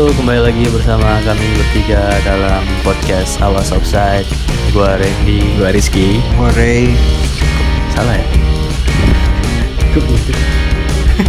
Halo, 0.00 0.16
kembali 0.16 0.40
lagi 0.40 0.64
bersama 0.72 1.20
kami 1.28 1.44
bertiga 1.60 2.00
dalam 2.24 2.64
podcast 2.80 3.36
Awas 3.44 3.68
Offside. 3.68 4.24
Gua 4.72 4.96
Randy, 4.96 5.44
gua 5.60 5.76
Rizky. 5.76 6.24
Moray 6.40 6.88
Salah 7.92 8.16
ya? 8.16 8.24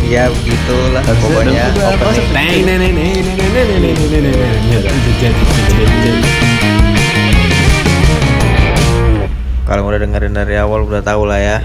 ya 0.08 0.24
begitulah 0.32 1.04
pokoknya 1.04 1.68
opening 1.84 2.32
kalau 9.68 9.84
udah 9.84 10.00
dengerin 10.00 10.32
dari 10.32 10.56
awal 10.56 10.88
udah 10.88 11.04
tahu 11.04 11.28
lah 11.28 11.44
ya 11.44 11.58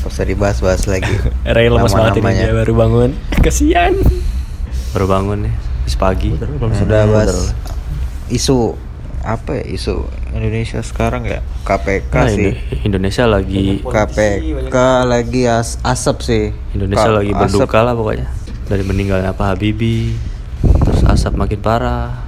Gak 0.00 0.08
usah 0.08 0.24
dibahas-bahas 0.24 0.88
lagi 0.88 1.12
Ray 1.44 1.68
lemas 1.68 1.92
banget 1.92 2.24
ini 2.24 2.40
dia 2.40 2.56
baru 2.56 2.72
bangun. 2.72 3.12
Kasihan. 3.44 3.92
Baru 4.96 5.04
bangun 5.12 5.44
nih, 5.44 5.54
habis 5.84 5.94
pagi. 5.94 6.32
sudah 6.74 7.00
bahas 7.06 7.52
isu 8.26 8.72
apa 9.20 9.56
ya 9.56 9.64
isu 9.70 10.04
Indonesia 10.30 10.80
sekarang 10.80 11.24
ya 11.24 11.40
KPK 11.62 12.12
Nah, 12.14 12.28
sih 12.28 12.52
Indo- 12.52 12.60
Indonesia 12.86 13.24
lagi 13.26 13.80
KPK 13.80 14.76
lagi 15.04 15.42
as 15.46 15.76
asap 15.80 16.16
sih 16.20 16.44
Indonesia 16.72 17.04
Ka- 17.04 17.14
lagi 17.14 17.30
asap. 17.30 17.40
berduka 17.42 17.78
lah 17.80 17.92
pokoknya. 17.92 18.28
Dari 18.64 18.80
meninggalnya 18.80 19.30
Pak 19.30 19.46
Habibie, 19.50 20.16
terus 20.80 21.04
asap 21.04 21.36
makin 21.36 21.56
parah. 21.58 22.24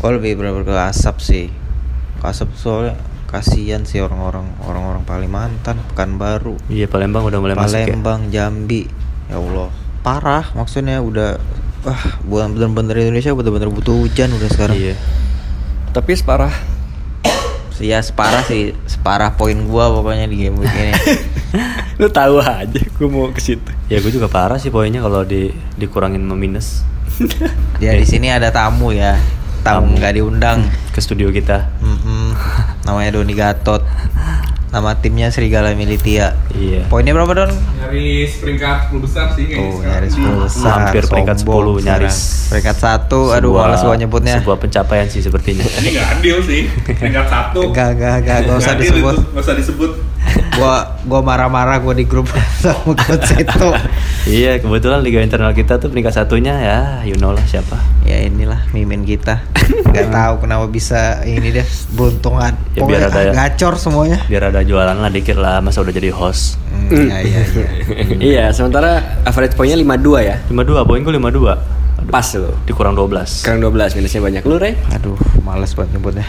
Oh 0.00 0.08
lebih 0.08 0.34
benar 0.34 0.54
ke 0.60 0.72
asap 0.72 1.18
sih 1.20 1.46
Ke 2.16 2.30
asap 2.30 2.54
soalnya 2.54 2.94
kasihan 3.26 3.82
sih 3.82 3.98
orang-orang 3.98 4.48
orang-orang 4.60 5.04
Kalimantan 5.04 5.76
Pekanbaru 5.84 6.56
Iya 6.66 6.86
Palembang 6.86 7.22
udah 7.24 7.36
mulai 7.36 7.52
masuk 7.52 7.74
ya. 7.76 7.86
Palembang 7.86 8.20
Jambi 8.28 8.88
ya 9.26 9.36
Allah 9.36 9.68
parah 10.00 10.48
maksudnya 10.52 10.98
udah 10.98 11.36
wah 11.84 12.02
bukan 12.26 12.56
bener-bener 12.56 13.08
Indonesia 13.08 13.32
bener-bener 13.32 13.68
butuh 13.72 13.94
hujan 13.96 14.32
udah 14.34 14.48
sekarang. 14.52 14.76
Iya. 14.76 14.94
Tapi 15.90 16.12
separah. 16.14 16.52
Ya 17.80 17.96
separah 18.04 18.44
sih. 18.44 18.76
Separah 18.84 19.40
poin 19.40 19.56
gua 19.64 19.88
pokoknya 19.88 20.28
di 20.28 20.36
game 20.36 20.60
week 20.60 20.68
ini 20.68 20.92
Lu 22.00 22.12
tahu 22.12 22.40
aja 22.44 22.68
gue 22.68 23.08
mau 23.08 23.32
ke 23.32 23.40
situ. 23.40 23.72
Ya 23.88 24.04
gue 24.04 24.12
juga 24.12 24.28
parah 24.28 24.60
sih 24.60 24.68
poinnya 24.68 25.00
kalau 25.00 25.24
di 25.24 25.52
dikurangin 25.80 26.20
sama 26.24 26.36
minus. 26.36 26.84
Ya 27.80 27.96
di 27.96 28.04
sini 28.04 28.28
ada 28.28 28.52
tamu 28.52 28.92
ya. 28.92 29.16
Tamu 29.64 29.96
nggak 29.96 30.20
diundang. 30.20 30.68
Ke 30.92 31.00
studio 31.00 31.32
kita. 31.32 31.72
Mm-mm. 31.80 32.36
namanya 32.84 33.20
Doni 33.20 33.36
Gatot 33.36 33.84
nama 34.70 34.94
timnya 34.94 35.26
Serigala 35.28 35.74
Militia 35.74 36.38
Iya. 36.50 36.86
poinnya 36.86 37.10
berapa 37.10 37.32
Don? 37.32 37.50
nyaris 37.50 38.38
peringkat 38.38 38.86
10 38.86 39.00
besar 39.00 39.26
sih 39.32 39.44
kayaknya 39.44 39.66
Oh, 39.68 39.82
nyaris 39.82 40.12
Di- 40.12 40.22
10 40.22 40.38
besar. 40.40 40.70
Hampir 40.72 41.02
peringkat 41.04 41.36
sombong 41.36 41.58
10 41.74 41.82
nyaris. 41.82 42.14
sekarang. 42.14 42.48
Peringkat 42.48 42.76
satu, 42.78 43.20
aduh 43.28 43.50
Sebuah- 43.50 43.66
males 43.66 43.82
gua 43.82 43.96
nyebutnya. 43.96 44.36
Sebuah 44.38 44.58
pencapaian 44.58 45.06
sih 45.06 45.20
sepertinya. 45.20 45.66
ini 45.76 45.88
nggak 45.92 46.08
adil 46.16 46.36
sih 46.40 46.60
peringkat 46.98 47.26
satu 47.26 47.60
Enggak, 47.66 47.88
enggak, 47.92 48.14
enggak, 48.16 48.38
enggak 48.40 48.56
usah 48.56 48.74
disebut. 48.76 49.14
itu, 49.16 49.22
nggak 49.28 49.42
usah 49.42 49.56
disebut 49.56 49.90
gua 50.60 50.74
gua 51.02 51.20
marah-marah 51.24 51.80
gua 51.80 51.96
di 51.96 52.04
grup 52.04 52.28
sama 52.60 52.92
coach 52.92 53.32
itu. 53.32 53.66
iya, 54.28 54.60
kebetulan 54.60 55.00
liga 55.00 55.24
internal 55.24 55.50
kita 55.50 55.80
tuh 55.80 55.88
peringkat 55.88 56.12
satunya 56.12 56.52
ya, 56.52 56.78
you 57.02 57.16
know 57.16 57.32
lah 57.32 57.40
siapa. 57.42 57.80
Ya 58.04 58.20
inilah 58.20 58.68
mimin 58.70 59.02
kita. 59.02 59.40
Enggak 59.88 60.12
tahu 60.16 60.44
kenapa 60.44 60.68
bisa 60.68 61.24
ini 61.24 61.48
deh 61.50 61.64
buntungan. 61.90 62.52
Ya, 62.76 62.84
biar 62.84 63.08
Pokoknya 63.08 63.32
ada- 63.32 63.34
gacor 63.48 63.74
semuanya. 63.74 64.18
Biar 64.28 64.52
ada 64.52 64.60
jualan 64.60 64.94
lah 64.94 65.08
dikit 65.08 65.40
lah, 65.40 65.64
masa 65.64 65.80
udah 65.80 65.90
jadi 65.90 66.12
host. 66.12 66.60
Hmm, 66.68 67.08
iya, 67.08 67.18
iya, 67.24 67.40
iya. 67.48 67.68
iya, 68.30 68.44
sementara 68.52 69.22
average 69.24 69.56
poinnya 69.56 69.74
52 69.74 70.20
ya. 70.20 70.36
52, 70.52 70.84
poin 70.84 71.00
gue 71.00 71.14
52. 71.16 71.22
Aduh, 72.00 72.10
Pas 72.10 72.26
lu. 72.34 72.50
Dikurang 72.64 72.92
12. 72.92 73.44
Sekarang 73.44 73.60
12 73.62 73.96
minusnya 73.96 74.20
banyak. 74.20 74.42
Lu, 74.44 74.56
Rey? 74.56 74.74
Aduh, 74.92 75.16
males 75.40 75.72
banget 75.72 75.96
nyebutnya. 75.96 76.26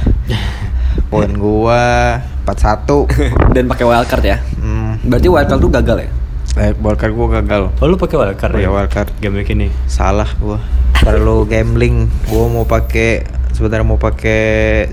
Poin 1.08 1.32
gua 1.34 2.20
41. 2.46 3.08
Dan 3.56 3.66
pakai 3.66 3.86
wildcard 3.86 4.24
ya. 4.24 4.38
Hmm, 4.56 4.98
Berarti 5.04 5.28
wildcard 5.28 5.60
tuh 5.60 5.72
gagal 5.72 5.98
ya? 6.02 6.10
eh, 6.52 6.76
wildcard 6.76 7.14
gua 7.14 7.28
gagal. 7.40 7.72
Oh 7.80 7.88
lu 7.88 7.96
pakai 7.96 8.18
wildcard 8.18 8.54
ya? 8.58 8.68
wildcard. 8.68 9.10
Game 9.20 9.40
ini. 9.40 9.72
Salah 9.86 10.28
gua. 10.36 10.60
Perlu 10.98 11.46
gambling. 11.46 12.12
Gua 12.28 12.46
mau 12.48 12.66
pakai 12.66 13.24
sebenarnya 13.52 13.84
mau 13.84 13.96
pakai 13.96 14.42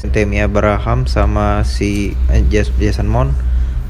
Temi 0.08 0.38
Abraham 0.38 1.04
sama 1.04 1.62
si 1.62 2.14
eh, 2.28 2.42
Jas- 2.46 2.70
Jason 2.76 3.06
Mount. 3.06 3.34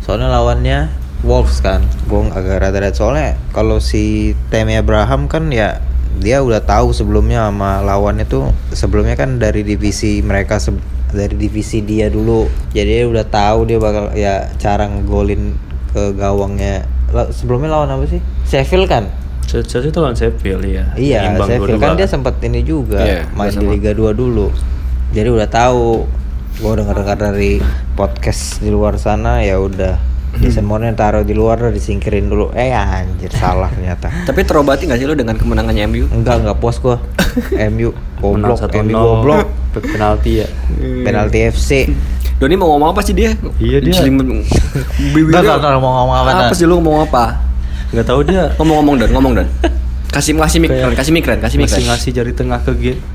Soalnya 0.01 0.29
lawannya 0.29 0.89
Wolves 1.21 1.61
kan. 1.61 1.85
Gua 2.07 2.31
agak 2.31 2.63
rada-rada 2.63 2.95
soalnya 2.95 3.37
kalau 3.53 3.79
si 3.79 4.33
Temi 4.49 4.73
Abraham 4.73 5.27
kan 5.27 5.51
ya 5.51 5.83
dia 6.19 6.41
udah 6.41 6.65
tahu 6.65 6.91
sebelumnya 6.91 7.47
sama 7.47 7.79
lawannya 7.79 8.25
tuh 8.25 8.51
sebelumnya 8.73 9.15
kan 9.15 9.37
dari 9.37 9.63
divisi 9.63 10.19
mereka 10.19 10.57
se- 10.57 10.75
dari 11.13 11.35
divisi 11.37 11.81
dia 11.81 12.13
dulu. 12.13 12.49
Jadi 12.73 12.91
dia 13.01 13.07
udah 13.09 13.27
tahu 13.27 13.69
dia 13.69 13.79
bakal 13.81 14.13
ya 14.13 14.49
cara 14.61 14.89
ngegolin 14.89 15.57
ke 15.93 16.13
gawangnya. 16.17 16.85
Sebelumnya 17.33 17.73
lawan 17.73 17.89
apa 17.93 18.05
sih? 18.05 18.21
Sheffield 18.45 18.89
kan? 18.89 19.09
Chelsea 19.49 19.89
itu 19.89 19.97
lawan 19.97 20.13
Sheffield 20.13 20.61
ya. 20.69 20.93
Iya, 20.93 21.33
Imbang 21.33 21.49
Sheffield 21.49 21.81
2-2 21.81 21.85
kan 21.85 21.91
dia 21.97 22.09
sempat 22.09 22.37
ini 22.45 22.61
juga 22.61 23.01
Iya, 23.01 23.25
main 23.33 23.49
di. 23.49 23.65
Liga 23.65 23.97
2 23.97 24.13
dulu. 24.13 24.53
Jadi 25.17 25.29
udah 25.33 25.49
tahu. 25.49 26.05
Gua 26.59 26.75
dengar-dengar 26.75 27.33
dari 27.33 27.63
podcast 27.95 28.59
di 28.59 28.67
luar 28.67 28.99
sana 28.99 29.47
ya 29.47 29.63
udah 29.63 29.95
Jason 30.43 30.67
Moore 30.69 30.93
taruh 30.93 31.25
di 31.25 31.33
luar 31.33 31.57
udah 31.65 31.73
disingkirin 31.73 32.29
dulu. 32.29 32.53
Eh 32.53 32.75
anjir 32.75 33.33
salah 33.33 33.73
ternyata. 33.73 34.13
Tapi 34.29 34.45
terobati 34.45 34.85
gak 34.85 35.01
sih 35.01 35.07
lu 35.09 35.17
dengan 35.17 35.41
kemenangannya 35.41 35.89
MU? 35.89 36.05
Enggak, 36.13 36.45
enggak 36.45 36.59
puas 36.61 36.77
gua. 36.77 37.01
MU 37.73 37.97
goblok, 38.21 38.59
1-0 38.59 38.85
MU 38.85 38.95
goblok. 38.95 39.47
Pe- 39.79 39.89
penalti 39.89 40.43
ya. 40.43 40.47
Penalti 41.03 41.39
FC. 41.49 41.71
Doni 42.37 42.55
mau 42.55 42.71
ngomong 42.71 42.91
apa 42.91 43.01
sih 43.01 43.13
dia? 43.13 43.35
Iya, 43.59 43.79
dia. 43.81 43.99
Bibirnya- 43.99 45.43
enggak, 45.43 45.59
enggak, 45.59 45.79
mau 45.79 45.93
ngomong 45.97 46.17
apa, 46.19 46.31
Apa 46.45 46.55
sih 46.55 46.65
lu 46.65 46.79
ngomong 46.79 47.03
apa? 47.05 47.25
Nggak 47.89 48.05
tahu 48.05 48.21
dia 48.23 48.53
Ngomong-ngomong 48.55 48.95
Don, 48.97 49.11
ngomong 49.11 49.33
Don. 49.35 49.49
Kasih 50.09 50.33
kasih 50.35 50.59
mikren, 50.59 50.89
Kayak- 50.89 50.97
kasih 50.97 51.13
mikren, 51.13 51.39
kasih 51.39 51.57
mikren. 51.59 51.75
masih 51.75 51.85
ngasih 51.87 52.11
jari 52.13 52.33
tengah 52.33 52.59
ke 52.59 52.73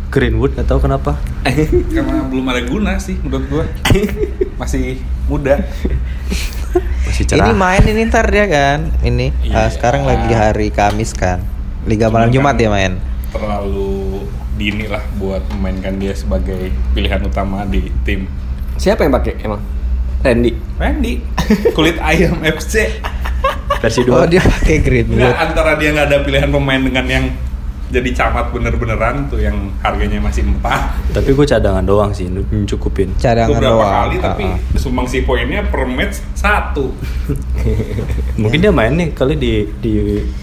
Greenwood 0.10 0.54
nggak 0.54 0.68
tahu 0.68 0.80
kenapa. 0.80 1.18
karena 1.96 2.22
belum 2.24 2.46
ada 2.48 2.62
guna 2.64 2.92
sih 2.98 3.18
menurut 3.18 3.46
gua 3.48 3.64
masih 4.62 5.00
muda 5.26 5.58
Masih 7.04 7.24
cerah. 7.24 7.46
Ini 7.46 7.54
main 7.54 7.84
ini 7.84 8.02
ntar 8.04 8.26
dia 8.26 8.46
kan. 8.46 8.90
Ini 9.00 9.30
Iya. 9.42 9.58
ah, 9.58 9.70
sekarang 9.70 10.04
lagi 10.04 10.32
hari 10.32 10.70
Kamis 10.70 11.14
kan. 11.14 11.42
Liga 11.84 12.10
malam 12.10 12.30
Jumat 12.30 12.54
kan 12.54 12.62
ya 12.62 12.70
main. 12.70 12.94
terlalu 13.30 14.22
dini 14.54 14.86
lah 14.86 15.02
buat 15.16 15.42
memainkan 15.52 15.98
dia 15.98 16.14
sebagai 16.14 16.68
pilihan 16.92 17.22
utama 17.22 17.64
di 17.64 17.90
tim 18.04 18.30
Siapa 18.74 19.02
yang 19.02 19.14
pakai 19.14 19.34
emang? 19.40 19.62
Randy. 20.20 20.52
Randy 20.76 21.14
kulit 21.72 21.98
ayam 21.98 22.40
FC 22.40 22.90
versi 23.78 24.02
Oh 24.04 24.24
2. 24.24 24.32
dia 24.32 24.40
pakai 24.40 24.80
Greenwood. 24.80 25.20
Nggak, 25.20 25.36
antara 25.38 25.72
dia 25.76 25.90
nggak 25.92 26.08
ada 26.08 26.18
pilihan 26.22 26.50
pemain 26.50 26.80
dengan 26.80 27.06
yang 27.06 27.26
jadi 27.90 28.10
camat 28.12 28.50
bener-beneran 28.50 29.28
tuh 29.28 29.38
yang 29.38 29.54
harganya 29.80 30.18
masih 30.18 30.42
empat 30.42 30.98
Tapi 31.12 31.30
gue 31.30 31.46
cadangan 31.46 31.84
doang 31.84 32.10
sih, 32.10 32.26
mencukupin. 32.26 33.14
Cadangan 33.14 33.54
beberapa 33.54 33.76
doang. 33.78 33.94
kali 33.94 34.16
tapi 34.18 34.46
Ah, 34.48 34.56
ah. 34.56 34.80
sumbangsi 34.80 35.22
poinnya 35.22 35.62
per 35.62 35.86
match 35.86 36.24
satu 36.34 36.90
Mungkin 38.42 38.60
dia 38.60 38.72
main 38.72 38.94
nih 38.94 39.12
kali 39.12 39.36
di 39.36 39.54
di 39.78 39.94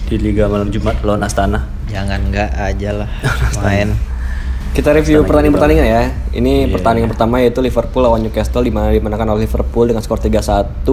di 0.05 0.15
Liga 0.17 0.47
Malam 0.47 0.69
Jumat 0.69 1.01
lawan 1.01 1.21
Astana. 1.21 1.67
Jangan 1.91 2.19
enggak 2.31 2.49
aja 2.55 2.89
lah 3.03 3.09
main. 3.59 3.91
Kita 4.71 4.95
review 4.95 5.27
Pertandingan 5.27 5.59
pertandingan-pertandingan 5.59 5.85
ya. 5.85 6.03
Ini 6.31 6.53
Iya, 6.63 6.71
pertandingan 6.71 7.09
pertama 7.11 7.43
yaitu 7.43 7.59
Liverpool 7.59 8.07
lawan 8.07 8.23
Newcastle 8.23 8.63
di 8.63 8.71
mana 8.71 8.87
dimenangkan 8.95 9.27
oleh 9.35 9.43
Liverpool 9.43 9.83
dengan 9.91 9.99
skor 9.99 10.23
3-1. 10.23 10.87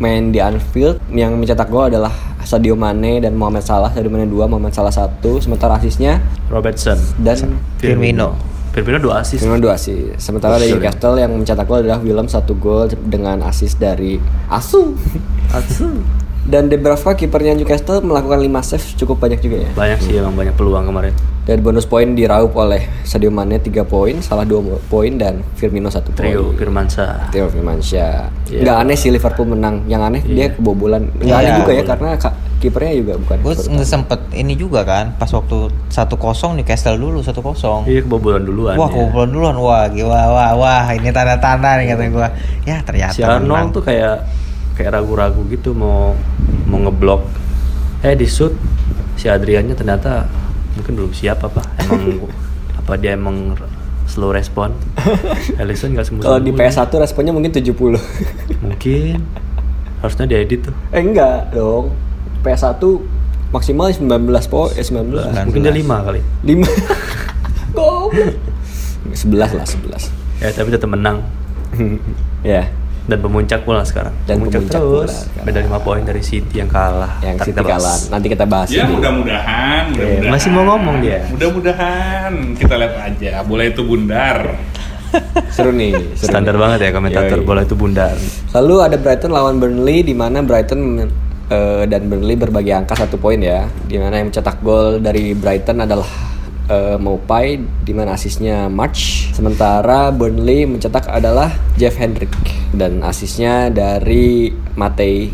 Main 0.00 0.32
di 0.32 0.40
Anfield 0.40 0.96
yang 1.12 1.36
mencetak 1.36 1.68
gol 1.68 1.92
adalah 1.92 2.10
Sadio 2.40 2.72
Mane 2.72 3.20
dan 3.20 3.36
Mohamed 3.36 3.68
Salah. 3.68 3.92
Sadio 3.92 4.08
Mane 4.08 4.24
2, 4.24 4.48
Mohamed 4.48 4.72
Salah 4.72 4.90
1. 4.90 5.20
Sementara 5.44 5.76
asisnya 5.76 6.24
Robertson 6.48 6.96
dan 7.20 7.60
Firmino. 7.76 8.32
Firmino 8.72 8.96
dua 8.96 9.20
asis. 9.20 9.44
Firmino 9.44 9.60
2 9.60 9.76
asis. 9.76 10.16
Sementara 10.16 10.56
dari. 10.56 10.72
Newcastle 10.72 11.20
yang 11.20 11.36
mencetak 11.36 11.68
gol 11.68 11.84
adalah 11.84 12.00
Willem 12.00 12.24
1 12.24 12.48
gol 12.56 12.88
dengan 13.04 13.44
asis 13.44 13.76
dari 13.76 14.16
Asu. 14.48 14.96
Dan 16.42 16.66
De 16.66 16.74
Bruyne 16.74 16.90
kipernya 17.14 17.54
Newcastle 17.54 18.02
melakukan 18.02 18.38
5 18.38 18.50
save 18.64 18.86
cukup 18.96 19.16
banyak 19.18 19.38
juga 19.38 19.62
ya. 19.62 19.70
Banyak 19.72 19.98
sih 20.00 20.18
emang 20.18 20.34
banyak 20.34 20.52
peluang 20.52 20.84
kemarin. 20.84 21.14
Dan 21.42 21.58
bonus 21.58 21.86
poin 21.86 22.06
diraup 22.08 22.54
oleh 22.54 22.86
Sadio 23.02 23.30
Mane 23.30 23.58
3 23.58 23.82
poin, 23.82 24.18
Salah 24.18 24.42
2 24.42 24.58
poin 24.86 25.10
dan 25.12 25.42
Firmino 25.54 25.86
1 25.86 26.02
poin. 26.08 26.22
Trio 26.24 26.50
Firmansyah. 26.52 27.30
Trio 27.30 27.46
Firmansyah. 27.46 28.14
Iya. 28.48 28.60
Nggak 28.60 28.76
aneh 28.76 28.96
sih 28.96 29.10
Liverpool 29.10 29.46
menang. 29.48 29.86
Yang 29.86 30.02
aneh 30.02 30.22
dia 30.24 30.34
Iya. 30.34 30.48
kebobolan. 30.52 31.02
Nggak 31.12 31.24
Iya, 31.24 31.34
aneh 31.40 31.52
juga 31.56 31.72
ya 31.72 31.82
karena 31.84 32.08
ka- 32.16 32.34
kipernya 32.58 32.94
juga 32.96 33.12
bukan. 33.18 33.36
Gue 33.42 33.54
sempet 33.84 34.20
ini 34.32 34.54
juga 34.54 34.82
kan 34.82 35.14
pas 35.16 35.26
waktu 35.28 35.70
1-0 35.88 36.14
Newcastle 36.54 36.94
dulu 36.96 37.18
1-0. 37.20 37.82
Iya 37.84 38.02
kebobolan 38.02 38.42
duluan. 38.42 38.74
Wah, 38.74 38.86
ya. 38.86 38.94
kebobolan 38.96 39.30
duluan. 39.30 39.56
Wah, 39.56 39.84
gila 39.88 40.22
wah 40.28 40.50
wah 40.54 40.84
ini 40.90 41.06
tanda-tanda 41.08 41.74
nih 41.76 41.86
kata 41.88 42.02
gua. 42.08 42.28
Ya 42.62 42.78
ternyata 42.80 43.14
Si 43.14 43.22
Arnold 43.22 43.46
menang. 43.46 43.66
tuh 43.70 43.82
kayak 43.82 44.14
kayak 44.72 44.96
ragu-ragu 44.96 45.42
gitu 45.48 45.72
mau 45.72 46.16
mau 46.66 46.78
ngeblok. 46.80 47.22
Eh 48.02 48.14
di 48.14 48.26
shoot 48.26 48.52
si 49.14 49.28
Adriannya 49.28 49.76
ternyata 49.76 50.26
mungkin 50.74 50.92
belum 50.96 51.12
siap 51.12 51.44
apa 51.44 51.60
emang 51.80 52.02
Apa 52.82 52.98
dia 52.98 53.14
emang 53.14 53.54
slow 54.10 54.34
respon? 54.34 54.74
Alisson 55.62 55.94
nggak 55.94 56.06
sembuh. 56.08 56.22
Kalau 56.26 56.38
di 56.42 56.50
PS1 56.50 56.90
responnya 56.98 57.30
mungkin 57.30 57.54
70. 57.54 57.94
mungkin 58.58 59.22
harusnya 60.02 60.26
diedit 60.26 60.66
tuh. 60.66 60.74
eh 60.90 60.98
enggak 60.98 61.54
dong. 61.54 61.94
PS1 62.42 62.82
maksimal 63.54 63.86
19 63.86 64.02
po, 64.50 64.66
eh 64.74 64.82
19. 64.82 65.46
Mungkin 65.46 65.62
dia 65.62 65.70
5 65.70 66.06
kali. 66.10 66.20
5. 66.42 66.58
Goblok. 67.70 68.34
11 69.14 69.54
lah, 69.54 69.66
11. 69.66 70.42
Ya 70.42 70.50
tapi 70.50 70.74
tetap 70.74 70.90
menang 70.90 71.22
ya, 72.42 72.66
dan 73.02 73.18
pemuncak 73.18 73.60
pula 73.62 73.82
sekarang. 73.82 74.14
Dan 74.24 74.38
pemuncak, 74.38 74.60
pemuncak 74.62 74.78
terus. 74.78 75.12
pula. 75.28 75.42
Beda 75.42 75.58
5 75.60 75.78
poin 75.80 76.02
dari 76.02 76.22
City 76.22 76.54
yang 76.56 76.68
kalah. 76.68 77.18
yang 77.18 77.34
Ntar 77.34 77.44
City 77.44 77.52
kita 77.52 77.62
bahas. 77.62 77.76
kalah. 77.76 77.98
Nanti 78.08 78.26
kita 78.28 78.44
bahas 78.44 78.68
Ya 78.68 78.84
mudah-mudahan, 78.86 79.82
mudah-mudahan. 79.90 80.30
masih 80.30 80.48
mau 80.50 80.64
ngomong 80.68 80.96
dia. 81.00 81.18
Mudah-mudahan 81.28 82.32
kita 82.54 82.74
lihat 82.76 82.94
aja. 82.96 83.32
Bola 83.42 83.64
itu 83.64 83.82
bundar. 83.82 84.38
Seru 85.52 85.70
nih. 85.70 85.92
seru 86.14 86.30
Standar 86.30 86.54
nih. 86.54 86.60
banget 86.62 86.78
ya 86.80 86.90
komentator 86.90 87.38
Yoi. 87.38 87.44
bola 87.44 87.60
itu 87.60 87.74
bundar. 87.74 88.16
Lalu 88.50 88.74
ada 88.80 88.96
Brighton 88.96 89.28
lawan 89.28 89.60
Burnley 89.60 90.00
di 90.00 90.14
mana 90.14 90.40
Brighton 90.40 91.04
eh, 91.46 91.84
dan 91.84 92.08
Burnley 92.08 92.32
berbagi 92.32 92.72
angka 92.72 92.96
satu 92.96 93.20
poin 93.20 93.36
ya. 93.36 93.68
Di 93.84 94.00
mana 94.00 94.16
yang 94.16 94.32
mencetak 94.32 94.64
gol 94.64 94.98
dari 94.98 95.36
Brighton 95.36 95.84
adalah 95.84 96.08
eh, 96.68 96.96
Maupai 96.98 97.58
di 97.58 97.92
mana 97.94 98.14
asisnya 98.14 98.66
March. 98.68 99.32
Sementara 99.32 100.12
Burnley 100.12 100.68
mencetak 100.68 101.08
adalah 101.08 101.50
Jeff 101.80 101.96
Hendrick 101.96 102.32
dan 102.76 103.00
asisnya 103.02 103.72
dari 103.72 104.52
Matei 104.76 105.32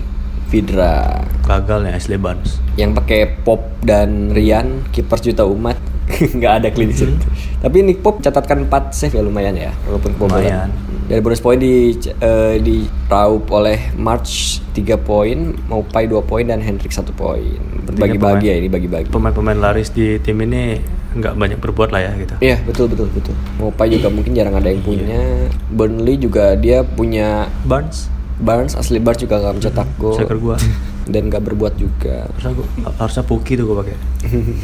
Vidra 0.49 1.29
Gagal 1.45 1.85
nih 1.85 1.93
Ashley 1.93 2.17
Barnes. 2.21 2.61
yang 2.81 2.97
pakai 2.97 3.41
Pop 3.45 3.61
dan 3.85 4.33
Rian 4.33 4.85
kiper 4.93 5.21
juta 5.21 5.45
umat 5.45 5.77
nggak 6.37 6.53
ada 6.65 6.69
clean 6.73 6.93
sheet. 6.93 7.13
Tapi 7.61 7.85
Nick 7.85 8.01
Pop 8.01 8.25
catatkan 8.25 8.65
4 8.65 8.97
save 8.97 9.21
ya 9.21 9.23
lumayan 9.25 9.53
ya 9.57 9.73
walaupun 9.85 10.17
kebobolan. 10.17 10.41
Lumayan. 10.41 10.71
Dari 11.09 11.21
bonus 11.25 11.41
poin 11.41 11.57
di 11.57 11.97
eh, 11.97 12.57
diraup 12.61 13.49
oleh 13.49 13.93
March 13.97 14.61
3 14.77 15.01
poin, 15.01 15.57
Maupai 15.69 16.05
2 16.05 16.21
poin 16.25 16.45
dan 16.45 16.61
Hendrik 16.61 16.93
1 16.93 17.13
poin. 17.17 17.61
Berbagi-bagi 17.89 18.47
ya 18.49 18.57
ini 18.61 18.69
bagi-bagi. 18.69 19.09
Pemain-pemain 19.09 19.57
laris 19.57 19.89
di 19.93 20.21
tim 20.21 20.37
ini 20.45 20.81
nggak 21.19 21.35
banyak 21.35 21.59
berbuat 21.59 21.91
lah 21.91 22.01
ya 22.01 22.13
gitu. 22.17 22.35
Iya 22.41 22.57
betul 22.65 22.87
betul 22.89 23.07
betul. 23.13 23.35
Maupai 23.59 23.91
juga 23.91 24.09
mungkin 24.09 24.33
jarang 24.33 24.55
ada 24.57 24.71
yang 24.71 24.81
punya. 24.81 25.51
Burnley 25.69 26.17
juga 26.17 26.55
dia 26.55 26.87
punya 26.87 27.51
Barnes, 27.67 28.07
Barnes 28.39 28.75
asli 28.79 29.03
Barnes 29.03 29.21
juga 29.21 29.43
nggak 29.43 29.55
mencetak 29.59 29.89
gol 29.99 30.15
striker 30.15 30.39
gua. 30.39 30.57
dan 31.13 31.33
nggak 31.33 31.43
berbuat 31.43 31.75
juga. 31.81 32.29
Harusnya 32.37 32.53
gua, 32.55 32.67
harusnya 33.01 33.25
Puki 33.25 33.53
tuh 33.57 33.65
gua 33.69 33.77
pakai. 33.83 33.97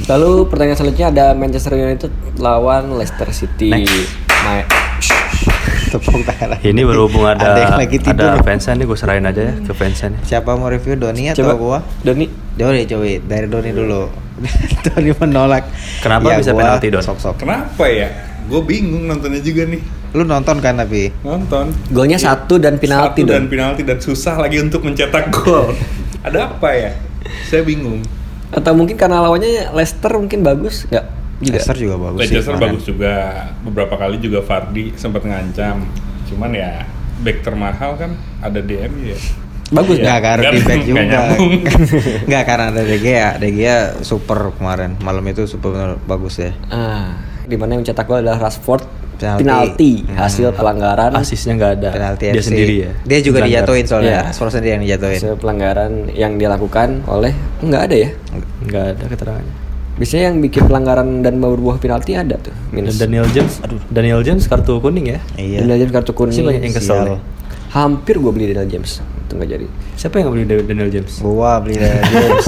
Lalu 0.07 0.31
pertandingan 0.49 0.79
selanjutnya 0.79 1.09
ada 1.11 1.25
Manchester 1.33 1.73
United 1.75 2.13
lawan 2.37 2.95
Leicester 2.95 3.29
City. 3.33 3.73
Next. 3.73 4.13
Ma- 4.45 4.69
Tepuk 5.95 6.27
tangan. 6.27 6.59
Ini 6.59 6.83
berhubung 6.83 7.23
ada 7.23 7.55
yang 7.55 7.79
lagi 7.79 8.03
tidur. 8.03 8.35
ada 8.35 8.43
fansnya 8.43 8.75
nih 8.75 8.87
gue 8.91 8.99
serahin 8.99 9.25
aja 9.31 9.43
ya 9.47 9.55
ke 9.63 9.71
fansnya 9.71 10.19
nih. 10.19 10.21
Siapa 10.27 10.59
mau 10.59 10.67
review 10.67 10.99
Doni 10.99 11.31
atau 11.31 11.47
Coba 11.47 11.55
gua? 11.55 11.79
Doni. 12.03 12.27
Doni 12.59 12.83
coba 12.91 13.07
dari 13.23 13.47
Doni 13.47 13.71
dulu. 13.71 14.03
Doni 14.91 15.11
menolak. 15.15 15.71
Kenapa 16.03 16.35
bisa 16.35 16.51
gua 16.51 16.67
penalti, 16.67 16.91
Don? 16.91 17.03
Sok-sok. 17.07 17.47
Kenapa 17.47 17.87
ya? 17.87 18.11
Gue 18.51 18.61
bingung 18.67 19.07
nontonnya 19.07 19.39
juga 19.39 19.71
nih. 19.71 19.81
Lu 20.19 20.27
nonton 20.27 20.59
kan 20.59 20.75
tapi? 20.75 21.15
Nonton. 21.23 21.71
Golnya 21.95 22.19
satu 22.19 22.59
dan 22.59 22.79
penalti 22.83 23.23
Satu 23.23 23.31
dan 23.31 23.47
penalti 23.47 23.83
dan 23.87 23.99
susah 24.03 24.35
lagi 24.39 24.59
untuk 24.59 24.83
mencetak 24.83 25.31
gol. 25.31 25.75
Ada 26.27 26.51
apa 26.51 26.69
ya? 26.75 26.91
Saya 27.47 27.63
bingung. 27.63 28.03
Atau 28.51 28.75
mungkin 28.75 28.99
karena 28.99 29.23
lawannya 29.23 29.71
Leicester 29.75 30.11
mungkin 30.15 30.43
bagus 30.43 30.91
nggak? 30.91 31.24
Juga. 31.45 31.55
Leicester 31.55 31.77
juga 31.77 31.97
bagus 32.01 32.19
sih 32.21 32.33
Leicester 32.33 32.57
bagus 32.57 32.83
juga. 32.85 33.15
Beberapa 33.61 33.95
kali 33.95 34.17
juga 34.17 34.39
Fardi 34.41 34.91
sempat 34.95 35.23
ngancam. 35.23 35.85
Cuman 36.25 36.51
ya 36.51 36.83
back 37.21 37.41
termahal 37.41 37.95
kan 37.95 38.11
ada 38.41 38.59
DM 38.59 38.93
ya. 39.05 39.19
Bagus 39.67 39.97
Nggak 39.97 40.13
nggak? 40.15 40.31
harus 40.31 40.45
Nggak- 40.45 40.55
di 40.55 40.63
back 40.63 40.81
juga. 40.85 41.03
Nggak 42.25 42.43
karena 42.45 42.65
ada 42.69 42.83
De 42.83 42.97
Gea. 42.99 43.29
De 43.35 43.49
Gea 43.51 43.77
super 44.01 44.39
kemarin. 44.53 44.97
Malam 44.99 45.25
itu 45.27 45.45
super 45.45 45.71
bener 45.71 45.91
bagus 46.01 46.37
ya. 46.39 46.53
Ah, 46.67 47.17
di 47.43 47.55
mana 47.55 47.73
yang 47.73 47.83
mencetak 47.83 48.05
gol 48.05 48.19
adalah 48.19 48.41
Rashford 48.41 48.85
Penalti. 49.15 49.41
penalti, 49.41 49.93
Hmm. 50.03 50.17
hasil 50.19 50.49
pelanggaran 50.53 51.13
Asisnya 51.15 51.55
nggak 51.55 51.73
ada. 51.77 51.89
Penalti 51.93 52.25
dia 52.27 52.35
FC. 52.37 52.51
sendiri 52.51 52.75
ya. 52.79 52.91
Dia 53.05 53.19
juga 53.21 53.39
dijatuhin 53.41 53.87
soalnya. 53.87 54.11
Iya. 54.11 54.21
Rashford 54.27 54.53
sendiri 54.53 54.73
yang 54.73 54.85
dijatuhin. 54.85 55.19
hasil 55.19 55.35
pelanggaran 55.39 55.93
yang 56.11 56.33
dilakukan 56.35 56.89
oleh 57.07 57.31
nggak 57.61 57.83
ada 57.85 57.97
ya 57.97 58.11
Nggak 58.61 58.85
ada 58.91 59.05
keterangannya. 59.07 59.55
Biasanya 59.95 60.35
yang 60.35 60.43
bikin 60.43 60.67
pelanggaran 60.67 61.23
dan 61.23 61.39
berbuah 61.39 61.79
penalti 61.79 62.19
ada 62.19 62.35
tuh 62.39 62.51
Dan 62.51 62.75
minus 62.75 62.99
Daniel 62.99 63.27
James, 63.31 63.63
aduh, 63.63 63.79
Daniel 63.91 64.21
James 64.27 64.45
kartu 64.51 64.83
kuning 64.83 65.07
ya. 65.07 65.19
Iya. 65.39 65.63
Daniel 65.63 65.87
James 65.87 65.95
kartu 65.95 66.13
kuning 66.13 66.35
banyak 66.35 66.63
yang 66.67 66.75
kesel 66.75 67.19
hampir 67.75 68.19
gue 68.23 68.31
beli 68.31 68.51
Daniel 68.55 68.71
James 68.71 69.03
itu 69.25 69.33
nggak 69.35 69.51
jadi 69.51 69.67
Siapa 69.95 70.15
yang 70.21 70.31
nggak 70.31 70.35
beli 70.37 70.67
Daniel 70.67 70.91
James? 70.91 71.13
Gua 71.23 71.63
beli 71.63 71.79
dari 71.79 71.97
James. 72.03 72.47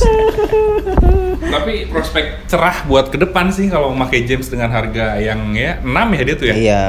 Tapi 1.57 1.89
prospek 1.89 2.47
cerah 2.51 2.85
buat 2.85 3.09
ke 3.09 3.17
depan 3.17 3.49
sih 3.55 3.71
kalau 3.71 3.95
memakai 3.95 4.27
James 4.27 4.51
dengan 4.51 4.71
harga 4.71 5.17
yang 5.19 5.55
ya 5.55 5.79
6 5.83 5.89
ya 5.89 6.23
dia 6.27 6.37
tuh 6.37 6.47
ya. 6.51 6.55
Iya. 6.55 6.83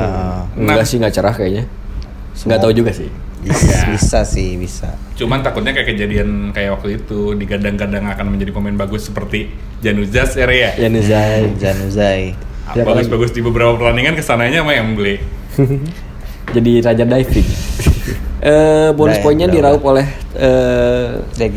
enggak 0.58 0.86
sih 0.86 0.98
nggak 0.98 1.14
cerah 1.14 1.34
kayaknya 1.34 1.66
nggak 2.46 2.60
tahu 2.62 2.74
juga 2.74 2.92
sih 2.94 3.10
Bisa, 3.38 3.88
bisa 3.94 4.20
sih, 4.26 4.58
bisa. 4.58 4.98
Cuman 5.14 5.46
takutnya 5.46 5.72
kayak 5.72 5.94
kejadian 5.94 6.52
kayak 6.52 6.78
waktu 6.80 7.02
itu 7.02 7.38
digadang-gadang 7.38 8.10
akan 8.10 8.26
menjadi 8.34 8.52
pemain 8.52 8.76
bagus 8.76 9.08
seperti 9.08 9.54
Januzas 9.80 10.36
area 10.36 10.74
ya. 10.74 10.86
ya 10.86 10.88
Nuzai 10.90 11.44
Januzai. 11.56 12.24
Siapa 12.74 12.84
Bagus-bagus 12.84 13.32
di 13.32 13.40
beberapa 13.46 13.78
pertandingan 13.80 14.18
ke 14.18 14.24
sananya 14.26 14.66
sama 14.66 14.74
yang 14.76 14.98
beli. 14.98 15.22
jadi 16.56 16.72
raja 16.80 17.04
diving 17.04 17.44
eh 18.48 18.90
bonus 18.96 19.20
ya, 19.20 19.24
poinnya 19.26 19.48
diraup 19.52 19.84
oleh 19.84 20.08
eh. 20.40 21.20
De 21.34 21.50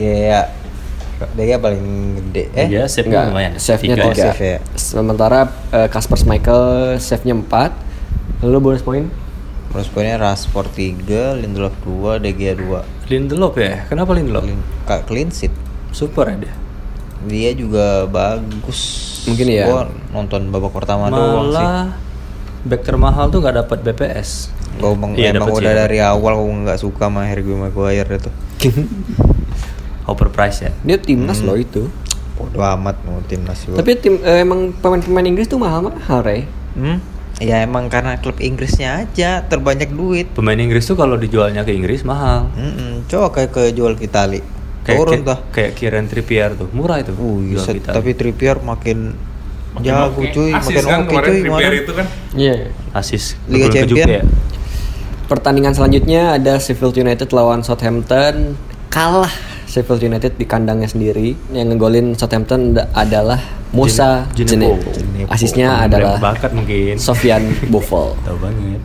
Gea 1.44 1.60
paling 1.60 1.84
gede. 2.16 2.48
Eh? 2.56 2.66
Iya, 2.72 2.88
save 2.88 3.12
enggak, 3.12 3.28
lumayan. 3.28 3.52
save-nya 3.60 3.92
Tiga. 3.92 4.04
Oh, 4.08 4.12
tiga. 4.16 4.24
save 4.32 4.40
ya. 4.40 4.58
Sementara 4.72 5.52
eh, 5.68 5.88
Kasper 5.92 6.16
Schmeichel 6.16 6.96
save-nya 6.96 7.36
4. 7.36 8.40
Lalu 8.40 8.56
bonus 8.56 8.80
poin 8.80 9.04
Terus 9.70 9.86
poinnya 9.86 10.18
Rashford 10.18 10.66
3, 10.68 11.38
Lindelof 11.38 11.74
2, 11.80 12.18
De 12.18 12.30
Gea 12.30 12.54
2. 12.54 13.06
Lindelof 13.06 13.54
ya. 13.54 13.86
Kenapa 13.86 14.10
Lindelof? 14.12 14.42
Clean, 14.42 14.60
ka- 14.82 15.04
clean 15.04 15.30
sheet. 15.30 15.54
Super 15.90 16.26
ya 16.28 16.36
dia. 16.40 16.54
Dia 17.22 17.50
juga 17.52 18.04
bagus. 18.04 18.80
Mungkin 19.24 19.46
ya. 19.46 19.66
Gua 19.66 19.80
nonton 20.10 20.50
babak 20.50 20.72
pertama 20.72 21.06
doang 21.08 21.50
sih. 21.50 21.56
Malah 21.56 21.86
back 22.60 22.82
termahal 22.82 23.30
tuh 23.30 23.40
nggak 23.40 23.56
dapat 23.58 23.78
BPS. 23.82 24.50
Gua 24.76 24.92
emang, 24.92 25.14
Iya, 25.14 25.32
emang 25.32 25.50
udah 25.50 25.74
dari 25.76 25.98
awal 25.98 26.34
gua 26.34 26.54
nggak 26.66 26.80
suka 26.80 27.06
sama 27.06 27.24
Harry 27.24 27.42
Maguire 27.44 28.10
itu. 28.10 28.30
Overprice 30.06 30.58
ya. 30.60 30.72
dia 30.82 30.98
timnas 30.98 31.38
loh 31.40 31.54
itu. 31.54 31.86
Bodo 32.34 32.58
amat 32.58 32.96
mau 33.04 33.20
timnas 33.22 33.62
juga. 33.62 33.78
Tapi 33.78 33.90
tim 33.94 34.18
eh, 34.18 34.40
emang 34.40 34.72
pemain-pemain 34.74 35.22
Inggris 35.22 35.46
tuh 35.46 35.60
mahal-mahal, 35.60 36.24
Rey. 36.24 36.48
Hmm? 36.74 36.98
Ya 37.40 37.64
emang 37.64 37.88
karena 37.88 38.20
klub 38.20 38.36
Inggrisnya 38.36 39.00
aja 39.00 39.40
terbanyak 39.48 39.88
duit. 39.90 40.28
Pemain 40.36 40.60
Inggris 40.60 40.84
tuh 40.84 40.92
kalau 40.92 41.16
dijualnya 41.16 41.64
ke 41.64 41.72
Inggris 41.72 42.04
mahal. 42.04 42.52
Mm-mm. 42.52 43.08
Coba 43.08 43.32
kayak 43.32 43.50
ke 43.50 43.62
jual 43.72 43.96
ke 43.96 44.04
Itali. 44.06 44.44
Kayak 44.84 44.98
Turun 45.00 45.20
tuh. 45.24 45.38
kayak 45.48 45.72
Kieran 45.72 46.04
Trippier 46.04 46.52
tuh. 46.52 46.68
Murah 46.76 47.00
itu. 47.00 47.16
Uh, 47.16 47.40
jual 47.48 47.64
set, 47.64 47.80
tapi 47.80 48.12
Trippier 48.12 48.60
makin, 48.60 49.16
Makin 49.72 49.84
jago 49.86 50.20
oke. 50.20 50.32
cuy, 50.36 50.50
Asis 50.52 50.68
makin 50.68 50.84
kan 50.84 50.98
oke 51.00 51.08
kemarin 51.08 51.30
cuy 51.30 51.40
Trippier 51.40 51.72
itu 51.80 51.92
kan. 51.96 52.06
Iya. 52.36 52.54
asis 52.92 53.24
Liga 53.48 53.64
gol 53.64 53.72
ke 53.72 53.76
Champion. 53.76 53.96
Juve 54.04 54.12
ya. 54.20 54.24
Pertandingan 55.30 55.72
selanjutnya 55.72 56.22
ada 56.36 56.58
Sheffield 56.58 56.96
United 56.98 57.30
lawan 57.30 57.62
Southampton. 57.62 58.58
Kalah 58.90 59.30
Sheffield 59.70 60.02
United 60.02 60.34
di 60.34 60.42
kandangnya 60.42 60.90
sendiri. 60.90 61.38
Yang 61.48 61.66
ngegolin 61.70 62.06
Southampton 62.12 62.74
da- 62.74 62.90
adalah 62.92 63.38
Musa 63.70 64.26
Jene- 64.34 64.66
Jenepo. 64.66 65.30
Asisnya 65.30 65.86
adalah 65.86 66.18
bakat 66.18 66.50
mungkin. 66.50 66.98
Sofian 66.98 67.46
Boufal. 67.72 68.18
Tahu 68.20 68.36
banget. 68.36 68.82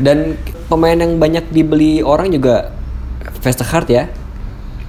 Dan 0.00 0.18
pemain 0.66 0.96
yang 0.96 1.20
banyak 1.20 1.52
dibeli 1.52 2.00
orang 2.00 2.32
juga 2.32 2.72
Vestergaard 3.38 3.88
ya. 3.88 4.04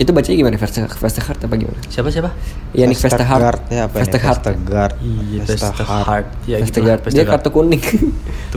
Itu 0.01 0.17
bacanya 0.17 0.37
gimana? 0.41 0.57
Vestergaard, 0.57 1.45
apa 1.45 1.55
gimana? 1.61 1.77
Siapa 1.85 2.09
siapa? 2.09 2.33
Yannick 2.73 2.97
Vestergaard. 2.97 3.61
ya 3.69 3.85
apa 3.85 3.95
ini? 3.95 4.01
Vestergaard. 4.01 4.41
Vestergaard. 4.41 4.95
Iya, 4.97 5.39
Vestergaard. 5.45 5.77
Vestergaard. 5.77 6.27
Ya, 6.49 6.57
gitu 6.57 6.65
Vestergaard. 6.65 7.01
Dia 7.13 7.25
kartu 7.29 7.49
kuning. 7.53 7.83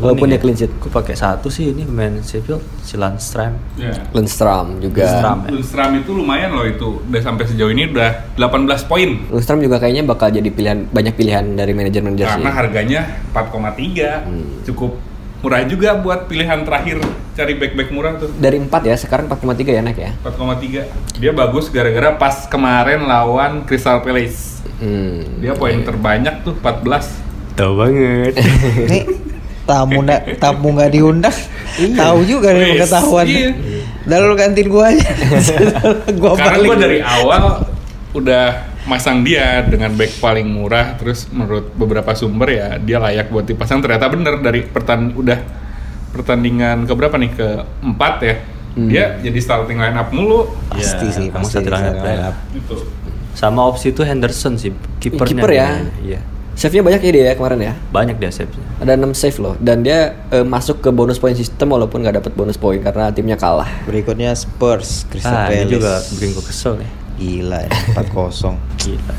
Walaupun 0.00 0.26
dia 0.32 0.40
clean 0.40 0.56
sheet. 0.56 0.72
Gue 0.80 0.88
pakai 0.88 1.12
satu 1.12 1.52
sih 1.52 1.76
ini 1.76 1.84
pemain 1.84 2.16
Sheffield, 2.24 2.64
si 2.80 2.96
Landstram. 2.96 3.60
Ya. 3.76 3.92
Lundstram 4.16 4.80
juga. 4.80 5.04
Lundstram. 5.04 5.38
Lundstram 5.52 5.90
itu 6.00 6.10
lumayan 6.16 6.56
loh 6.56 6.64
itu. 6.64 7.04
Udah 7.12 7.20
sampai 7.20 7.44
sejauh 7.44 7.68
ini 7.76 7.92
udah 7.92 8.40
18 8.40 8.88
poin. 8.88 9.10
Lundstram 9.28 9.60
juga 9.60 9.76
kayaknya 9.76 10.08
bakal 10.08 10.32
jadi 10.32 10.48
pilihan 10.48 10.88
banyak 10.88 11.12
pilihan 11.12 11.44
dari 11.60 11.76
manajer-manajer 11.76 12.24
sih. 12.24 12.40
Karena 12.40 12.52
harganya 12.56 13.00
4,3. 13.36 14.24
Hmm. 14.24 14.64
Cukup 14.64 14.96
murah 15.44 15.60
juga 15.68 15.92
buat 16.00 16.24
pilihan 16.24 16.64
terakhir 16.64 17.04
cari 17.36 17.52
back-back 17.60 17.92
murah 17.92 18.16
tuh. 18.16 18.32
Dari 18.40 18.56
4 18.56 18.72
ya, 18.88 18.96
sekarang 18.96 19.28
4,3 19.28 19.76
ya 19.76 19.82
naik 19.84 20.00
ya. 20.00 20.16
4,3. 20.24 21.20
Dia 21.20 21.32
bagus 21.36 21.68
gara-gara 21.68 22.16
pas 22.16 22.48
kemarin 22.48 23.04
lawan 23.04 23.68
Crystal 23.68 24.00
Palace. 24.00 24.64
Hmm. 24.80 25.44
Dia 25.44 25.52
poin 25.52 25.76
terbanyak 25.84 26.40
tuh 26.48 26.56
14. 26.56 27.60
Tahu 27.60 27.72
banget. 27.76 28.32
Nih 28.90 29.04
tamu 29.64 30.04
nggak 30.04 30.36
tamu 30.40 30.76
nggak 30.76 30.92
diundang, 30.92 31.32
tahu 31.96 32.20
juga 32.28 32.52
nih 32.52 32.76
pengetahuan. 32.76 33.24
iya. 33.24 33.48
Lu 34.04 34.36
kantin 34.36 34.68
gua 34.68 34.92
aja. 34.92 35.08
gua 36.20 36.36
Karena 36.36 36.52
balik. 36.60 36.68
gue 36.68 36.76
dari 36.84 36.98
awal 37.00 37.64
udah 38.12 38.73
masang 38.84 39.20
dia 39.20 39.62
dengan 39.62 39.88
back 39.90 40.18
paling 40.18 40.44
murah 40.44 40.92
terus 40.94 41.24
menurut 41.28 41.72
beberapa 41.72 42.12
sumber 42.12 42.48
ya 42.48 42.68
dia 42.76 42.98
layak 42.98 43.28
buat 43.28 43.42
dipasang 43.42 43.80
ternyata 43.80 44.06
bener 44.06 44.38
dari 44.38 44.60
pertan 44.62 45.08
udah 45.10 45.40
pertandingan 46.10 46.84
ke 46.84 46.92
berapa 46.92 47.16
nih 47.16 47.32
ke 47.32 47.48
empat 47.82 48.14
ya 48.20 48.34
dia 48.76 49.04
jadi 49.20 49.38
starting 49.38 49.78
line 49.78 49.94
up 49.94 50.10
mulu 50.10 50.50
Pasti 50.68 51.06
Iya, 51.06 51.14
sih, 51.14 51.26
pasti 51.28 51.54
satu 51.56 51.70
line 51.70 51.88
up 51.88 51.96
line 51.96 52.10
ya. 52.12 52.28
up. 52.28 52.36
gitu 52.50 52.76
Sama 53.32 53.60
opsi 53.64 53.90
itu 53.90 54.02
Henderson 54.02 54.54
sih, 54.54 54.70
kipernya. 54.96 55.30
Kiper 55.34 55.50
ya? 55.50 55.68
Iya. 56.00 56.20
Save-nya 56.54 56.82
banyak 56.84 57.00
ya 57.00 57.10
dia 57.10 57.24
ya 57.24 57.34
kemarin 57.34 57.58
ya. 57.60 57.74
Banyak 57.88 58.16
dia 58.16 58.30
save. 58.30 58.46
Ada 58.78 58.94
6 58.94 59.10
save 59.12 59.38
loh 59.40 59.54
dan 59.58 59.82
dia 59.82 59.98
eh, 60.28 60.42
masuk 60.44 60.78
ke 60.78 60.90
bonus 60.90 61.18
point 61.18 61.34
system 61.34 61.66
walaupun 61.68 61.98
nggak 61.98 62.18
dapat 62.20 62.30
bonus 62.32 62.54
point 62.54 62.78
karena 62.78 63.10
timnya 63.10 63.34
kalah. 63.34 63.66
Berikutnya 63.84 64.30
Spurs, 64.34 65.02
Crystal 65.08 65.34
Ah, 65.36 65.46
Palace. 65.46 65.66
juga 65.68 65.92
bikin 66.12 66.28
gue 66.30 66.44
kesel 66.44 66.72
nih. 66.78 66.90
Gila 67.16 67.58
ya, 67.60 67.70
4-0. 67.96 68.54
Gila. 68.84 69.14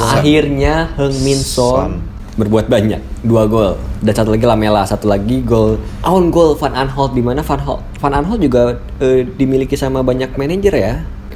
Akhirnya 0.00 0.88
Heung 0.96 1.16
Min 1.20 1.40
Son 1.40 2.00
berbuat 2.40 2.72
banyak, 2.72 3.02
dua 3.20 3.44
gol 3.44 3.76
dan 4.00 4.16
satu 4.16 4.32
lagi 4.32 4.48
Lamela, 4.48 4.86
satu 4.88 5.12
lagi 5.12 5.44
gol 5.44 5.76
own 6.08 6.32
goal 6.32 6.56
Van 6.56 6.72
Aanholt 6.72 7.12
di 7.12 7.20
mana 7.20 7.44
Van 7.44 7.60
Aanholt, 7.60 7.84
Van 8.00 8.16
Aanholt 8.16 8.40
juga 8.40 8.80
eh, 9.02 9.28
dimiliki 9.28 9.76
sama 9.76 10.00
banyak 10.00 10.40
manajer 10.40 10.74
ya. 10.74 10.94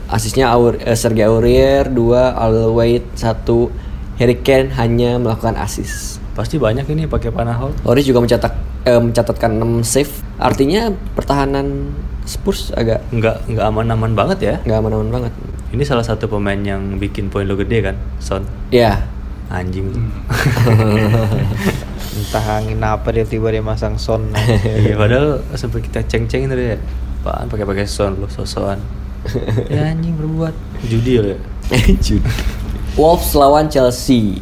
Asisnya 0.08 0.52
Aur, 0.52 0.80
eh, 0.80 0.96
Sergei 0.96 1.28
Aurier, 1.28 1.88
dua 1.92 2.32
Alderweireld, 2.36 3.04
satu 3.16 3.68
Harry 4.16 4.38
Kane 4.40 4.72
hanya 4.78 5.20
melakukan 5.20 5.58
asis. 5.58 6.22
Pasti 6.32 6.56
banyak 6.56 6.86
ini 6.88 7.04
pakai 7.04 7.34
Panahol. 7.34 7.74
Loris 7.82 8.06
juga 8.06 8.22
mencetak 8.22 8.52
eh, 8.86 9.00
mencatatkan 9.00 9.50
6 9.58 9.84
save. 9.84 10.12
Artinya 10.38 10.92
pertahanan 11.16 11.92
Spurs 12.25 12.73
agak 12.73 13.04
Nggak 13.11 13.45
nggak 13.47 13.64
aman-aman 13.64 14.12
banget 14.12 14.38
ya. 14.40 14.54
nggak 14.64 14.78
aman-aman 14.81 15.09
banget. 15.12 15.33
Ini 15.71 15.83
salah 15.83 16.02
satu 16.02 16.25
pemain 16.26 16.57
yang 16.57 16.97
bikin 16.97 17.28
poin 17.28 17.45
lo 17.45 17.54
gede 17.54 17.83
kan, 17.83 17.97
Son. 18.16 18.47
Ya, 18.71 19.04
Anjing 19.50 19.93
tuh. 19.93 20.00
entah 22.14 22.47
angin 22.57 22.78
apa 22.81 23.11
dia 23.11 23.26
tiba 23.26 23.50
dia 23.50 23.61
masang 23.61 23.99
Son. 23.99 24.31
Iya, 24.81 24.95
padahal 24.97 25.43
sampai 25.52 25.83
kita 25.83 26.00
ceng-ceng 26.02 26.49
itu 26.49 26.54
ya. 26.54 26.78
Apaan 27.21 27.49
pakai-pakai 27.49 27.85
Son 27.85 28.16
lo 28.16 28.26
sosokan. 28.26 28.81
ya 29.73 29.88
anjing 29.88 30.16
berbuat 30.16 30.52
judi 30.85 31.16
lo 31.16 31.28
ya. 31.33 31.40
Wolves 32.95 33.33
lawan 33.35 33.69
Chelsea. 33.69 34.38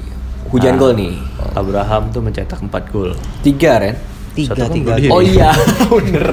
Hujan 0.50 0.76
Ah, 0.76 0.78
gol 0.78 0.92
nih. 0.94 1.14
Abraham 1.56 2.12
tuh 2.12 2.20
mencetak 2.20 2.60
4 2.60 2.68
gol. 2.92 3.16
Tiga, 3.40 3.80
Ren. 3.80 3.96
Tiga, 4.36 4.52
Satu 4.54 4.76
kan. 4.84 4.98
Oh 5.08 5.22
iya, 5.24 5.48
bener. 5.88 6.28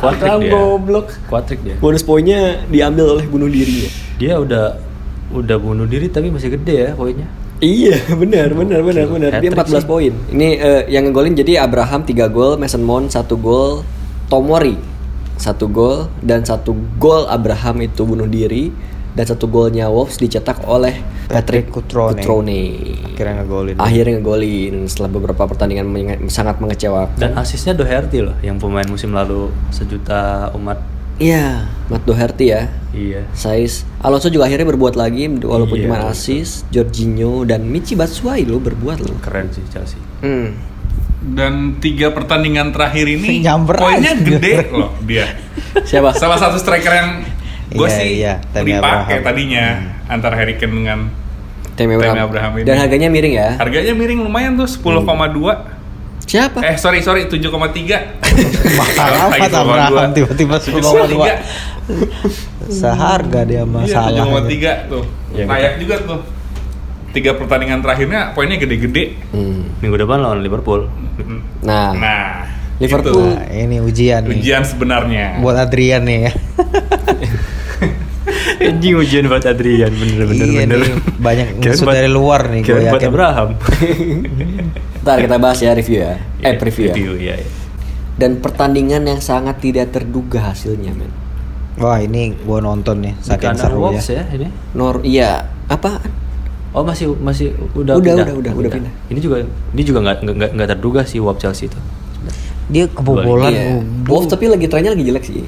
Kuatrik 0.00 0.30
dia. 0.40 0.50
goblok. 0.50 1.06
Kuatrik 1.26 1.60
dia. 1.62 1.76
Bonus 1.78 2.02
poinnya 2.02 2.62
diambil 2.66 3.18
oleh 3.18 3.26
bunuh 3.26 3.48
diri 3.48 3.86
ya. 3.86 3.90
Dia 4.18 4.32
udah 4.40 4.64
udah 5.34 5.56
bunuh 5.58 5.86
diri 5.86 6.06
tapi 6.08 6.30
masih 6.30 6.54
gede 6.54 6.90
ya 6.90 6.92
poinnya. 6.94 7.26
Iya, 7.62 7.96
benar, 8.20 8.52
benar, 8.52 8.80
benar, 8.82 9.06
benar. 9.06 9.30
Dia 9.40 9.50
Hat-trick 9.54 9.78
14 9.78 9.80
sih. 9.80 9.88
poin. 9.88 10.12
Ini 10.30 10.48
eh, 10.58 10.82
yang 10.90 11.08
ngegolin 11.08 11.34
jadi 11.34 11.64
Abraham 11.64 12.02
3 12.02 12.28
gol, 12.28 12.58
Mason 12.58 12.82
Mount 12.82 13.14
1 13.14 13.24
gol, 13.38 13.86
Tomori 14.28 14.76
1 15.34 15.58
gol 15.70 16.06
dan 16.22 16.46
satu 16.46 16.74
gol 16.96 17.26
Abraham 17.26 17.82
itu 17.82 18.06
bunuh 18.06 18.26
diri 18.26 18.70
dan 19.14 19.24
satu 19.24 19.46
golnya 19.46 19.86
Wolves 19.86 20.14
dicetak 20.16 20.62
oleh 20.64 20.98
Patrick 21.24 21.30
Patrick 21.30 21.66
Cutrone. 21.70 22.18
Cutrone. 22.18 22.60
Akhirnya 23.08 23.34
ngegolin. 23.40 23.74
Akhirnya 23.78 24.12
ngegolin 24.16 24.74
setelah 24.84 25.08
beberapa 25.08 25.42
pertandingan 25.44 25.86
menge- 25.86 26.20
sangat 26.28 26.58
mengecewakan. 26.58 27.14
Dan 27.14 27.32
asisnya 27.34 27.72
Doherty 27.72 28.20
loh 28.20 28.34
yang 28.40 28.58
pemain 28.58 28.84
musim 28.84 29.10
lalu 29.10 29.48
sejuta 29.70 30.50
umat. 30.52 30.82
Iya, 31.14 31.70
Matt 31.86 32.02
Doherty 32.04 32.50
ya. 32.50 32.66
Iya. 32.90 33.22
Sais 33.30 33.86
Alonso 34.00 34.26
juga 34.26 34.44
akhirnya 34.44 34.66
berbuat 34.66 34.94
lagi 34.94 35.30
walaupun 35.30 35.78
Iya, 35.78 35.84
cuma 35.86 35.98
assist. 36.08 36.66
Jorginho 36.68 37.42
dan 37.42 37.62
Michi 37.64 37.94
Batshuayi 37.94 38.42
lo 38.42 38.58
berbuat 38.58 38.98
lo. 38.98 39.14
Keren 39.20 39.46
sih 39.48 39.62
Chelsea. 39.68 39.98
Hmm. 40.20 40.74
dan 41.24 41.80
tiga 41.80 42.12
pertandingan 42.12 42.68
terakhir 42.68 43.08
ini 43.08 43.40
Nyamber 43.40 43.80
poinnya 43.80 44.12
aja. 44.12 44.20
gede 44.20 44.68
loh 44.68 44.92
dia 45.00 45.24
Siapa? 45.80 46.12
salah 46.12 46.36
satu 46.36 46.60
striker 46.60 46.92
yang 46.92 47.10
gue 47.66 47.80
Iya, 47.80 47.96
sih 47.96 48.10
iya, 48.18 48.32
Tammy 48.50 48.72
dipakai 48.72 48.84
Abraham. 49.14 49.24
tadinya 49.24 49.64
antara 50.06 50.34
Harry 50.34 50.54
Kane 50.54 50.74
dengan 50.74 50.98
Tammy 51.72 51.94
Tammy 51.94 51.94
Abraham. 51.98 52.26
Abraham 52.26 52.50
ini. 52.54 52.64
Dan 52.64 52.76
harganya 52.78 53.08
miring 53.08 53.34
ya. 53.34 53.48
harganya 53.56 53.92
miring 53.92 54.20
lumayan 54.20 54.52
tuh 54.54 54.68
10,2 54.68 55.74
Siapa? 56.24 56.58
eh 56.62 56.74
sorry 56.74 57.00
sorry 57.00 57.26
7,3 57.26 57.44
Mahal 58.80 59.12
amat 59.28 59.38
7,2. 59.44 59.54
Abraham 59.54 60.10
tiba-tiba 60.12 60.56
7,3. 60.56 61.84
10,2. 61.84 62.72
Seharga 62.72 63.40
dia 63.44 63.60
Iya, 63.60 63.64
masalah. 63.64 64.24
7,3 64.24 64.88
tuh. 64.88 65.04
Iya, 65.30 65.44
Layak 65.44 65.72
juga 65.78 65.96
tuh. 66.00 66.20
Tiga 67.12 67.30
pertandingan 67.32 67.78
terakhirnya 67.78 68.32
poinnya 68.32 68.56
gede-gede. 68.56 69.14
Hmm. 69.30 69.70
Minggu 69.78 69.94
depan 69.96 70.18
lawan 70.18 70.40
Liverpool. 70.40 70.88
Nah, 71.60 71.94
Nah, 71.94 72.48
Liverpool. 72.78 73.38
Nah, 73.38 73.46
ini 73.48 73.78
ujian 73.78 74.22
itu 74.22 74.30
nih. 74.30 74.38
ujian 74.42 74.62
sebenarnya. 74.64 75.26
Buat 75.38 75.70
Adrian 75.70 76.02
nih 76.02 76.18
ya. 76.26 76.32
Anjing 78.64 78.94
ujian 78.96 79.24
buat 79.28 79.44
Adrian 79.44 79.92
bener-bener 79.92 80.46
iya 80.48 80.60
bener. 80.64 80.78
nih, 80.80 80.92
banyak 81.20 81.46
musuh 81.60 81.84
buat- 81.84 81.94
dari 81.94 82.08
luar 82.08 82.48
nih 82.48 82.60
gue 82.60 82.68
kirain 82.72 82.88
buat 82.88 83.02
yakin. 83.02 83.10
Abraham. 83.12 83.48
ntar 85.04 85.16
kita 85.20 85.36
bahas 85.36 85.58
ya 85.60 85.70
review 85.70 86.00
ya. 86.00 86.16
Eh 86.40 86.56
preview 86.56 86.88
ya. 86.88 86.94
Review, 86.96 87.12
iya, 87.20 87.34
iya. 87.36 87.48
Dan 88.16 88.40
pertandingan 88.40 89.04
yang 89.04 89.20
sangat 89.20 89.60
tidak 89.60 89.92
terduga 89.92 90.48
hasilnya, 90.48 90.96
men. 90.96 91.12
Wah 91.76 91.98
ini 91.98 92.32
gue 92.32 92.58
nonton 92.58 93.02
nih, 93.02 93.14
saking 93.20 93.58
seru 93.58 93.82
Wolves 93.82 94.06
ya. 94.08 94.22
ya 94.22 94.24
ini. 94.32 94.48
Nor 94.72 95.02
iya, 95.02 95.44
apa? 95.66 95.98
Oh 96.72 96.82
masih 96.82 97.12
masih 97.18 97.52
udah 97.74 97.98
Udah, 97.98 98.14
pindah. 98.18 98.24
udah, 98.24 98.34
udah, 98.40 98.52
udah 98.54 98.70
pindah. 98.70 98.92
Ini 99.10 99.18
juga 99.20 99.36
ini 99.44 99.82
juga 99.82 99.98
nggak 100.00 100.16
nggak 100.24 100.50
nggak 100.56 100.68
terduga 100.70 101.02
sih 101.04 101.18
Wolves 101.20 101.42
Chelsea 101.42 101.66
itu. 101.68 101.78
Dia 102.68 102.88
kebobolan. 102.88 103.52
Iya. 103.52 103.80
Wolves 104.08 104.28
tapi 104.32 104.48
lagi 104.48 104.66
trennya 104.68 104.92
lagi 104.96 105.04
jelek 105.04 105.24
sih. 105.24 105.44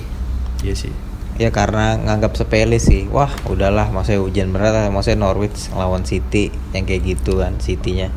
Iya 0.65 0.75
sih. 0.77 0.93
Ya 1.37 1.53
karena 1.53 2.01
nganggap 2.01 2.33
sepele 2.37 2.81
sih. 2.81 3.09
Wah 3.13 3.29
udahlah, 3.49 3.93
maksudnya 3.93 4.21
ujian 4.25 4.49
berat. 4.53 4.89
Maksudnya 4.89 5.21
Norwich 5.21 5.69
lawan 5.77 6.05
City 6.09 6.49
yang 6.73 6.89
kayak 6.89 7.05
gitu 7.05 7.45
kan, 7.45 7.57
City-nya. 7.61 8.09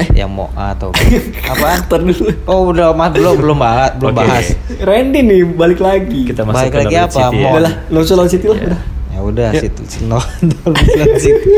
Eh. 0.00 0.08
Yang 0.16 0.30
mau 0.32 0.48
atau? 0.56 0.88
Ntar 1.84 2.00
dulu. 2.00 2.32
Oh 2.48 2.72
udah 2.72 2.96
mas 2.96 3.12
belum 3.12 3.36
belum 3.36 3.58
bahas 3.60 3.92
belum 4.00 4.16
Oke. 4.16 4.20
bahas. 4.24 4.46
Randy 4.80 5.20
nih 5.20 5.40
balik 5.52 5.80
lagi. 5.84 6.32
Kita 6.32 6.48
masuk 6.48 6.64
Balik 6.64 6.72
ke 6.72 6.78
lagi 6.80 6.96
apa? 6.96 7.12
City 7.12 7.36
ya. 7.44 7.50
Lah, 7.60 7.74
Alonso 7.92 8.12
lawan 8.16 8.30
City 8.32 8.46
lah. 8.48 8.56
Iya. 8.56 8.68
Udah. 8.72 8.80
Ya 9.12 9.20
udah 9.20 9.48
Ya. 9.52 9.60
City 9.60 9.82
nonton 10.08 10.70
lawan 10.72 11.20
City. 11.20 11.48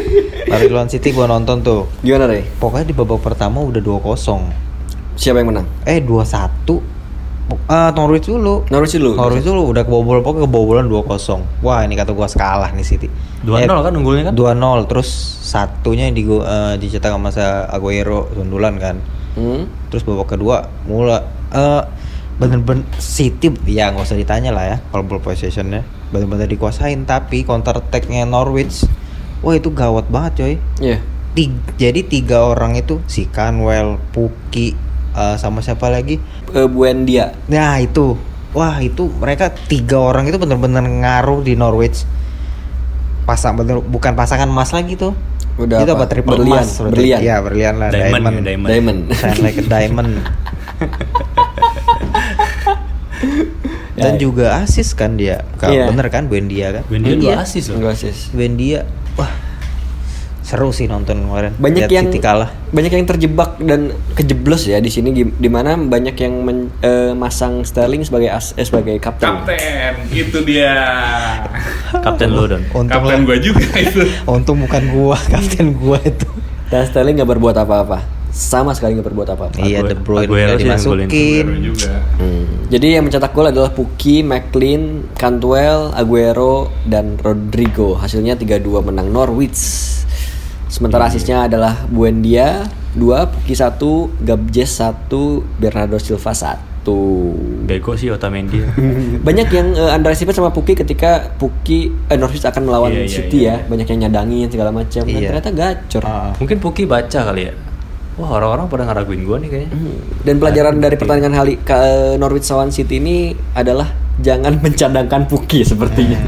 Lawan 0.50 0.88
City 0.90 1.08
gua 1.14 1.26
nonton 1.30 1.62
tuh. 1.62 1.86
Gimana 2.02 2.26
Ray? 2.26 2.42
Pokoknya 2.58 2.90
di 2.90 2.94
babak 2.98 3.22
pertama 3.22 3.62
udah 3.62 3.78
2-0. 3.78 4.50
Siapa 5.14 5.38
yang 5.38 5.50
menang? 5.50 5.66
Eh 5.84 5.98
2-1. 5.98 6.94
Ah 7.68 7.92
Norwich 7.92 8.26
dulu. 8.26 8.64
Norwich 8.66 8.96
dulu. 8.96 9.14
Norwich 9.14 9.44
dulu 9.44 9.68
udah 9.68 9.84
kebobol 9.84 10.20
pokoknya 10.20 10.48
kebobolan 10.48 10.86
2-0. 10.88 11.44
Wah, 11.60 11.84
ini 11.84 11.94
kata 11.94 12.10
gua 12.10 12.24
kalah 12.26 12.72
nih 12.72 12.82
City. 12.82 13.08
2-0 13.44 13.68
kan 13.68 13.92
unggulnya 13.92 14.32
kan? 14.32 14.34
2-0 14.34 14.88
terus 14.88 15.08
satunya 15.44 16.08
di 16.08 16.24
eh, 16.24 16.74
dicetak 16.80 17.12
sama 17.12 17.28
sa 17.28 17.68
Aguero 17.68 18.32
sundulan 18.32 18.80
kan. 18.80 18.96
Hmm. 19.36 19.68
Terus 19.92 20.02
babak 20.02 20.34
kedua 20.34 20.66
mula 20.84 21.20
eh 21.52 21.82
bener-bener 22.34 22.82
City 22.98 23.46
ya 23.64 23.94
nggak 23.94 24.10
usah 24.10 24.18
ditanya 24.18 24.50
lah 24.50 24.64
ya 24.66 24.76
kalau 24.90 25.06
ball 25.06 25.22
possessionnya 25.22 25.86
bener-bener 26.10 26.50
dikuasain 26.50 27.06
tapi 27.06 27.46
counter 27.46 27.78
attack-nya 27.78 28.26
Norwich 28.26 28.82
wah 29.38 29.54
itu 29.54 29.70
gawat 29.70 30.10
banget 30.10 30.32
coy 30.34 30.54
Iya. 30.82 30.98
Ti- 31.30 31.62
jadi 31.78 32.02
tiga 32.02 32.42
orang 32.42 32.74
itu 32.74 32.98
si 33.06 33.26
Canwell, 33.26 34.02
Puki 34.10 34.74
eh, 35.14 35.36
sama 35.36 35.58
siapa 35.58 35.86
lagi 35.86 36.18
Eh, 36.50 36.66
Buendia. 36.66 37.32
Nah 37.46 37.78
itu, 37.78 38.14
wah 38.50 38.78
itu 38.78 39.10
mereka 39.12 39.48
tiga 39.50 39.98
orang 39.98 40.24
itu 40.24 40.36
bener-bener 40.36 40.82
ngaruh 40.82 41.40
di 41.40 41.54
Norwich. 41.54 42.06
Pasang 43.24 43.54
bener 43.54 43.80
bukan 43.80 44.12
pasangan 44.12 44.46
emas 44.46 44.70
lagi 44.70 44.94
tuh. 44.94 45.16
Udah 45.54 45.80
itu 45.80 45.86
apa? 45.88 46.02
apa 46.02 46.06
triple 46.08 46.34
Berlian, 46.36 46.60
emas? 46.60 46.70
berlian. 46.80 47.18
Iya 47.20 47.36
berlian 47.38 47.74
lah. 47.76 47.88
Diamond, 47.88 48.10
Diamond. 48.10 48.34
ya, 48.34 48.42
diamond. 48.44 48.68
Diamond. 48.68 49.00
Shine 49.18 49.40
like 49.40 49.56
a 49.56 49.64
diamond. 49.64 50.10
Dan 53.94 54.12
Ya. 54.12 54.20
juga 54.20 54.46
asis 54.58 54.90
kan 54.92 55.14
dia. 55.14 55.46
Ka- 55.56 55.70
Iya. 55.70 55.86
Bener 55.88 56.10
kan 56.10 56.26
Buendia 56.26 56.74
kan? 56.74 56.82
Wendy 56.88 57.14
Iya. 57.14 57.18
dua 57.20 57.34
asis 57.40 57.70
loh. 57.70 57.78
Dua 57.80 57.94
assist. 57.94 58.34
Buendia, 58.34 58.82
wah 59.14 59.30
seru 60.44 60.68
sih 60.68 60.84
nonton 60.84 61.24
kemarin. 61.24 61.56
banyak 61.56 61.88
Lihat 61.88 61.90
yang 61.90 62.06
City 62.06 62.20
kalah. 62.20 62.52
banyak 62.68 62.92
yang 62.92 63.06
terjebak 63.06 63.56
dan 63.58 63.80
kejeblos 64.12 64.64
ya 64.64 64.76
di 64.76 64.86
sini 64.86 65.08
di, 65.10 65.24
di 65.24 65.48
mana 65.48 65.72
banyak 65.74 66.12
yang 66.14 66.34
men- 66.38 66.68
eh, 66.78 67.10
masang 67.12 67.64
Sterling 67.64 68.04
sebagai 68.04 68.28
as, 68.28 68.52
eh, 68.52 68.62
sebagai 68.62 68.92
kapten. 68.98 69.24
Kapten, 69.24 69.56
itu 70.10 70.38
dia. 70.42 70.76
Kapten 71.94 72.28
Lodon. 72.28 72.60
Untung 72.70 72.88
Kapten 72.90 73.24
gue 73.24 73.36
juga 73.40 73.64
itu. 73.80 74.04
Untung 74.24 74.60
bukan 74.60 74.82
gua, 74.90 75.16
kapten 75.32 75.72
gua 75.74 75.96
itu. 75.98 76.28
Dan 76.66 76.84
Sterling 76.84 77.16
nggak 77.16 77.30
berbuat 77.30 77.56
apa-apa. 77.58 77.98
sama 78.28 78.74
sekali 78.74 78.98
nggak 78.98 79.06
berbuat 79.06 79.28
apa-apa. 79.30 79.62
Iya, 79.62 79.80
De 79.80 79.94
Bruyne 79.94 80.26
Aguero 80.26 80.58
dimasukin. 80.58 81.46
Juga. 81.62 82.02
Hmm. 82.18 82.66
Jadi 82.66 82.86
yang 82.90 83.06
mencetak 83.06 83.30
gol 83.30 83.46
adalah 83.46 83.70
Puki, 83.70 84.20
McLean, 84.20 85.06
Cantwell, 85.14 85.94
Aguero, 85.94 86.66
dan 86.82 87.14
Rodrigo. 87.14 87.94
Hasilnya 87.94 88.34
3-2 88.34 88.58
menang 88.82 89.06
Norwich. 89.08 89.62
Sementara 90.68 91.06
asisnya 91.06 91.46
adalah 91.46 91.86
Buendia 91.86 92.66
2, 92.94 93.30
Puki 93.30 93.54
1, 93.54 94.24
Gabjes 94.24 94.70
1, 94.80 95.10
Bernardo 95.60 95.98
Silva 95.98 96.32
1. 96.32 96.74
Bego 97.64 97.96
sih 97.96 98.12
Otamendi. 98.12 98.60
Banyak 99.26 99.48
yang 99.48 99.72
uh, 99.72 99.96
underestimate 99.96 100.36
sama 100.36 100.52
Puki 100.52 100.76
ketika 100.76 101.32
Puki 101.40 101.88
eh, 102.12 102.18
Norwich 102.20 102.44
akan 102.44 102.60
melawan 102.68 102.92
Iya, 102.92 103.00
iya, 103.00 103.08
City 103.08 103.38
iya. 103.48 103.64
ya. 103.64 103.68
Banyak 103.72 103.86
yang 103.88 104.00
nyadangin 104.04 104.48
segala 104.52 104.68
macam. 104.68 105.02
Dan 105.08 105.16
Iya. 105.16 105.28
ternyata 105.32 105.50
gacor. 105.56 106.02
Ah. 106.04 106.36
Mungkin 106.36 106.60
Puki 106.60 106.84
baca 106.84 107.20
kali 107.24 107.48
ya. 107.48 107.52
Wah 108.20 108.30
orang-orang 108.36 108.68
pada 108.68 108.84
ngeraguin 108.86 109.24
gua 109.24 109.40
nih 109.40 109.48
kayaknya. 109.48 109.70
Hmm. 109.72 109.96
Dan 110.22 110.34
pelajaran 110.38 110.74
dari 110.78 110.96
pertandingan 111.00 111.34
Hali 111.34 111.54
ke 111.64 111.78
Norwich 112.20 112.46
lawan 112.52 112.68
City 112.68 113.00
ini 113.00 113.32
adalah 113.56 113.90
jangan 114.20 114.60
mencadangkan 114.60 115.26
Puki 115.26 115.64
sepertinya. 115.64 116.18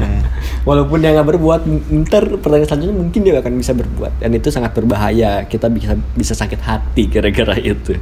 Walaupun 0.63 0.99
dia 0.99 1.15
nggak 1.15 1.27
berbuat, 1.27 1.61
ntar 2.03 2.27
pertandingan 2.43 2.67
selanjutnya 2.67 2.95
mungkin 2.97 3.19
dia 3.23 3.39
akan 3.39 3.53
bisa 3.55 3.71
berbuat 3.71 4.19
dan 4.19 4.31
itu 4.35 4.51
sangat 4.51 4.75
berbahaya. 4.75 5.47
Kita 5.47 5.71
bisa 5.71 5.95
bisa 6.11 6.35
sakit 6.35 6.59
hati 6.59 7.07
gara-gara 7.07 7.55
itu. 7.55 7.95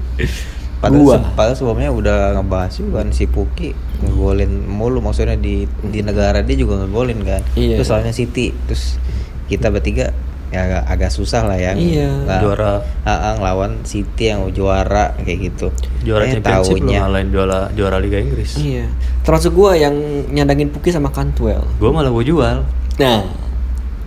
Padahal, 0.81 1.01
Gua. 1.01 1.15
se- 1.17 1.33
padahal 1.33 1.55
sebelumnya 1.55 1.89
udah 1.89 2.17
ngebahas 2.35 2.73
juga 2.73 2.91
kan 3.01 3.09
si 3.13 3.25
Puki 3.25 3.71
ngegolin 4.01 4.67
mulu 4.67 4.99
maksudnya 4.99 5.37
di 5.37 5.65
di 5.65 5.99
negara 6.01 6.41
dia 6.41 6.57
juga 6.57 6.81
ngegolin 6.81 7.21
kan. 7.21 7.41
Iya. 7.53 7.77
Terus 7.79 7.87
soalnya 7.87 8.13
City 8.13 8.51
terus 8.65 8.97
kita 9.45 9.69
bertiga 9.69 10.09
ya 10.49 10.59
agak, 10.61 10.83
agak 10.87 11.09
susah 11.09 11.41
lah 11.43 11.55
ya. 11.55 11.71
Iya. 11.73 12.09
Nah, 12.23 12.39
Juara. 12.39 12.73
ah, 13.01 13.11
ah, 13.11 13.33
ngelawan 13.35 13.81
City 13.81 14.29
yang 14.29 14.45
juara 14.49 15.13
kayak 15.17 15.39
gitu. 15.47 15.67
Juara 16.01 16.25
Eh, 16.25 16.37
championship 16.37 16.75
lu 16.75 16.85
taunya. 16.85 16.99
ngalahin 17.01 17.29
juara 17.29 17.59
juara 17.71 17.97
Liga 17.97 18.17
Inggris. 18.17 18.55
Iya. 18.55 18.85
Termasuk 19.21 19.51
gua 19.51 19.73
yang 19.73 19.93
nyandangin 20.29 20.69
Puki 20.69 20.89
sama 20.89 21.09
Cantwell. 21.09 21.65
Gua 21.77 21.89
malah 21.91 22.09
gua 22.09 22.21
jual. 22.21 22.57
Nah, 22.95 23.19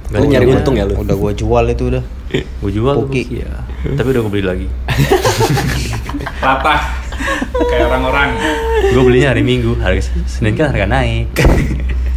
Gak 0.09 0.19
lu 0.19 0.27
nyari 0.27 0.47
jual. 0.47 0.57
untung 0.59 0.75
ya 0.75 0.85
lu. 0.85 0.95
Udah 0.97 1.15
gua 1.15 1.33
jual 1.33 1.65
itu 1.67 1.85
udah. 1.91 2.05
Gua 2.61 2.71
jual 2.71 2.95
Puki. 3.03 3.23
Puki 3.25 3.37
ya. 3.43 3.53
Tapi 3.93 4.09
udah 4.09 4.21
gua 4.23 4.31
beli 4.31 4.45
lagi. 4.45 4.69
Latah 6.39 6.81
kayak 7.71 7.85
orang-orang. 7.91 8.31
Gua 8.95 9.03
belinya 9.05 9.29
hari 9.35 9.43
Minggu, 9.43 9.77
harga 9.79 10.11
Senin 10.27 10.55
kan 10.55 10.71
harga 10.75 10.87
naik. 10.87 11.29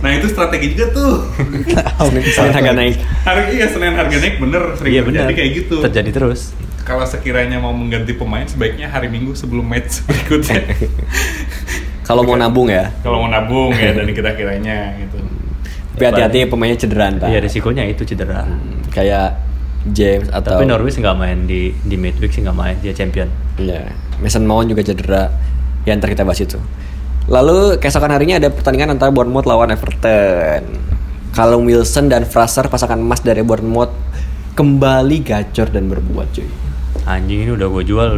Nah 0.02 0.18
itu 0.18 0.34
strategi 0.34 0.74
juga 0.74 0.98
tuh. 0.98 1.30
Senin, 2.10 2.26
harga 2.34 2.74
naik. 2.74 2.98
Harga 3.22 3.50
iya 3.54 3.70
Senin 3.70 3.94
harga 3.94 4.18
naik 4.18 4.42
bener 4.42 4.74
sering 4.74 4.98
Iya 4.98 5.02
terjadi 5.06 5.30
benar. 5.30 5.38
kayak 5.38 5.52
gitu. 5.62 5.76
Terjadi 5.78 6.10
terus. 6.10 6.42
Kalau 6.82 7.06
sekiranya 7.06 7.62
mau 7.62 7.70
mengganti 7.70 8.18
pemain 8.18 8.42
sebaiknya 8.50 8.90
hari 8.90 9.14
Minggu 9.14 9.38
sebelum 9.38 9.62
match 9.62 10.02
berikutnya. 10.10 10.74
Kalau 12.02 12.26
mau 12.26 12.34
nabung 12.34 12.66
ya. 12.66 12.90
Kalau 13.06 13.22
mau 13.22 13.30
nabung 13.30 13.78
ya 13.78 13.94
dan 13.94 14.10
kira-kiranya 14.10 14.98
gitu. 15.06 15.22
Tapi 15.94 16.04
hati-hati 16.10 16.50
pemainnya 16.50 16.82
cedera 16.82 17.14
ntar. 17.14 17.30
Iya 17.30 17.40
risikonya 17.46 17.86
itu 17.86 18.02
cedera. 18.02 18.50
Kayak 18.90 19.38
James 19.86 20.30
atau 20.30 20.58
Tapi 20.58 20.66
Norwich 20.66 20.98
nggak 20.98 21.18
main 21.18 21.46
di 21.46 21.74
di 21.78 21.96
midweek 21.98 22.34
sih 22.34 22.42
nggak 22.42 22.58
main 22.58 22.76
dia 22.82 22.94
champion. 22.94 23.30
Iya. 23.62 23.94
Mason 24.18 24.44
Mount 24.44 24.68
juga 24.68 24.82
cedera. 24.82 25.30
Ya 25.86 25.94
ntar 25.94 26.10
kita 26.10 26.22
bahas 26.22 26.38
itu. 26.38 26.58
Lalu 27.26 27.78
keesokan 27.78 28.10
harinya 28.10 28.38
ada 28.38 28.50
pertandingan 28.50 28.94
antara 28.94 29.10
Bournemouth 29.10 29.46
lawan 29.46 29.70
Everton. 29.70 30.66
Callum 31.32 31.64
Wilson 31.64 32.12
dan 32.12 32.28
Fraser 32.28 32.68
pasangan 32.68 33.00
emas 33.00 33.24
dari 33.24 33.40
Bournemouth 33.40 33.94
kembali 34.54 35.24
gacor 35.24 35.72
dan 35.72 35.88
berbuat 35.88 36.28
cuy. 36.36 36.44
Anjing 37.08 37.48
ini 37.48 37.52
udah 37.56 37.68
gue 37.72 37.84
jual 37.88 38.10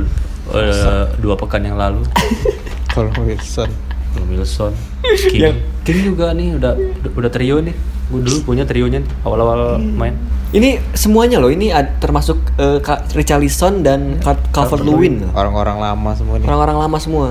eh, 0.52 1.06
dua 1.22 1.36
pekan 1.38 1.62
yang 1.62 1.78
lalu. 1.78 2.02
Kalau 2.94 3.14
Wilson. 3.22 3.70
Kalau 4.14 4.26
Wilson, 4.30 4.74
King, 5.30 5.42
Yang- 5.42 5.62
King 5.82 6.00
juga 6.06 6.34
nih 6.34 6.58
udah 6.58 6.74
udah, 6.74 7.12
udah 7.14 7.32
trio 7.32 7.58
nih. 7.62 7.74
Gue 8.08 8.20
dulu 8.22 8.38
punya 8.44 8.64
trionya 8.64 9.00
awal-awal 9.24 9.78
main. 9.80 10.16
Ini 10.54 10.78
semuanya 10.94 11.42
loh, 11.42 11.50
ini 11.50 11.74
ad- 11.74 11.98
termasuk 11.98 12.38
Ka- 12.80 13.02
Richarlison 13.12 13.82
dan 13.82 14.22
Calvert 14.54 14.86
Lewin. 14.86 15.26
Orang-orang 15.34 15.82
lama 15.82 16.12
semua 16.14 16.38
nih. 16.38 16.46
Orang-orang 16.46 16.78
lama 16.78 16.98
semua. 17.02 17.28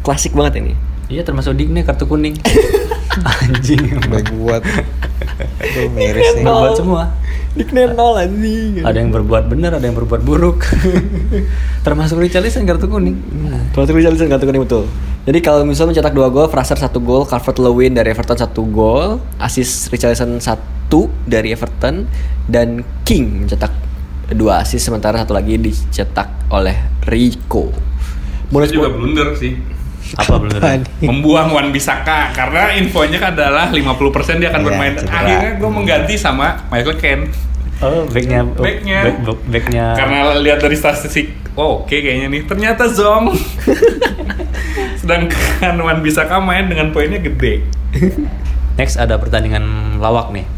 Klasik 0.00 0.32
banget 0.32 0.64
ini. 0.64 0.72
Iya 1.06 1.22
termasuk 1.22 1.54
Digne 1.54 1.84
kartu 1.84 2.08
kuning. 2.08 2.34
Anjing. 3.44 4.00
Baik 4.08 4.28
buat. 4.34 4.62
Tuh 5.60 5.88
miris 5.92 6.36
nih. 6.36 6.44
Berbuat 6.44 6.76
semua. 6.76 7.02
Nickname 7.56 7.96
nol 7.96 8.20
anjing. 8.20 8.84
Ada 8.84 9.00
yang 9.00 9.08
berbuat 9.08 9.48
benar, 9.48 9.72
ada 9.72 9.84
yang 9.84 9.96
berbuat 9.96 10.20
buruk. 10.20 10.60
termasuk 11.86 12.20
Richarlison 12.20 12.68
kartu 12.68 12.84
kuning. 12.86 13.16
Kalau 13.72 13.88
Richarlison 13.88 14.28
kartu 14.28 14.44
kuning 14.44 14.64
betul. 14.64 14.84
Jadi 15.26 15.38
kalau 15.40 15.66
misalnya 15.66 15.90
mencetak 15.90 16.14
dua 16.14 16.30
gol, 16.30 16.46
Fraser 16.46 16.78
satu 16.78 17.02
gol, 17.02 17.26
Calvert 17.26 17.58
Lewin 17.58 17.92
dari 17.92 18.14
Everton 18.14 18.38
satu 18.38 18.62
gol, 18.62 19.18
asis 19.36 19.90
Richarlison 19.90 20.38
satu 20.38 21.10
dari 21.26 21.50
Everton, 21.50 22.06
dan 22.46 22.86
King 23.02 23.42
mencetak 23.42 23.74
dua 24.30 24.62
asis 24.62 24.78
sementara 24.80 25.18
satu 25.18 25.34
lagi 25.34 25.58
dicetak 25.58 26.30
oleh 26.48 26.78
Rico. 27.04 27.74
Itu 28.46 28.70
juga 28.72 28.88
blunder 28.88 29.34
sih. 29.34 29.58
Apa 30.14 30.38
Apaan? 30.38 30.86
Membuang 31.02 31.50
Wan 31.50 31.74
Bisaka 31.74 32.30
karena 32.30 32.78
infonya 32.78 33.18
kan 33.18 33.34
adalah 33.34 33.66
50% 33.66 34.38
dia 34.38 34.54
akan 34.54 34.62
Iya, 34.62 34.66
bermain. 34.70 34.92
cedera. 34.94 35.18
Akhirnya 35.18 35.50
gue 35.58 35.70
mengganti 35.74 36.14
sama 36.14 36.62
Michael 36.70 36.94
Ken. 36.94 37.20
Oh, 37.76 38.06
backnya, 38.06 38.46
Backnya. 38.46 39.00
back, 39.02 39.16
back- 39.20 39.44
backnya. 39.50 39.86
Karena 39.98 40.38
lihat 40.38 40.62
dari 40.62 40.78
statistik, 40.78 41.34
oh, 41.56 41.82
oke 41.82 41.96
kayaknya 41.96 42.28
nih. 42.30 42.42
Ternyata 42.44 42.86
Zong. 42.92 43.34
Sedangkan 45.00 45.74
Wan 45.82 46.00
Bisaka 46.04 46.38
main 46.38 46.68
dengan 46.68 46.92
poinnya 46.92 47.18
gede. 47.18 47.64
Next 48.76 49.00
ada 49.00 49.16
pertandingan 49.16 49.96
lawak 49.98 50.30
nih. 50.30 50.44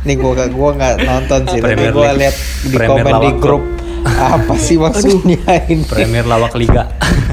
Nih 0.00 0.16
gua 0.16 0.32
gak 0.32 0.50
gua 0.56 0.72
nggak 0.72 0.96
nonton 1.04 1.40
sih, 1.52 1.60
tapi 1.60 1.92
gua 1.92 2.16
lihat 2.16 2.32
di 2.64 2.72
Premier 2.72 3.04
komen 3.04 3.20
di 3.20 3.30
grup 3.36 3.64
apa 4.04 4.56
sih 4.56 4.80
maksudnya 4.80 5.60
ini? 5.68 5.84
Premier 5.84 6.24
lawak 6.24 6.56
liga. 6.56 6.88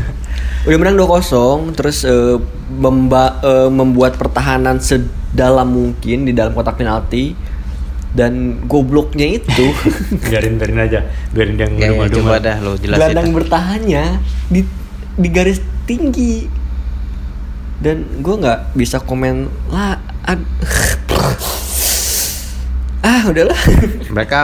Udah 0.68 0.78
menang 0.84 1.00
2-0 1.00 1.80
terus 1.80 2.04
eh, 2.04 2.36
memba- 2.68 3.40
eh, 3.40 3.72
membuat 3.72 4.20
pertahanan 4.20 4.84
sedalam 4.84 5.64
mungkin 5.64 6.28
di 6.28 6.36
dalam 6.36 6.52
kotak 6.52 6.76
penalti 6.76 7.32
dan 8.10 8.34
gobloknya 8.64 9.28
itu. 9.34 9.66
Biarin 10.24 10.56
biarin 10.56 10.80
aja, 10.80 11.00
biarin 11.32 11.56
dia 11.56 11.68
Ya, 11.70 11.92
ya, 11.92 12.08
coba 12.10 12.38
dah 12.38 12.58
lo 12.58 12.76
jelasin. 12.76 12.98
gelandang 12.98 13.30
bertahannya 13.32 14.04
di 14.48 14.62
di 15.14 15.28
garis 15.28 15.60
tinggi. 15.84 16.48
Dan 17.78 18.20
gue 18.20 18.36
nggak 18.36 18.74
bisa 18.74 18.98
komen 18.98 19.46
lah 19.70 19.96
ad- 20.24 20.50
ah 23.04 23.22
udahlah. 23.24 23.60
Mereka 24.16 24.40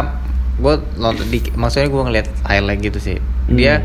gue 0.54 0.76
nonton 0.96 1.28
di 1.28 1.42
maksudnya 1.52 1.90
gue 1.90 2.04
ngeliat 2.04 2.28
highlight 2.46 2.80
gitu 2.80 3.00
sih. 3.00 3.18
Dia 3.48 3.82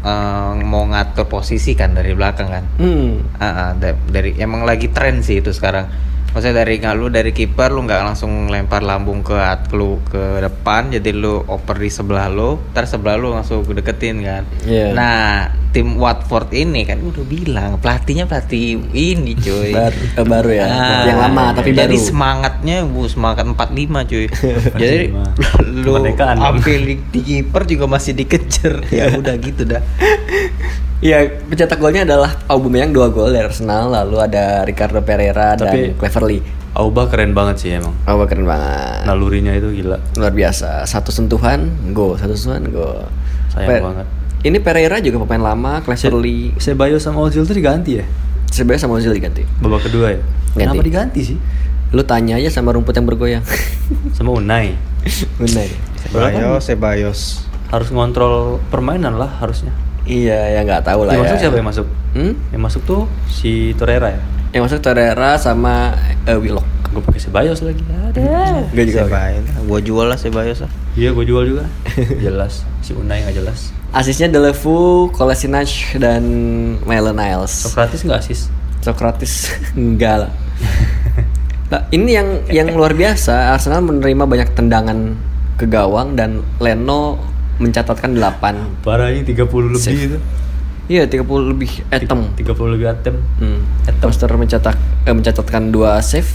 eh, 0.00 0.52
mau 0.62 0.86
ngatur 0.86 1.26
posisi 1.26 1.74
kan 1.74 1.90
dari 1.90 2.14
belakang 2.14 2.48
kan? 2.48 2.64
Hmm. 2.78 3.18
Ah, 3.36 3.44
ah, 3.44 3.70
da- 3.74 3.98
dari 4.06 4.38
emang 4.38 4.62
lagi 4.62 4.88
tren 4.88 5.20
sih 5.20 5.42
itu 5.42 5.50
sekarang 5.50 5.90
maksudnya 6.32 6.64
dari 6.64 6.80
nggak 6.80 6.94
lu 6.96 7.06
dari 7.12 7.30
kiper 7.36 7.68
lu 7.72 7.84
nggak 7.84 8.00
langsung 8.08 8.48
lempar 8.48 8.80
lambung 8.80 9.20
ke 9.20 9.36
at 9.36 9.68
lu 9.76 10.00
ke 10.08 10.40
depan 10.40 10.88
jadi 10.88 11.12
lu 11.12 11.44
oper 11.44 11.76
di 11.76 11.92
sebelah 11.92 12.32
lu 12.32 12.56
ntar 12.72 12.88
sebelah 12.88 13.20
lu 13.20 13.36
langsung 13.36 13.60
deketin 13.68 14.24
kan? 14.24 14.42
Iya. 14.64 14.96
nah 14.96 15.52
tim 15.72 15.96
Watford 15.96 16.52
ini 16.52 16.84
kan 16.84 17.00
udah 17.00 17.24
bilang 17.24 17.80
pelatihnya 17.80 18.28
pelatih 18.28 18.80
ini 18.92 19.32
cuy. 19.32 19.72
Baru, 19.80 19.96
eh, 20.04 20.26
baru 20.28 20.50
ya? 20.52 20.64
Ah, 20.68 21.02
yang 21.08 21.20
lama 21.20 21.44
tapi 21.56 21.72
jadi 21.72 21.96
baru. 21.96 22.04
semangatnya 22.04 22.76
bu 22.84 23.08
semangat 23.08 23.48
45 23.48 24.10
cuy. 24.12 24.26
Jadi 24.82 25.06
45. 25.16 25.88
lu 25.88 25.92
ambil 26.44 26.80
di, 26.84 26.94
di 27.08 27.20
kiper 27.24 27.62
juga 27.64 27.84
masih 27.88 28.12
dikejar. 28.12 28.84
Ya 28.92 29.08
udah 29.16 29.34
gitu 29.40 29.64
dah 29.64 29.80
Iya, 31.02 31.26
pencetak 31.50 31.82
golnya 31.82 32.06
adalah 32.06 32.30
Aubameyang 32.46 32.94
dua 32.94 33.10
gol 33.10 33.34
dari 33.34 33.42
Arsenal, 33.42 33.90
lalu 33.90 34.22
ada 34.22 34.62
Ricardo 34.62 35.02
Pereira 35.02 35.58
Tapi- 35.58 35.90
dan 35.90 35.98
Cleverley. 35.98 36.38
Auba 36.78 37.10
keren 37.10 37.34
banget 37.34 37.56
sih 37.58 37.70
emang. 37.74 37.90
Aubameyang 38.06 38.30
keren 38.30 38.46
banget. 38.46 39.02
Nalurinya 39.10 39.52
itu 39.52 39.82
gila. 39.82 39.98
Luar 40.14 40.30
biasa. 40.30 40.86
Satu 40.86 41.10
sentuhan, 41.10 41.74
gol. 41.90 42.14
Satu 42.22 42.38
sentuhan, 42.38 42.70
gol. 42.70 43.02
Sayang 43.50 43.82
banget. 43.82 44.06
Ini 44.46 44.58
Pereira 44.62 45.02
juga 45.02 45.26
pemain 45.26 45.42
lama, 45.52 45.82
Cleverley. 45.82 46.54
Sebayo 46.62 47.02
sama 47.02 47.26
Ozil 47.26 47.42
tuh 47.42 47.58
diganti 47.58 47.98
ya? 47.98 48.06
Sebenarnya 48.54 48.86
sama 48.86 49.02
Ozil 49.02 49.10
diganti. 49.10 49.42
Babak 49.58 49.90
kedua 49.90 50.14
ya? 50.14 50.22
Ganti. 50.54 50.62
Kenapa 50.62 50.82
diganti 50.86 51.20
sih? 51.34 51.38
Lu 51.90 52.06
tanya 52.06 52.38
aja 52.38 52.48
sama 52.48 52.70
rumput 52.72 52.94
yang 52.94 53.04
bergoyang. 53.04 53.44
Sama 54.16 54.32
Unai. 54.32 54.72
Benar. 55.36 55.68
Sebayos 56.08 56.62
Sebayos 56.64 57.20
Harus 57.68 57.88
ngontrol 57.92 58.62
permainan 58.72 59.20
lah 59.20 59.28
harusnya. 59.44 59.76
Iya, 60.02 60.38
ya 60.50 60.60
nggak 60.62 60.82
tahu 60.82 61.06
lah 61.06 61.12
Yang 61.12 61.18
ya. 61.18 61.24
masuk 61.24 61.38
siapa 61.38 61.56
yang 61.56 61.68
masuk? 61.68 61.86
Hmm? 62.12 62.32
Yang 62.50 62.62
masuk 62.62 62.82
tuh 62.82 63.00
si 63.26 63.52
Torreira 63.74 64.08
ya? 64.10 64.20
Yang 64.50 64.62
masuk 64.66 64.78
Torreira 64.80 65.30
sama 65.36 65.94
eh, 66.24 66.34
Willock. 66.34 66.66
gue 66.88 67.00
pakai 67.00 67.20
Sebayos 67.20 67.60
lagi 67.60 67.80
ada 67.88 68.20
Gue 68.68 68.84
juga. 68.84 69.08
Sebayos. 69.08 69.44
Gua 69.64 69.80
jual 69.80 70.06
lah 70.06 70.18
Sebayos 70.18 70.58
lah. 70.60 70.68
iya 70.92 71.08
gue 71.08 71.24
jual 71.24 71.44
juga 71.46 71.64
jelas 72.20 72.68
si 72.78 72.92
Unai 72.92 73.22
nggak 73.22 73.36
jelas 73.38 73.72
Asisnya 73.90 74.28
Delevu, 74.28 75.08
Kolasinac 75.08 75.68
dan 75.96 76.20
Maitland 76.82 77.16
Niles. 77.16 77.52
Sokratis 77.62 78.00
nggak 78.02 78.18
asis 78.18 78.40
Sokratis 78.80 79.32
enggak 79.72 80.16
lah. 80.26 80.32
Nah, 81.68 81.88
ini 81.88 82.12
yang 82.12 82.28
yang 82.46 82.68
luar 82.68 82.92
biasa 82.92 83.56
Arsenal 83.56 83.80
menerima 83.80 84.28
banyak 84.28 84.52
tendangan 84.52 85.16
ke 85.56 85.64
gawang 85.64 86.12
dan 86.12 86.44
Leno 86.60 87.16
mencatatkan 87.62 88.10
8. 88.12 88.82
parah 88.82 89.08
ini 89.08 89.22
30 89.22 89.46
lebih 89.70 89.78
Save. 89.80 90.02
itu 90.08 90.18
Iya, 90.90 91.06
30 91.06 91.24
lebih 91.46 91.70
atom. 91.88 92.34
30 92.34 92.68
lebih 92.68 92.90
atem 92.90 93.14
Hmm. 93.38 93.62
Foster 94.02 94.28
mencetak 94.28 94.74
eh, 95.02 95.14
mencatatkan 95.14 95.70
2 95.70 96.02
save. 96.02 96.28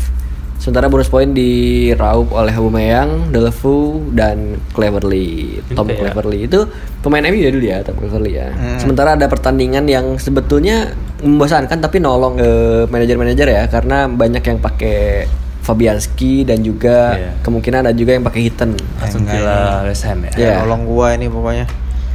Sementara 0.58 0.88
bonus 0.88 1.06
poin 1.06 1.30
diraup 1.30 2.34
oleh 2.34 2.50
Aubameyang, 2.50 3.30
Delevu 3.30 3.78
dan 4.10 4.58
Cleverley. 4.72 5.62
Ini 5.62 5.76
Tom 5.76 5.86
kayak- 5.86 6.00
Cleverley 6.02 6.50
itu 6.50 6.66
pemain 6.98 7.22
MU 7.22 7.38
ya 7.38 7.52
dulu 7.52 7.62
ya, 7.62 7.78
Tom 7.84 7.94
Cleverley 7.94 8.34
ya. 8.34 8.50
Hmm. 8.50 8.80
Sementara 8.80 9.14
ada 9.14 9.28
pertandingan 9.28 9.86
yang 9.86 10.18
sebetulnya 10.18 10.90
membosankan 11.20 11.78
tapi 11.78 12.00
nolong 12.00 12.40
eh, 12.40 12.84
manajer-manajer 12.86 13.48
ya 13.48 13.64
karena 13.68 14.08
banyak 14.08 14.42
yang 14.42 14.58
pakai 14.58 15.28
Fabianski 15.68 16.48
dan 16.48 16.64
juga 16.64 17.20
Iya. 17.20 17.32
kemungkinan 17.44 17.84
ada 17.84 17.92
juga 17.92 18.16
yang 18.16 18.24
pakai 18.24 18.48
Hitten. 18.48 18.72
Aston 19.04 19.28
Enggak, 19.28 19.36
Villa 19.36 19.60
West 19.84 20.08
Ham 20.08 20.20
ya 20.24 20.32
Iya. 20.34 20.54
Tolong 20.64 20.88
gua 20.88 21.08
ini 21.12 21.28
pokoknya. 21.28 21.66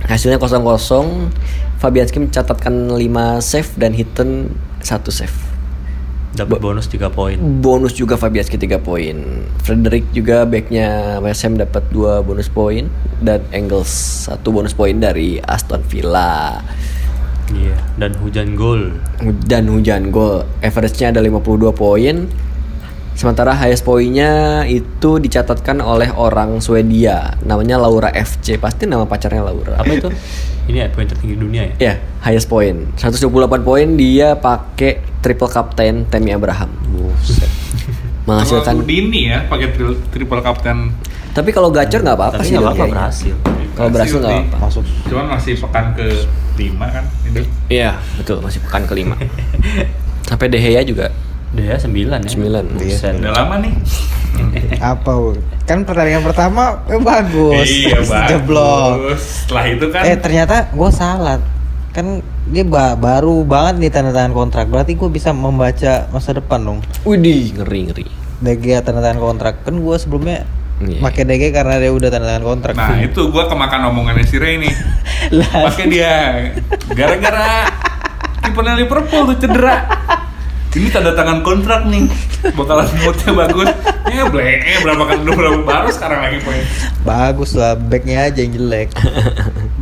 Hasilnya 0.08 0.40
0-0. 0.40 1.28
Fabianski 1.76 2.18
mencatatkan 2.18 2.72
5 2.88 3.04
save 3.38 3.70
dan 3.76 3.92
Hitten 3.92 4.56
1 4.80 5.12
save. 5.12 5.36
dapat 6.32 6.64
bonus 6.64 6.88
3 6.88 7.12
poin 7.12 7.36
bonus 7.60 7.92
juga 7.92 8.16
Fabianski 8.16 8.56
3 8.56 8.80
poin. 8.80 9.44
Frederick 9.60 10.16
juga 10.16 10.48
backnya 10.48 11.20
West 11.20 11.44
Ham 11.44 11.60
dapat 11.60 11.84
2 11.92 12.24
bonus 12.24 12.48
poin 12.48 12.88
dan 13.20 13.44
Engels 13.52 13.92
1 14.32 14.40
bonus 14.48 14.72
poin 14.72 14.96
dari 14.96 15.36
Aston 15.44 15.84
Villa. 15.84 16.64
iya 17.52 17.76
dan 18.00 18.16
hujan 18.16 18.56
gol 18.56 18.96
Dan 19.44 19.68
hujan 19.68 20.08
gol. 20.08 20.48
Average-nya 20.64 21.12
ada 21.12 21.20
52 21.20 21.68
poin. 21.70 22.24
Sementara 23.12 23.52
highest 23.52 23.84
poinnya 23.84 24.64
itu 24.64 25.20
dicatatkan 25.20 25.78
oleh 25.78 26.08
orang 26.10 26.58
Swedia, 26.58 27.36
namanya 27.44 27.76
Laura 27.76 28.08
FC. 28.08 28.56
Pasti 28.56 28.88
nama 28.88 29.04
pacarnya 29.04 29.44
Laura. 29.44 29.76
apa 29.76 29.92
itu 29.92 30.08
ini 30.62 30.78
ya 30.78 30.86
poin 30.88 31.04
tertinggi 31.04 31.34
dunia 31.34 31.62
ya 31.66 31.74
Ya, 31.76 31.94
highest 32.22 32.46
point. 32.46 32.88
128 32.96 33.28
poin 33.60 33.86
dia 33.94 34.32
pakai 34.34 35.02
triple 35.20 35.50
captain 35.50 36.08
Tammy 36.08 36.32
Abraham. 36.32 36.72
Buset. 36.88 37.50
Menghasilkan 38.26 38.86
dini 38.86 39.28
ya 39.28 39.44
pakai 39.44 39.74
tri- 39.74 40.00
triple 40.08 40.40
captain. 40.40 40.94
Tapi 41.32 41.50
kalau 41.50 41.68
gacor 41.68 42.00
nggak 42.00 42.16
apa-apa 42.16 42.40
sih. 42.44 42.54
nggak 42.54 42.64
apa-apa 42.64 42.86
berhasil 42.88 43.34
Kalau 43.72 43.88
berhasil 43.88 44.16
nggak 44.20 44.32
apa-apa. 44.32 44.56
Masuk. 44.68 44.84
Cuman 45.08 45.24
masih 45.32 45.52
pekan 45.58 45.84
ke 45.96 46.06
5 46.56 46.94
kan. 46.94 47.04
Iya, 47.68 47.96
betul. 48.16 48.38
Masih 48.40 48.60
pekan 48.62 48.84
kelima. 48.84 49.16
Sampai 50.28 50.48
De 50.48 50.60
Gea 50.60 50.80
juga. 51.52 51.76
dia 51.76 51.76
9 51.76 52.18
ya 52.18 52.28
Sembilan. 52.28 52.64
Buset. 52.72 53.14
Udah 53.14 53.32
lama 53.34 53.54
nih. 53.58 53.74
Apa? 54.94 55.12
Kan 55.62 55.84
pertandingan 55.84 56.22
pertama 56.22 56.80
eh, 56.86 56.96
bagus. 56.96 57.66
iya, 57.66 58.00
Jeblok. 58.30 58.90
bagus. 58.98 59.22
Setelah 59.44 59.64
itu 59.68 59.86
kan 59.88 60.02
Eh 60.02 60.16
ternyata 60.16 60.56
gue 60.68 60.90
salah. 60.90 61.38
Kan 61.92 62.18
dia 62.48 62.64
ba- 62.64 62.96
baru 62.96 63.42
banget 63.42 63.74
nih 63.78 63.90
tanda 63.90 64.10
tangan 64.10 64.32
kontrak. 64.32 64.66
Berarti 64.66 64.92
gue 64.92 65.08
bisa 65.08 65.30
membaca 65.30 66.08
masa 66.08 66.32
depan 66.32 66.60
dong. 66.62 66.78
Widih, 67.02 67.52
ngeri 67.54 67.80
ngeri. 67.86 68.06
DG 68.40 68.64
tanda 68.80 69.00
tangan 69.00 69.20
kontrak. 69.22 69.60
Kan 69.62 69.76
gue 69.76 69.96
sebelumnya 69.96 70.48
Iya. 70.82 70.98
pakai 70.98 71.22
DG 71.22 71.54
karena 71.54 71.78
dia 71.78 71.94
udah 71.94 72.08
tanda 72.10 72.26
tangan 72.26 72.42
kontrak. 72.44 72.74
Nah 72.74 72.98
itu 72.98 73.30
gua 73.30 73.46
kemakan 73.46 73.86
omongannya 73.86 74.26
si 74.26 74.34
Ray 74.34 74.58
nih 74.58 74.74
Lah. 75.38 75.70
Pakai 75.70 75.86
dia 75.86 76.14
Gara-gara 76.90 77.70
Kipernya 78.42 78.74
Liverpool 78.74 79.30
tuh 79.30 79.36
cedera 79.38 79.86
Ini 80.72 80.88
tanda 80.88 81.12
tangan 81.12 81.44
kontrak 81.44 81.84
nih. 81.84 82.08
Bakalan 82.56 82.88
moodnya 83.04 83.30
bagus. 83.36 83.68
Ya 84.08 84.24
ble 84.24 84.56
berapa 84.80 85.04
udah 85.20 85.34
berapa 85.36 85.60
baru 85.68 85.88
sekarang 85.92 86.20
lagi 86.24 86.38
poin. 86.40 86.64
Bagus 87.04 87.52
lah, 87.52 87.76
backnya 87.76 88.28
aja 88.32 88.40
yang 88.40 88.56
jelek. 88.56 88.88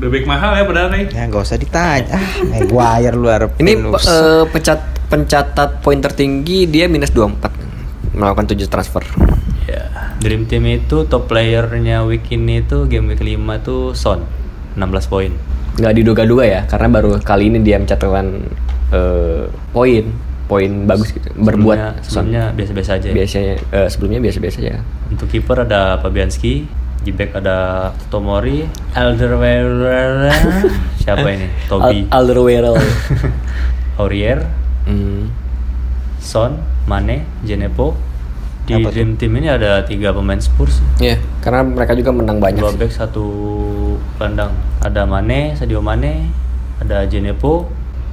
Udah 0.02 0.08
baik 0.10 0.26
mahal 0.26 0.58
ya 0.58 0.66
padahal 0.66 0.88
nih 0.90 1.06
ya 1.14 1.22
gak 1.30 1.42
usah 1.46 1.58
ditanya. 1.62 2.18
Ah, 2.18 2.26
Maguire 2.42 3.14
lu 3.14 3.28
harap. 3.30 3.54
Ini 3.62 3.78
eh, 3.78 4.44
pencat 4.50 4.80
pencatat 5.06 5.78
poin 5.78 5.98
tertinggi 6.02 6.66
dia 6.66 6.90
minus 6.90 7.14
24 7.14 8.14
melakukan 8.14 8.50
7 8.50 8.66
transfer. 8.66 9.02
ya 9.70 9.86
Dream 10.18 10.50
Team 10.50 10.66
itu 10.66 11.06
top 11.06 11.30
playernya 11.30 12.02
week 12.02 12.26
ini 12.34 12.66
tuh 12.66 12.90
game 12.90 13.14
week 13.14 13.22
5 13.22 13.38
tuh 13.62 13.94
Son. 13.94 14.26
16 14.74 15.06
poin. 15.06 15.30
Nggak 15.78 15.94
diduga-duga 16.02 16.44
ya, 16.46 16.60
karena 16.66 16.86
baru 16.90 17.18
kali 17.22 17.50
ini 17.50 17.58
dia 17.62 17.78
mencatatkan 17.78 18.26
eh, 18.90 19.44
poin 19.70 20.29
poin 20.50 20.66
bagus 20.84 21.14
gitu. 21.14 21.30
Sebelumnya- 21.30 21.46
Berbuat 21.46 21.78
sebelumnya 22.02 22.42
biasa-biasa 22.50 22.90
aja 22.92 23.06
ya. 23.06 23.14
biasanya 23.14 23.54
eh, 23.70 23.86
sebelumnya 23.86 24.18
biasa-biasa 24.20 24.58
ya. 24.60 24.76
Untuk 25.06 25.26
kiper 25.26 25.62
ada 25.62 25.96
Fabianski, 25.96 26.66
di 27.00 27.10
back 27.10 27.38
ada 27.38 27.56
Tomori, 28.08 28.66
Alderweireld, 28.92 30.34
siapa 31.00 31.26
ini? 31.30 31.46
Toby, 31.64 32.04
Al 32.04 32.26
Alderweireld. 32.26 32.76
Aurier, 33.96 34.42
hmm. 34.84 35.28
Son, 36.18 36.56
Mane, 36.84 37.22
Genepo. 37.40 37.94
Di 38.60 38.76
Apa? 38.76 38.92
Dream 38.92 39.16
Team 39.16 39.34
ini 39.34 39.46
ada 39.46 39.82
tiga 39.82 40.10
pemain 40.10 40.38
Spurs, 40.38 40.78
Iya, 40.96 41.16
karena 41.40 41.64
mereka 41.64 41.92
juga 41.92 42.12
menang 42.12 42.38
banyak. 42.38 42.60
dua 42.60 42.72
back 42.72 42.92
satu 42.92 43.24
kandang. 44.14 44.52
Ada 44.78 45.04
Mane, 45.04 45.54
Sadio 45.54 45.80
Mane, 45.80 46.28
ada 46.78 47.02
Genepo. 47.04 47.66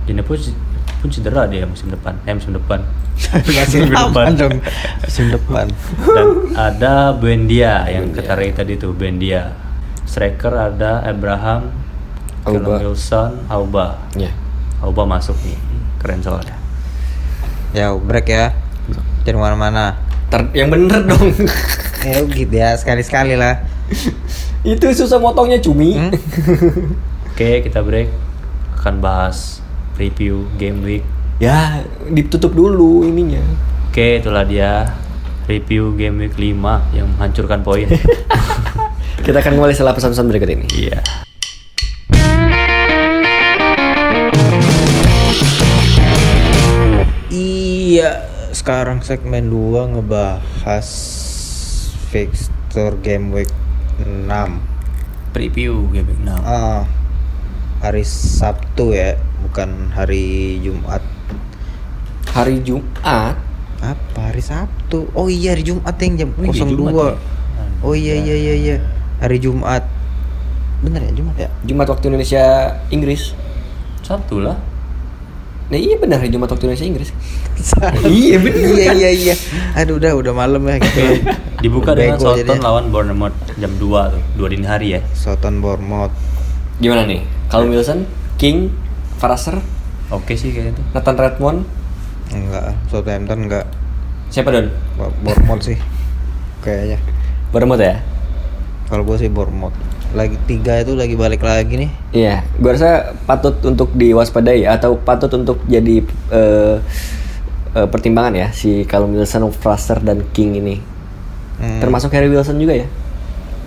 Genepo 0.03 0.33
c- 0.33 0.55
pun 0.97 1.09
cedera 1.13 1.45
dia 1.45 1.63
musim 1.69 1.93
depan, 1.93 2.17
eh 2.25 2.33
musim 2.33 2.53
depan. 2.57 2.81
Minggu 3.73 3.93
depan 3.93 4.25
dong. 4.37 4.57
Musim 5.05 5.25
depan. 5.33 5.65
Dan 6.05 6.27
ada 6.53 7.13
Buendia 7.17 7.85
yang 7.89 8.13
ketarik 8.13 8.53
tadi 8.57 8.77
tuh 8.77 8.93
Buendia. 8.93 9.53
Striker 10.07 10.53
ada 10.55 11.03
Abraham, 11.03 11.73
Auba. 12.47 12.79
Wilson, 12.79 13.43
Auba. 13.51 13.99
Iya. 14.15 14.31
Auba 14.81 15.03
masuk 15.03 15.35
nih, 15.43 15.57
keren 15.99 16.21
soalnya. 16.23 16.55
Ya 17.75 17.91
break 17.93 18.27
ya. 18.29 18.55
Jangan 19.27 19.53
mana-mana. 19.53 19.99
Ter- 20.31 20.53
yang 20.55 20.71
bener 20.71 21.05
dong. 21.05 21.33
Ya 22.07 22.23
gitu 22.23 22.55
ya 22.55 22.71
sekali-sekali 22.77 23.35
lah. 23.35 23.67
Itu 24.63 24.87
susah 24.95 25.19
motongnya 25.19 25.59
cumi. 25.59 25.97
Hmm? 25.97 26.13
Oke, 27.33 27.65
kita 27.67 27.83
break. 27.83 28.07
Akan 28.79 29.03
bahas 29.03 29.56
review 29.97 30.45
game 30.61 30.85
week. 30.85 31.03
ya, 31.37 31.85
ditutup 32.09 32.53
dulu 32.53 33.05
ininya. 33.05 33.41
Oke, 33.89 34.21
itulah 34.21 34.45
dia 34.45 34.85
review 35.49 35.93
game 35.97 36.21
week 36.21 36.37
5 36.37 36.93
yang 36.93 37.09
menghancurkan 37.17 37.65
poin. 37.65 37.89
Kita 39.25 39.41
akan 39.41 39.57
kembali 39.57 39.73
setelah 39.73 39.97
pesan-pesan 39.97 40.25
berikut 40.29 40.49
ini. 40.53 40.67
Iya. 40.77 40.99
Iya, 47.33 48.09
sekarang 48.53 49.01
segmen 49.01 49.49
2 49.49 49.97
ngebahas 49.97 50.87
fixture 52.13 52.93
game 53.01 53.33
week 53.33 53.51
6. 54.05 54.29
Preview 55.33 55.89
game 55.89 56.07
week 56.07 56.21
6. 56.21 56.37
Ah, 56.45 56.85
hari 57.81 58.03
Sabtu 58.05 58.93
ya, 58.93 59.17
bukan 59.45 59.93
hari 59.93 60.57
Jumat. 60.61 61.01
Hari 62.33 62.61
Jumat 62.61 63.37
Apa 63.81 64.33
hari 64.33 64.41
Sabtu? 64.41 65.09
Oh 65.13 65.29
iya 65.29 65.53
hari 65.53 65.65
Jumat 65.65 65.95
yang 66.01 66.13
jam 66.17 66.29
Oh 66.33 66.45
iya, 66.45 66.65
02. 66.65 66.69
Jumat 66.73 66.93
ya? 66.93 67.13
Oh 67.85 67.93
iya 67.93 68.15
iya 68.17 68.35
iya 68.35 68.53
iya. 68.57 68.75
Hari 69.21 69.37
Jumat. 69.37 69.85
Bener 70.81 71.01
ya 71.05 71.11
Jumat 71.13 71.35
ya? 71.37 71.49
Jumat 71.65 71.87
waktu 71.89 72.05
Indonesia 72.09 72.43
Inggris. 72.89 73.37
Sabtu 74.01 74.41
lah. 74.41 74.57
Nah 75.67 75.77
iya 75.77 75.99
benar 75.99 76.23
hari 76.23 76.33
Jumat 76.33 76.49
waktu 76.49 76.63
Indonesia 76.65 76.87
Inggris. 76.89 77.09
iya 78.07 78.37
bener 78.41 78.65
iya 78.73 78.85
kan? 78.89 78.95
iya 78.97 79.09
iya. 79.13 79.35
Aduh 79.77 80.01
udah 80.01 80.11
udah 80.17 80.33
malam 80.33 80.65
ya 80.65 80.81
gitu. 80.81 81.01
Dibuka 81.61 81.93
dengan 81.93 82.17
jadinya. 82.17 82.57
lawan 82.65 82.89
Bournemouth 82.89 83.37
jam 83.61 83.73
2 83.77 84.13
tuh, 84.13 84.21
2 84.41 84.53
dini 84.57 84.65
hari 84.65 84.97
ya. 84.97 85.01
Soton 85.13 85.61
Bournemouth. 85.61 86.13
Gimana 86.77 87.03
nih? 87.03 87.21
Callum 87.47 87.71
Wilson, 87.71 88.05
King, 88.35 88.69
Fraser, 89.17 89.57
Oke 90.07 90.39
sih 90.39 90.51
kayaknya 90.51 90.77
tuh. 90.77 90.85
Nathan 90.93 91.17
Redmond, 91.17 91.59
Enggak, 92.27 92.75
Southampton 92.87 93.39
enggak. 93.43 93.65
siapa 94.27 94.51
Don? 94.51 94.67
Bo- 94.95 95.15
Bournemouth 95.21 95.63
sih. 95.63 95.75
Kayaknya. 96.59 96.99
Bournemouth 97.49 97.79
ya? 97.79 97.99
Kalau 98.87 99.03
gue 99.03 99.17
sih 99.17 99.27
Bournemouth. 99.27 99.75
Lagi 100.15 100.39
tiga 100.43 100.79
itu 100.79 100.95
lagi 100.95 101.15
balik 101.15 101.43
lagi 101.43 101.75
nih. 101.75 101.91
Iya, 102.13 102.39
gua 102.57 102.71
rasa 102.71 103.11
patut 103.23 103.59
untuk 103.61 103.91
diwaspadai 103.91 104.63
atau 104.63 104.95
patut 104.95 105.27
untuk 105.33 105.59
jadi 105.67 105.99
eh, 106.31 106.75
eh, 107.73 107.87
pertimbangan 107.87 108.31
ya 108.33 108.47
si 108.51 108.87
Callum 108.87 109.11
Wilson, 109.11 109.51
Fraser 109.51 109.99
dan 109.99 110.23
King 110.31 110.55
ini. 110.55 110.75
Hmm. 111.59 111.83
Termasuk 111.83 112.15
Harry 112.15 112.31
Wilson 112.31 112.55
juga 112.55 112.79
ya. 112.79 112.87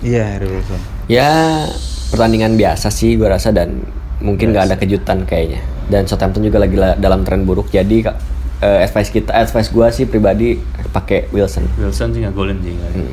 Iya, 0.01 0.23
Harry 0.33 0.49
Wilson. 0.49 0.81
Ya 1.05 1.29
pertandingan 2.11 2.53
biasa 2.53 2.91
sih 2.91 3.15
gue 3.15 3.25
rasa 3.25 3.49
dan 3.49 3.81
mungkin 4.19 4.51
nggak 4.51 4.65
ada 4.67 4.75
kejutan 4.75 5.23
kayaknya. 5.23 5.63
Dan 5.87 6.05
Southampton 6.05 6.43
juga 6.43 6.59
lagi 6.59 6.75
la- 6.75 6.95
dalam 6.95 7.23
tren 7.23 7.41
buruk 7.41 7.67
jadi 7.67 8.11
eh, 8.59 8.79
advice 8.83 9.09
kita 9.09 9.31
advice 9.33 9.67
gue 9.67 9.87
sih 9.89 10.05
pribadi 10.05 10.59
pakai 10.91 11.31
Wilson. 11.31 11.65
Wilson 11.75 12.11
sih 12.11 12.21
nggak 12.21 12.35
golin 12.35 12.59
sih 12.59 12.75
kali. 12.75 13.03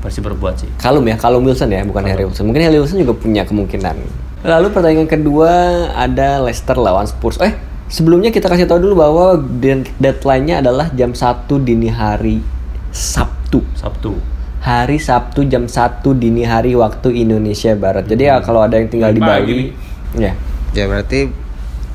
pasti 0.00 0.24
berbuat 0.24 0.56
sih 0.56 0.68
Kalum 0.80 1.04
ya, 1.04 1.12
Kalum 1.14 1.44
Wilson 1.44 1.68
ya, 1.68 1.84
bukan 1.84 2.00
Harry 2.02 2.24
Wilson. 2.24 2.48
Mungkin 2.48 2.64
Harry 2.64 2.80
Wilson 2.80 2.98
juga 2.98 3.12
punya 3.12 3.44
kemungkinan. 3.44 3.96
Lalu 4.40 4.66
pertandingan 4.72 5.04
kedua 5.04 5.52
ada 5.92 6.40
Leicester 6.40 6.72
lawan 6.72 7.04
Spurs. 7.04 7.36
Eh, 7.36 7.52
sebelumnya 7.84 8.32
kita 8.32 8.48
kasih 8.48 8.64
tahu 8.64 8.80
dulu 8.80 8.96
bahwa 8.96 9.36
dead- 9.60 9.92
deadline-nya 9.96 10.64
adalah 10.64 10.88
jam 10.90 11.12
1 11.12 11.20
dini 11.60 11.92
hari 11.92 12.40
Sabtu. 12.88 13.60
Sabtu 13.76 14.16
Hari 14.60 15.00
Sabtu 15.00 15.48
jam 15.48 15.64
1 15.64 16.04
dini 16.20 16.44
hari 16.44 16.76
waktu 16.76 17.24
Indonesia 17.24 17.72
Barat. 17.72 18.04
Jadi 18.04 18.28
ya 18.28 18.44
kalau 18.44 18.60
ada 18.60 18.76
yang 18.76 18.92
tinggal 18.92 19.10
di 19.16 19.20
Bali, 19.20 19.52
nih. 19.56 19.68
ya. 20.20 20.32
Ya 20.76 20.84
berarti 20.86 21.32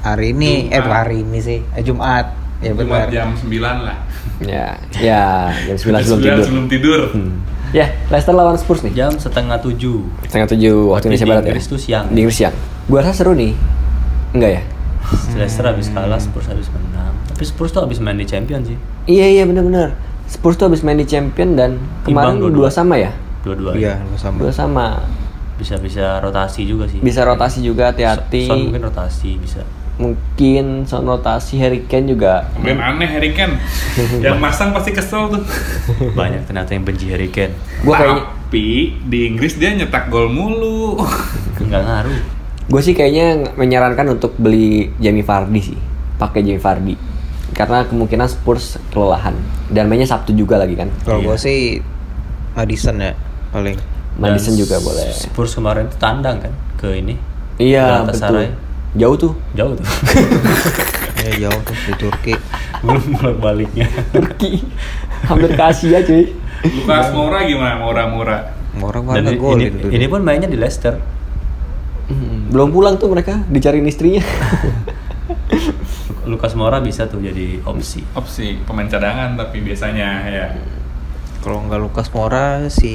hari 0.01 0.33
ini 0.33 0.73
eh 0.73 0.81
Jumat. 0.81 0.83
bukan 0.85 0.97
hari 0.97 1.17
ini 1.21 1.39
sih, 1.39 1.59
eh, 1.61 1.83
Jumat. 1.85 2.25
Ya 2.65 2.71
benar. 2.73 3.07
jam 3.13 3.29
9 3.37 3.61
lah. 3.61 3.97
Ya, 4.41 4.65
ya 4.97 5.53
jam 5.69 5.77
9 5.77 6.01
sebelum 6.01 6.19
9 6.19 6.25
tidur. 6.25 6.43
sebelum 6.43 6.65
tidur. 6.65 7.01
Hmm. 7.13 7.31
Ya, 7.69 7.91
Leicester 8.07 8.31
lawan 8.33 8.55
Spurs 8.57 8.81
nih. 8.87 8.93
jam 8.95 9.11
setengah 9.19 9.59
tujuh 9.59 10.07
Setengah 10.25 10.47
tujuh 10.47 10.95
waktu 10.95 11.11
Indonesia 11.11 11.27
Barat 11.27 11.43
ya. 11.43 11.51
Inggris 11.53 11.67
tuh 11.67 11.79
siang. 11.79 12.05
Di 12.09 12.17
Inggris 12.23 12.37
siang. 12.39 12.55
Gua 12.89 13.03
rasa 13.05 13.13
seru 13.21 13.35
nih. 13.37 13.53
Enggak 14.33 14.51
ya? 14.57 14.61
Leicester 15.37 15.65
habis 15.69 15.91
kalah 15.93 16.17
Spurs 16.17 16.49
habis 16.49 16.65
menang 16.73 17.13
tapi 17.35 17.43
Spurs 17.43 17.75
tuh 17.75 17.83
habis 17.83 17.99
main 17.99 18.15
di 18.15 18.23
Champion 18.23 18.63
sih 18.63 18.79
Iya 19.05 19.27
iya 19.27 19.43
benar-benar. 19.45 19.93
Spurs 20.25 20.57
tuh 20.57 20.67
habis 20.67 20.81
main 20.81 20.97
di 20.97 21.05
Champion 21.05 21.53
dan 21.53 21.71
kemarin 22.01 22.35
Imbang 22.35 22.35
dua 22.37 22.49
dua-dua. 22.49 22.69
sama 22.69 22.95
ya. 22.97 23.11
dua-dua 23.45 23.71
Iya, 23.77 24.01
sama. 24.17 24.37
Dua 24.41 24.51
sama. 24.51 24.87
bisa 25.55 25.79
bisa 25.79 26.19
rotasi 26.19 26.67
juga 26.67 26.83
sih 26.83 26.99
Bisa 26.99 27.23
rotasi 27.23 27.63
juga 27.63 27.93
hati-hati. 27.93 28.43
Son 28.43 28.67
mungkin 28.67 28.83
rotasi 28.83 29.39
bisa 29.39 29.63
Mungkin 29.95 30.83
son 30.83 31.07
rotasi 31.07 31.55
Harry 31.55 31.87
Kane 31.87 32.11
juga. 32.11 32.51
Main 32.59 32.75
aneh 32.75 33.07
Harry 33.07 33.31
Kane. 33.31 33.55
Yang 34.25 34.37
masang 34.43 34.75
pasti 34.75 34.91
kesel 34.91 35.31
tuh. 35.31 35.43
banyak 36.11 36.43
ternyata 36.43 36.75
yang 36.75 36.83
benci 36.83 37.07
Harry 37.07 37.31
Kane 37.31 37.55
Gua 37.79 37.95
kayaknya 37.95 38.23
Tapi 38.27 38.65
di 39.07 39.19
Inggris 39.31 39.55
dia 39.55 39.71
nyetak 39.71 40.11
gol 40.11 40.27
mulu. 40.27 40.99
nggak 41.63 41.81
ngaruh 41.81 42.19
gue 42.65 42.81
sih 42.81 42.97
kayaknya 42.97 43.53
menyarankan 43.53 44.17
untuk 44.17 44.33
beli 44.41 44.89
Jamie 44.97 45.21
Vardy 45.21 45.61
sih. 45.61 45.77
Pakai 46.17 46.41
Jamie 46.41 46.57
Vardy. 46.57 46.97
Karena 47.55 47.81
kemungkinan 47.81 48.27
Spurs 48.27 48.75
kelelahan 48.89 49.31
dan 49.69 49.87
mainnya 49.87 50.05
Sabtu 50.05 50.31
juga 50.31 50.55
lagi 50.55 50.75
kan. 50.75 50.91
Kalau 51.01 51.19
Iya. 51.19 51.25
gua 51.25 51.37
sih 51.37 51.79
Madison 52.51 52.99
ya 52.99 53.15
paling. 53.49 53.79
Madison 54.15 54.53
Dan 54.53 54.59
juga 54.59 54.75
boleh. 54.77 55.07
Spurs 55.09 55.51
kemarin 55.51 55.87
tuh 55.87 55.97
tandang 55.97 56.39
kan 56.39 56.51
ke 56.75 56.87
ini 56.93 57.15
Iya 57.55 58.03
betul. 58.03 58.51
Jauh 58.93 59.15
tuh. 59.15 59.33
jauh 59.51 59.71
tuh 59.71 59.83
Ya 61.25 61.47
jauh 61.47 61.59
tuh 61.61 61.75
di 61.75 61.93
Turki. 61.97 62.33
belum 62.79 63.01
bolak 63.13 63.37
baliknya 63.41 63.87
Turki. 64.09 64.63
Hampir 65.25 65.51
ke 65.51 65.63
Asia 65.63 65.99
cuy. 65.99 66.31
Lukas 66.61 67.07
Moura 67.11 67.43
gimana? 67.43 67.75
Moura-Moura. 67.77 68.37
Orang 68.77 69.03
dan 69.09 69.23
mana 69.23 69.31
ini, 69.31 69.39
golin 69.39 69.71
tuh. 69.77 69.89
ini 69.89 70.05
pun 70.05 70.19
mainnya 70.19 70.45
di 70.45 70.55
Leicester 70.55 70.99
Hmm, 72.05 72.51
Belum 72.51 72.69
pulang 72.69 72.95
tuh 72.95 73.09
mereka 73.09 73.41
dicariin 73.47 73.83
istrinya. 73.83 74.21
Lukas 76.25 76.53
Moura 76.53 76.77
bisa 76.79 77.05
tuh 77.05 77.19
jadi 77.19 77.61
opsi 77.61 78.01
Opsi 78.11 78.57
pemain 78.61 78.85
cadangan 78.85 79.33
tapi 79.35 79.61
biasanya 79.61 80.09
ya. 80.25 80.47
Kalau 81.39 81.61
nggak 81.61 81.77
Lukas 81.77 82.09
Moura 82.09 82.65
si 82.67 82.93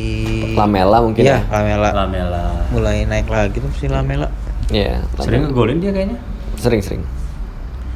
Lamela 0.52 0.98
mungkin 0.98 1.22
Iya, 1.22 1.38
ya. 1.40 1.50
Lamela. 1.52 1.90
Lamela 1.94 2.44
Mulai 2.68 3.04
naik 3.04 3.26
lagi 3.26 3.56
tuh 3.56 3.70
si 3.72 3.86
Lamela. 3.86 4.26
Iya. 4.68 5.02
sering 5.16 5.44
ngegolin 5.44 5.78
dia 5.78 5.90
kayaknya 5.90 6.18
Sering 6.54 6.78
sering. 6.78 7.02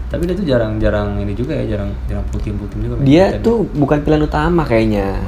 tapi 0.05 0.25
dia 0.25 0.35
tuh 0.35 0.47
jarang-jarang 0.47 1.19
ini 1.19 1.35
juga 1.35 1.55
ya 1.55 1.67
jarang 1.69 1.91
jarang 2.05 2.23
putim-putim 2.31 2.79
juga 2.81 3.03
Dia 3.03 3.35
tuh 3.39 3.67
bukan 3.69 3.99
pilihan 4.01 4.23
utama 4.23 4.63
kayaknya. 4.63 5.19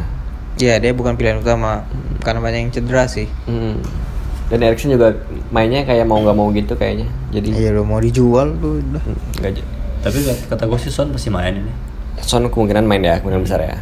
Iya, 0.57 0.79
dia 0.79 0.95
bukan 0.95 1.15
pilihan 1.15 1.39
utama 1.39 1.83
karena 2.23 2.39
banyak 2.39 2.61
yang 2.61 2.73
cedera 2.73 3.05
sih. 3.05 3.27
Hmm. 3.45 3.83
Dan 4.47 4.63
Erikson 4.63 4.95
juga 4.95 5.11
mainnya 5.51 5.83
kayak 5.83 6.07
mau 6.07 6.23
nggak 6.23 6.33
mau 6.33 6.49
gitu 6.49 6.73
kayaknya. 6.73 7.11
Jadi 7.29 7.51
Iya, 7.53 7.75
udah 7.75 7.85
mau 7.85 7.99
dijual 7.99 8.55
tuh 8.57 8.79
udah. 8.79 9.03
hmm, 9.03 9.19
nggak 9.37 9.53
tapi 10.07 10.19
kata 10.47 10.63
gue 10.65 10.79
sih 10.79 10.89
Son 10.89 11.11
pasti 11.11 11.29
main 11.29 11.51
ini 11.53 11.73
Son 12.17 12.47
kemungkinan 12.47 12.87
main 12.87 13.03
ya, 13.03 13.21
kemungkinan 13.21 13.45
besar 13.45 13.61
ya. 13.61 13.77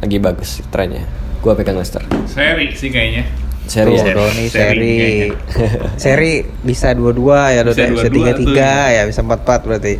Lagi 0.00 0.16
bagus 0.16 0.64
trennya. 0.68 1.04
Gua 1.44 1.52
pegang 1.52 1.76
Leicester. 1.76 2.00
Seri 2.24 2.72
sih 2.72 2.88
kayaknya. 2.88 3.28
Seri 3.68 3.92
Tuh, 3.92 4.00
ya. 4.00 4.12
Doni 4.16 4.44
Seri 4.48 4.48
seri. 4.48 4.94
kayaknya. 4.96 5.28
seri 6.04 6.32
bisa 6.64 6.96
dua-dua 6.96 7.52
ya, 7.52 7.60
Bisa 7.60 7.84
bisa, 7.84 7.92
bisa 7.92 8.08
tiga-tiga 8.08 8.72
ya, 8.90 9.02
bisa 9.04 9.20
empat-empat 9.20 9.60
berarti. 9.64 9.94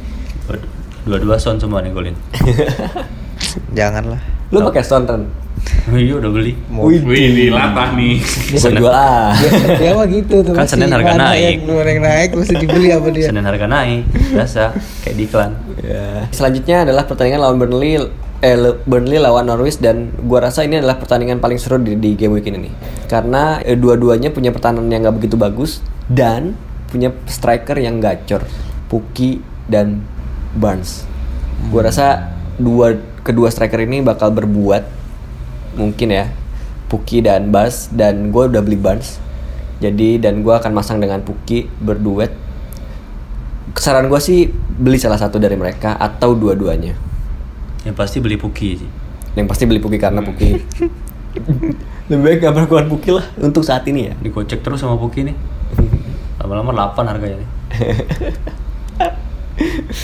Dua- 0.49 0.65
dua-dua 1.05 1.37
Son 1.37 1.61
semua 1.61 1.85
nih 1.85 1.93
golin 1.93 2.17
Janganlah. 3.79 4.21
Lu 4.49 4.65
pakai 4.65 4.81
Son 4.83 5.05
Ren? 5.05 5.23
iya 6.01 6.15
udah 6.17 6.31
beli 6.33 6.53
Wih, 6.73 7.01
dilatah 7.05 7.93
nih. 7.97 8.21
Gua 8.57 8.71
jual 8.73 8.95
ah. 8.95 9.33
Ya 9.85 9.93
mah 9.97 10.07
gitu 10.09 10.41
tuh. 10.41 10.55
Kan 10.57 10.67
Senin 10.69 10.89
harga 10.89 11.17
naik. 11.17 11.65
Yang 11.65 12.01
naik 12.01 12.31
mesti 12.37 12.55
dibeli 12.57 12.89
apa 12.93 13.09
dia. 13.13 13.27
Senin 13.29 13.45
harga 13.45 13.67
naik 13.69 14.03
biasa 14.33 14.63
kayak 15.05 15.17
di 15.17 15.25
iklan 15.29 15.53
Ya. 15.85 16.25
Selanjutnya 16.33 16.89
adalah 16.89 17.05
pertandingan 17.05 17.45
lawan 17.45 17.61
Burnley 17.61 18.01
eh 18.41 18.57
le- 18.57 18.81
Burnley 18.89 19.21
lawan 19.21 19.45
Norwich 19.45 19.77
dan 19.81 20.17
gua 20.25 20.49
rasa 20.49 20.65
ini 20.65 20.81
adalah 20.81 20.97
pertandingan 20.97 21.45
paling 21.45 21.61
seru 21.61 21.77
di, 21.77 21.93
di 22.01 22.17
game 22.17 22.33
week 22.41 22.49
ini 22.49 22.69
nih. 22.69 22.75
Karena 23.05 23.61
eh, 23.61 23.77
dua-duanya 23.77 24.33
punya 24.33 24.49
pertahanan 24.49 24.89
yang 24.89 25.05
nggak 25.05 25.17
begitu 25.21 25.37
bagus 25.37 25.85
dan 26.09 26.57
punya 26.89 27.13
striker 27.29 27.77
yang 27.77 28.01
gacor, 28.01 28.49
Puki 28.89 29.45
dan 29.69 30.01
Barnes. 30.57 31.05
Gua 31.69 31.85
rasa 31.85 32.33
dua 32.57 32.97
kedua 33.21 33.53
striker 33.53 33.85
ini 33.85 34.01
bakal 34.01 34.33
berbuat 34.33 35.04
mungkin 35.77 36.09
ya 36.11 36.31
Puki 36.89 37.25
dan 37.25 37.51
Bas 37.51 37.91
dan 37.91 38.31
gua 38.31 38.47
udah 38.47 38.63
beli 38.63 38.79
Barnes. 38.79 39.19
Jadi 39.83 40.23
dan 40.23 40.47
gua 40.47 40.63
akan 40.63 40.73
masang 40.73 41.03
dengan 41.03 41.21
Puki 41.21 41.67
berduet. 41.83 42.31
Saran 43.75 44.07
gue 44.07 44.21
sih 44.23 44.47
beli 44.55 45.03
salah 45.03 45.19
satu 45.19 45.43
dari 45.43 45.59
mereka 45.59 45.99
atau 45.99 46.39
dua-duanya. 46.39 46.95
Yang 47.83 47.97
pasti 47.99 48.23
beli 48.23 48.39
Puki 48.39 48.79
sih. 48.79 48.91
Yang 49.35 49.47
pasti 49.51 49.67
beli 49.67 49.83
Puki 49.83 49.99
karena 49.99 50.23
Puki. 50.23 50.55
Lebih 52.09 52.23
baik 52.23 52.39
gak 52.47 52.55
berkuat 52.55 52.87
Puki 52.87 53.11
lah. 53.11 53.27
Untuk 53.43 53.67
saat 53.67 53.83
ini 53.91 54.09
ya? 54.09 54.15
Dikocek 54.15 54.63
terus 54.63 54.79
sama 54.79 54.95
Puki 54.95 55.27
nih. 55.27 55.37
Lama-lama 56.39 56.95
8 56.95 57.11
harganya 57.11 57.43
nih. 57.43 57.51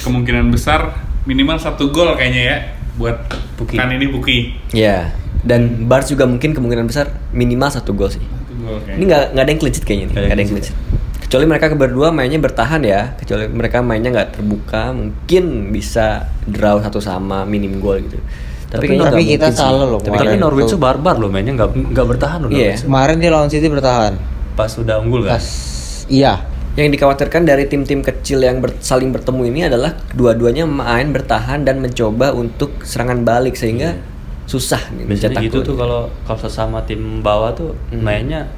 Kemungkinan 0.04 0.50
besar 0.50 0.98
minimal 1.28 1.62
satu 1.62 1.94
gol 1.94 2.16
kayaknya 2.16 2.42
ya 2.42 2.56
buat 2.96 3.16
Puki. 3.56 3.76
kan 3.76 3.92
ini 3.92 4.09
Puki. 4.09 4.37
ya 4.72 5.12
dan 5.42 5.61
Bars 5.85 6.07
juga 6.07 6.24
mungkin 6.24 6.50
kemungkinan 6.50 6.85
besar 6.85 7.09
minimal 7.31 7.68
satu 7.68 7.90
gol 7.90 8.09
sih 8.09 8.20
Satu 8.20 8.55
gol 8.59 8.79
ini 8.87 9.05
nggak 9.05 9.24
nggak 9.33 9.42
ada 9.42 9.50
yang 9.50 9.59
clean 9.59 9.72
sheet 9.72 9.85
kayaknya 9.85 10.07
nih 10.07 10.14
Nggak 10.14 10.31
ada 10.31 10.40
yang 10.40 10.50
clean 10.50 10.64
sheet 10.64 10.79
kecuali 11.20 11.46
mereka 11.46 11.70
berdua 11.70 12.09
mainnya 12.11 12.37
bertahan 12.37 12.83
ya 12.83 13.14
kecuali 13.14 13.46
mereka 13.46 13.81
mainnya 13.81 14.11
nggak 14.11 14.31
terbuka 14.33 14.90
mungkin 14.90 15.44
bisa 15.70 16.07
draw 16.42 16.79
satu 16.79 16.98
sama 16.98 17.42
minim 17.44 17.79
gol 17.79 18.00
gitu 18.00 18.18
tapi, 18.66 18.87
Tapi- 18.92 18.98
tapi 19.00 19.22
kita 19.29 19.48
salah 19.50 19.83
loh 19.85 19.98
tapi, 19.98 20.14
tapi 20.16 20.35
Norwich 20.37 20.68
tuh. 20.68 20.79
barbar 20.79 21.16
loh 21.16 21.26
mainnya 21.26 21.55
nggak 21.55 21.70
nggak 21.90 22.07
bertahan 22.09 22.38
loh 22.40 22.50
Iya. 22.50 22.74
Tuh. 22.76 22.87
Kemarin 22.87 23.16
dia 23.16 23.31
lawan 23.31 23.46
City 23.46 23.66
bertahan. 23.66 24.14
pas 24.53 24.70
udah 24.70 24.98
unggul 24.98 25.22
kan 25.22 25.38
Pas 25.38 25.46
iya. 26.07 26.35
Yang 26.70 26.94
dikhawatirkan 26.94 27.42
dari 27.44 27.66
tim-tim 27.66 27.98
kecil 28.00 28.38
yang 28.40 28.59
ber- 28.59 28.79
saling 28.79 29.11
bertemu 29.11 29.42
ini 29.44 29.61
adalah 29.64 29.98
dua-duanya 30.11 30.64
main 30.64 31.11
bertahan 31.11 31.62
dan 31.62 31.79
mencoba 31.79 32.31
untuk 32.33 32.79
serangan 32.81 33.22
balik 33.22 33.55
sehingga 33.55 33.98
susah 34.50 34.82
nih 34.90 35.06
biasanya 35.06 35.38
gitu 35.40 35.62
tuh 35.62 35.74
kalau 35.74 36.10
kalau 36.26 36.38
sesama 36.40 36.82
tim 36.82 36.98
bawah 37.20 37.54
tuh 37.54 37.70
Hmm. 37.88 38.02
mainnya 38.02 38.50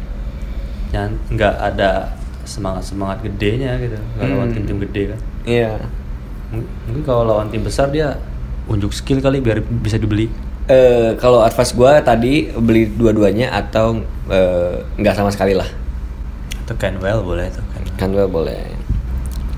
yang 0.89 1.13
nggak 1.29 1.53
ada 1.53 2.09
semangat 2.43 2.81
semangat 2.83 3.21
gedenya 3.21 3.77
gitu 3.77 4.01
nggak 4.17 4.27
lawan 4.27 4.49
Hmm. 4.49 4.57
tim-tim 4.57 4.79
gede 4.81 5.03
kan 5.13 5.21
Iya. 5.45 5.73
M- 6.51 6.69
mungkin 6.85 7.03
kalau 7.03 7.23
lawan 7.25 7.49
tim 7.49 7.61
besar 7.61 7.89
dia 7.89 8.17
unjuk 8.65 8.91
skill 8.91 9.19
kali 9.19 9.39
biar 9.39 9.61
bisa 9.61 9.97
dibeli 9.97 10.33
Eh, 10.63 11.19
kalau 11.19 11.43
advice 11.43 11.75
gua 11.75 11.99
tadi 12.01 12.47
beli 12.49 12.87
dua-duanya 12.89 13.51
atau 13.53 13.99
eh, 14.29 14.79
nggak 14.97 15.13
sama 15.13 15.27
sekali 15.27 15.53
lah. 15.53 15.67
atau 16.57 16.79
Canwell 16.79 17.19
boleh 17.21 17.51
tuh 17.51 17.67
Kan 17.93 18.11
gua 18.11 18.25
boleh. 18.25 18.63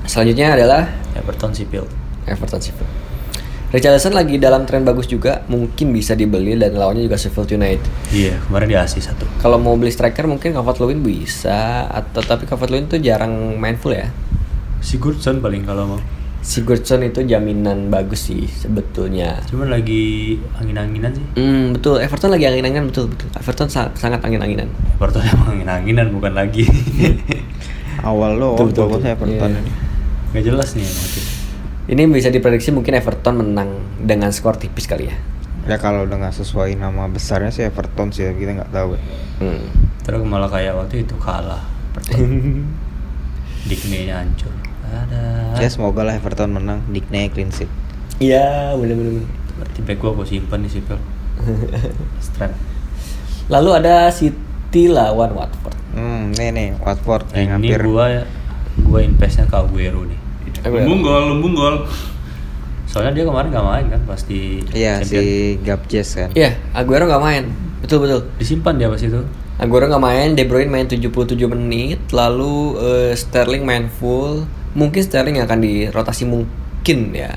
Selanjutnya 0.05 0.53
adalah 0.53 0.89
Everton 1.15 1.53
Sheffield 1.53 1.93
Everton 2.25 2.57
Sheffield. 2.59 2.89
Richarlison 3.75 4.15
lagi 4.15 4.39
dalam 4.39 4.63
tren 4.63 4.81
bagus 4.81 5.05
juga, 5.05 5.43
mungkin 5.45 5.91
bisa 5.91 6.15
dibeli 6.15 6.55
dan 6.55 6.73
lawannya 6.73 7.03
juga 7.03 7.19
Sheffield 7.19 7.51
United. 7.51 7.83
iya 8.15 8.39
kemarin 8.41 8.71
di 8.71 8.77
Asi 8.79 9.03
satu 9.03 9.27
Kalau 9.37 9.59
mau 9.59 9.75
beli 9.75 9.91
striker 9.91 10.25
mungkin 10.25 10.55
Calvert 10.55 10.79
Lewin 10.79 11.03
bisa 11.03 11.83
atau 11.85 12.23
tapi 12.23 12.47
Calvert 12.47 12.71
Lewin 12.71 12.87
tuh 12.87 12.97
jarang 12.99 13.35
main 13.55 13.75
full 13.75 13.93
ya. 13.93 14.07
Sigurdsson 14.79 15.41
paling 15.41 15.65
kalau 15.65 15.85
mau 15.89 16.01
Sigurdsson 16.39 17.01
itu 17.03 17.25
jaminan 17.25 17.89
bagus 17.89 18.29
sih 18.29 18.45
sebetulnya. 18.45 19.41
Cuman 19.45 19.73
lagi 19.73 20.37
angin-anginan 20.55 21.11
sih. 21.11 21.27
Hmm, 21.35 21.73
betul. 21.73 21.99
Everton 21.99 22.29
lagi 22.29 22.45
angin-anginan 22.47 22.87
betul 22.87 23.09
betul. 23.09 23.33
Everton 23.33 23.67
sa- 23.67 23.91
sangat 23.95 24.21
angin-anginan. 24.21 24.69
Everton 24.95 25.25
emang 25.25 25.49
angin-anginan 25.51 26.13
bukan 26.13 26.31
lagi. 26.31 26.69
Awal 28.05 28.37
lo 28.37 28.55
Betul, 28.55 28.71
betul, 28.71 28.87
betul. 28.93 29.09
Everton 29.09 29.51
Iya. 29.51 29.59
ini. 29.59 29.73
Gak 30.31 30.45
jelas 30.45 30.69
nih 30.77 30.85
emang 30.85 31.09
tim. 31.11 31.25
Ini 31.85 32.09
bisa 32.09 32.33
diprediksi 32.33 32.73
mungkin 32.73 32.97
Everton 32.97 33.45
menang 33.45 33.71
dengan 34.01 34.33
skor 34.33 34.57
tipis 34.57 34.89
kali 34.89 35.13
ya. 35.13 35.17
Ya 35.65 35.77
kalau 35.77 36.09
udah 36.09 36.17
nggak 36.17 36.37
sesuai 36.37 36.77
nama 36.81 37.09
besarnya 37.09 37.53
sih 37.53 37.65
Everton 37.65 38.09
sih 38.09 38.25
kita 38.25 38.57
nggak 38.57 38.73
tahu. 38.73 38.97
Hmm. 39.41 39.65
Terus 40.05 40.21
malah 40.25 40.49
kayak 40.49 40.77
waktu 40.81 41.05
itu 41.05 41.17
kalah. 41.21 41.61
Everton. 41.93 42.69
Digney-nya 43.69 44.21
hancur. 44.21 44.53
Ada. 44.85 45.57
Ya 45.61 45.69
semoga 45.69 46.05
lah 46.05 46.17
Everton 46.17 46.53
menang, 46.53 46.85
Dickney 46.93 47.33
clean 47.33 47.49
sheet. 47.49 47.69
Iya, 48.21 48.77
bener-bener. 48.77 49.25
Berarti 49.61 49.81
back 49.85 49.99
gua 50.01 50.13
gua 50.17 50.27
simpen 50.29 50.65
nih 50.65 50.71
sih 50.71 50.83
Pel. 50.85 51.01
Strap. 52.25 52.53
Lalu 53.53 53.71
ada 53.77 54.09
City 54.09 54.89
lawan 54.89 55.37
Watford. 55.37 55.77
Hmm, 55.95 56.33
nih 56.35 56.49
nih 56.51 56.69
Watford 56.81 57.29
Nah, 57.31 57.39
yang 57.39 57.61
ini 57.61 57.73
hampir 57.77 57.81
gua 57.87 58.25
gua 58.85 59.01
investnya 59.05 59.45
ke 59.45 59.57
Aguero 59.57 60.05
nih. 60.09 60.21
Lumbung 60.65 61.01
gol, 61.01 61.23
lumbung 61.29 61.55
gol. 61.55 61.77
Soalnya 62.85 63.13
dia 63.13 63.25
kemarin 63.27 63.51
gak 63.51 63.67
main 63.67 63.87
kan 63.91 64.01
pas 64.07 64.21
di 64.23 64.63
Iya 64.71 65.03
Champion. 65.03 65.23
si 65.23 65.33
Gabjes 65.61 66.09
kan. 66.15 66.31
Iya, 66.33 66.57
Aguero 66.73 67.05
nggak 67.05 67.21
main. 67.21 67.45
Betul 67.83 68.07
betul. 68.07 68.21
Disimpan 68.39 68.79
dia 68.79 68.87
pas 68.87 68.97
itu. 68.97 69.19
Aguero 69.55 69.87
nggak 69.87 70.01
main, 70.01 70.29
De 70.33 70.43
Bruyne 70.43 70.71
main 70.71 70.87
77 70.87 71.11
menit, 71.45 72.01
lalu 72.11 72.75
eh, 72.77 73.13
Sterling 73.13 73.63
main 73.63 73.87
full. 73.89 74.47
Mungkin 74.73 75.01
Sterling 75.01 75.39
akan 75.39 75.59
dirotasi 75.59 76.25
mungkin 76.25 77.13
ya, 77.13 77.35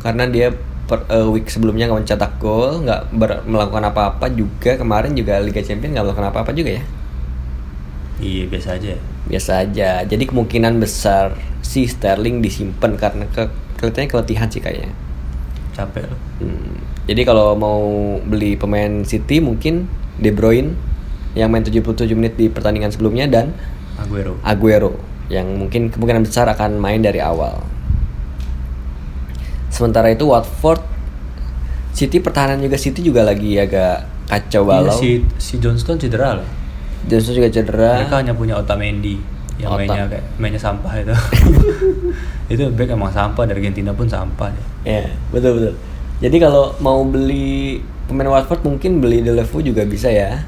karena 0.00 0.24
dia 0.24 0.48
per, 0.86 1.04
eh, 1.08 1.26
week 1.26 1.48
sebelumnya 1.48 1.84
nggak 1.84 2.00
mencetak 2.02 2.32
gol, 2.36 2.80
nggak 2.80 3.12
ber- 3.12 3.44
melakukan 3.44 3.84
apa-apa 3.86 4.28
juga. 4.30 4.76
Kemarin 4.76 5.12
juga 5.12 5.36
Liga 5.38 5.60
Champions 5.60 5.92
nggak 5.92 6.04
melakukan 6.04 6.28
apa-apa 6.30 6.52
juga 6.52 6.80
ya. 6.80 6.82
Iya 8.16 8.44
biasa 8.48 8.76
aja. 8.76 8.96
Biasa 9.26 9.66
aja. 9.66 10.02
Jadi 10.02 10.24
kemungkinan 10.26 10.78
besar 10.78 11.34
si 11.60 11.84
Sterling 11.84 12.38
disimpan 12.38 12.94
karena 12.94 13.26
ke 13.26 13.50
kelihatannya 13.76 14.08
keletihan 14.08 14.48
sih 14.48 14.62
kayaknya. 14.62 14.94
Capek 15.74 16.06
loh. 16.06 16.20
Hmm, 16.40 16.78
Jadi 17.06 17.22
kalau 17.22 17.54
mau 17.54 17.80
beli 18.22 18.54
pemain 18.54 19.02
City 19.02 19.38
mungkin 19.38 19.86
De 20.16 20.32
Bruyne 20.32 20.72
yang 21.36 21.52
main 21.52 21.60
77 21.60 21.84
menit 22.16 22.34
di 22.34 22.48
pertandingan 22.48 22.88
sebelumnya 22.88 23.28
dan 23.28 23.52
Aguero. 23.96 24.40
Aguero 24.40 24.92
yang 25.28 25.58
mungkin 25.58 25.90
kemungkinan 25.90 26.24
besar 26.24 26.46
akan 26.48 26.78
main 26.78 27.02
dari 27.02 27.18
awal. 27.20 27.60
Sementara 29.68 30.08
itu 30.08 30.30
Watford 30.30 30.80
City 31.92 32.20
pertahanan 32.20 32.60
juga 32.60 32.76
City 32.76 33.00
juga 33.00 33.24
lagi 33.24 33.56
agak 33.56 34.04
kacau 34.28 34.64
Iya, 34.64 34.70
balau. 34.70 34.96
si 34.96 35.10
si 35.36 35.56
Johnston 35.56 35.96
cedera 35.96 36.40
loh. 36.40 36.48
Johnson 37.06 37.32
juga 37.34 37.48
cedera. 37.48 38.02
Mereka 38.02 38.16
hanya 38.18 38.34
punya 38.34 38.54
Otamendi 38.58 39.16
yang 39.56 39.72
Ota. 39.72 39.78
mainnya 39.80 40.04
kayak 40.06 40.24
mainnya 40.36 40.60
sampah 40.60 40.92
itu. 41.00 41.14
itu 42.52 42.62
back 42.70 42.92
emang 42.92 43.10
sampah 43.10 43.42
dari 43.46 43.62
Argentina 43.62 43.90
pun 43.94 44.06
sampah 44.06 44.50
ya. 44.52 44.62
Ya, 44.84 45.02
betul 45.30 45.58
betul. 45.58 45.72
Jadi 46.20 46.36
kalau 46.38 46.72
mau 46.78 47.00
beli 47.04 47.80
pemain 48.06 48.30
Watford 48.32 48.62
mungkin 48.62 49.00
beli 49.00 49.20
Delevu 49.20 49.60
juga 49.60 49.82
bisa 49.84 50.08
ya. 50.08 50.44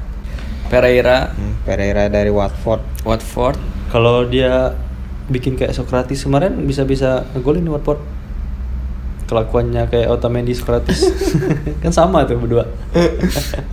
Pereira, 0.69 1.33
Hmm, 1.33 1.65
Pereira 1.65 2.05
dari 2.07 2.29
Watford. 2.29 2.85
Watford, 3.01 3.57
Kalau 3.89 4.21
dia 4.29 4.77
bikin 5.25 5.57
kayak 5.57 5.73
Socrates 5.73 6.21
kemarin 6.21 6.61
bisa-bisa 6.63 7.25
ngegolin 7.33 7.65
Watford. 7.65 7.97
Kelakuannya 9.25 9.89
kayak 9.89 10.09
Otamendi 10.09 10.53
Socrates. 10.53 11.05
kan 11.81 11.89
sama 11.89 12.25
tuh 12.25 12.37
berdua. 12.37 12.65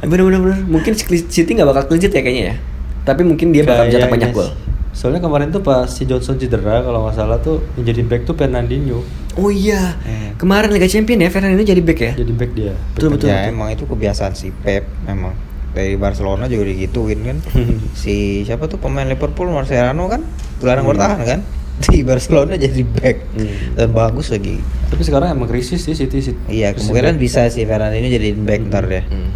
bener 0.01 0.25
bener 0.25 0.41
bener. 0.41 0.59
Mungkin 0.65 0.93
City 1.29 1.49
nggak 1.53 1.69
bakal 1.69 1.83
clean 1.89 2.01
sheet 2.01 2.13
ya 2.13 2.21
kayaknya 2.21 2.45
ya. 2.53 2.57
Tapi 3.07 3.23
mungkin 3.23 3.55
dia 3.55 3.63
bakal 3.63 3.87
mencetak 3.87 4.11
banyak 4.11 4.31
gol. 4.33 4.51
Soalnya 4.91 5.21
kemarin 5.21 5.49
tuh 5.49 5.61
pas 5.61 5.87
si 5.87 6.03
Johnson 6.05 6.35
cedera 6.35 6.81
kalau 6.81 7.05
nggak 7.05 7.15
salah 7.15 7.39
tuh 7.39 7.63
yang 7.77 7.87
jadi 7.87 8.03
back 8.03 8.25
tuh 8.25 8.35
Fernandinho. 8.35 9.05
Oh 9.37 9.47
iya, 9.47 9.95
Eh. 10.03 10.33
kemarin 10.35 10.73
Liga 10.73 10.85
Champion 10.87 11.21
ya 11.21 11.29
Fernandinho 11.29 11.63
jadi 11.63 11.79
back 11.79 11.99
ya. 12.01 12.13
Jadi 12.17 12.33
back 12.33 12.51
dia. 12.51 12.73
Betul, 12.91 13.15
betul, 13.15 13.29
ya 13.29 13.45
betul. 13.45 13.53
emang 13.53 13.69
itu 13.71 13.85
kebiasaan 13.85 14.33
si 14.33 14.49
Pep 14.51 14.89
memang 15.05 15.37
dari 15.71 15.95
Barcelona 15.95 16.49
juga 16.49 16.65
digituin 16.65 17.21
kan. 17.23 17.39
si 17.95 18.43
siapa 18.43 18.65
tuh 18.65 18.77
pemain 18.77 19.05
Liverpool 19.05 19.47
Marcelino 19.47 20.09
kan 20.09 20.25
gelandang 20.59 20.83
Hmm. 20.83 20.93
bertahan 20.93 21.21
kan. 21.23 21.41
Di 21.77 22.01
Barcelona 22.01 22.57
jadi 22.57 22.81
back 22.83 23.17
Hmm. 23.31 23.77
dan 23.77 23.89
bagus 23.93 24.33
lagi. 24.33 24.57
Tapi 24.89 25.03
sekarang 25.05 25.29
emang 25.31 25.45
krisis 25.45 25.79
sih 25.79 25.93
City. 25.93 26.25
City 26.25 26.41
Iya 26.49 26.73
kemungkinan 26.73 27.21
bisa 27.21 27.45
si 27.47 27.63
Fernandinho 27.63 28.09
jadi 28.09 28.33
back 28.33 28.61
ntar 28.67 28.89
deh. 28.89 29.05
Hmm. 29.05 29.31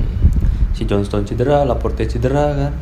Si 0.73 0.89
Johnston 0.89 1.23
cedera, 1.23 1.63
Laporte 1.63 2.09
cedera 2.09 2.57
kan. 2.57 2.73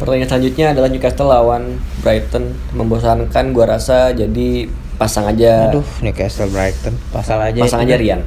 Pertandingan 0.00 0.26
selanjutnya 0.26 0.66
adalah 0.72 0.88
Newcastle 0.88 1.28
lawan 1.28 1.62
Brighton. 2.00 2.56
Membosankan 2.72 3.52
gua 3.52 3.68
rasa 3.70 4.10
jadi 4.10 4.64
pasang 4.96 5.28
aja. 5.28 5.68
Aduh 5.68 5.84
Newcastle 6.00 6.48
Brighton 6.48 6.96
pasal 7.12 7.36
aja. 7.38 7.60
pasang 7.60 7.84
aja 7.84 7.94
deh. 7.94 8.00
Rian. 8.00 8.20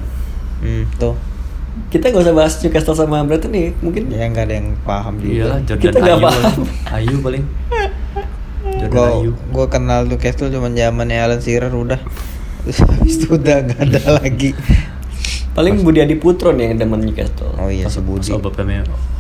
Hmm, 0.62 0.86
tuh. 0.95 1.17
Kita 1.89 2.09
gak 2.09 2.21
usah 2.21 2.33
bahas 2.33 2.53
Newcastle 2.55 2.93
sama 2.93 3.25
Brighton 3.25 3.49
nih, 3.49 3.73
mungkin. 3.81 4.05
Ya 4.07 4.25
nggak 4.25 4.45
ada 4.45 4.55
yang 4.55 4.77
paham 4.83 5.17
Iyalah 5.17 5.57
juga. 5.59 5.73
Jordan 5.73 5.81
Kita 5.81 5.97
nggak 5.99 6.13
Ayu. 6.13 6.23
paham. 6.23 6.59
Ayu 6.93 7.15
paling. 7.19 7.43
Jordan 8.79 8.93
Gue 8.93 9.07
Ayu. 9.09 9.31
gue 9.33 9.65
kenal 9.67 9.99
Newcastle 10.05 10.49
cuma 10.49 10.69
zamannya 10.69 11.17
Alan 11.19 11.41
Shearer 11.41 11.73
udah. 11.73 11.97
Terus 12.63 12.77
habis 12.88 13.15
itu 13.17 13.27
udah 13.33 13.57
nggak 13.59 13.81
ada 13.81 14.01
lagi. 14.21 14.53
Paling 15.53 15.81
Budi 15.81 16.01
Adi 16.01 16.17
Putro 16.17 16.49
nih 16.49 16.73
yang 16.73 16.77
demen 16.79 17.01
Newcastle. 17.01 17.53
Oh 17.57 17.69
iya 17.69 17.86
Pas- 17.86 17.93
sebudi. 17.93 18.29
pas 18.33 18.53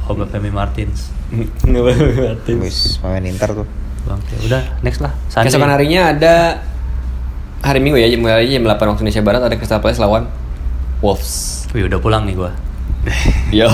Obafemi 0.09 0.49
Obafemi 0.49 0.49
Martins. 0.51 1.11
Nggak 1.67 1.81
boleh 1.81 2.57
Wis 2.59 2.99
pemain 2.99 3.23
Inter 3.23 3.49
tuh. 3.63 3.67
Bang, 4.03 4.19
ya 4.35 4.37
udah 4.51 4.61
next 4.83 4.99
lah. 4.99 5.15
Sunday. 5.31 5.47
Keesokan 5.47 5.71
harinya 5.71 6.11
ada 6.11 6.59
hari 7.63 7.79
Minggu 7.79 7.95
ya, 7.95 8.11
mulai 8.19 8.43
jam 8.51 8.67
8 8.67 8.75
waktu 8.75 9.01
Indonesia 9.07 9.23
Barat 9.23 9.41
ada 9.47 9.55
Crystal 9.55 9.79
Palace 9.79 10.03
lawan 10.03 10.27
Wolves. 10.99 11.63
Wih, 11.71 11.87
udah 11.87 11.99
pulang 12.03 12.27
nih 12.27 12.35
gua. 12.35 12.51
Yo, 13.51 13.67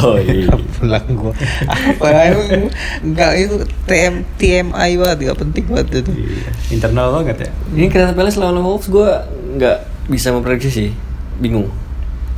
pulang 0.78 1.06
gua 1.14 1.34
apa 1.70 2.34
emang 2.34 2.70
enggak 3.06 3.32
itu 3.38 3.56
TM 3.86 4.26
TMI 4.42 4.90
banget 4.98 5.18
gak 5.30 5.40
penting 5.46 5.66
banget 5.70 6.02
itu 6.02 6.12
Iya, 6.18 6.50
Internal 6.74 7.14
banget 7.14 7.46
ya. 7.46 7.50
Ini 7.78 7.86
Crystal 7.90 8.18
Palace 8.18 8.38
lawan 8.42 8.58
Wolves 8.62 8.90
gue 8.90 9.10
nggak 9.58 9.78
bisa 10.10 10.34
memprediksi 10.34 10.70
sih, 10.70 10.90
bingung. 11.38 11.70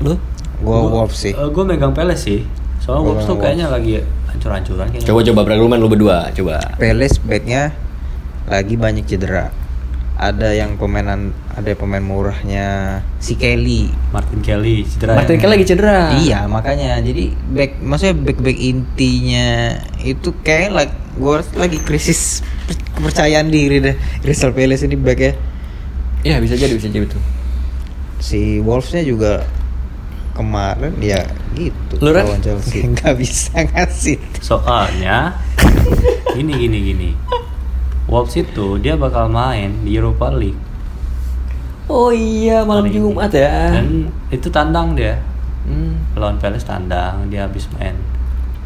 Lu? 0.04 0.16
gua 0.62 0.78
Wolves 0.84 1.16
sih 1.18 1.32
Eh, 1.34 1.50
gua 1.52 1.64
megang 1.64 1.96
Palace 1.96 2.24
sih. 2.28 2.40
Soalnya 2.82 3.04
Wolves 3.06 3.26
tuh 3.30 3.38
kayaknya 3.38 3.70
lagi 3.70 4.02
hancur-hancuran 4.28 4.90
kayaknya. 4.90 5.08
Coba 5.08 5.20
coba 5.22 5.42
berargumen 5.46 5.78
lu 5.78 5.88
berdua, 5.88 6.34
coba. 6.34 6.58
Palace 6.82 7.22
backnya 7.22 7.72
lagi 8.50 8.74
banyak 8.76 9.06
cedera 9.06 9.54
ada 10.22 10.54
yang 10.54 10.78
pemainan 10.78 11.34
ada 11.50 11.74
pemain 11.74 12.04
murahnya 12.04 13.00
si 13.18 13.34
Kelly 13.34 13.90
Martin 14.14 14.46
Kelly 14.46 14.86
cedera. 14.86 15.18
Martin 15.18 15.34
ya? 15.34 15.42
Kelly 15.42 15.54
lagi 15.58 15.66
cedera. 15.66 15.98
iya 16.22 16.40
makanya 16.46 17.02
jadi 17.02 17.34
back 17.50 17.82
maksudnya 17.82 18.16
back 18.22 18.38
back 18.38 18.58
intinya 18.60 19.82
itu 20.06 20.30
kayak 20.46 20.70
like 20.78 20.94
gua 21.18 21.42
rasa 21.42 21.58
lagi 21.58 21.82
krisis 21.82 22.46
kepercayaan 22.94 23.50
diri 23.50 23.82
deh 23.82 23.96
Crystal 24.22 24.54
Palace 24.54 24.86
ini 24.86 24.94
back 24.94 25.20
ya 25.20 25.34
Iya 26.22 26.38
bisa 26.38 26.54
jadi 26.54 26.78
bisa 26.78 26.86
jadi 26.86 27.02
betul. 27.10 27.22
si 28.22 28.62
Wolvesnya 28.62 29.02
juga 29.02 29.42
kemarin 30.42 30.92
ya 30.98 31.22
gitu 31.54 32.02
Lu, 32.02 32.12
Chelsea 32.42 32.84
nggak 32.98 33.16
bisa 33.16 33.62
ngasih 33.62 34.18
Soalnya 34.42 35.38
gini 36.36 36.54
gini 36.58 36.78
gini. 36.92 37.10
Wolves 38.10 38.36
itu 38.36 38.82
dia 38.82 39.00
bakal 39.00 39.32
main 39.32 39.86
di 39.88 39.96
Europa 39.96 40.28
League. 40.34 40.60
Oh 41.88 42.12
iya 42.12 42.64
malam 42.68 42.88
hari 42.88 42.98
ini. 42.98 43.04
Jumat 43.04 43.32
ya. 43.32 43.52
Dan 43.72 44.12
itu 44.32 44.48
tandang 44.52 44.98
dia. 44.98 45.20
Hmm. 45.64 46.02
Lawan 46.18 46.42
Palace 46.42 46.66
tandang, 46.66 47.30
dia 47.30 47.46
habis 47.46 47.70
main 47.78 47.96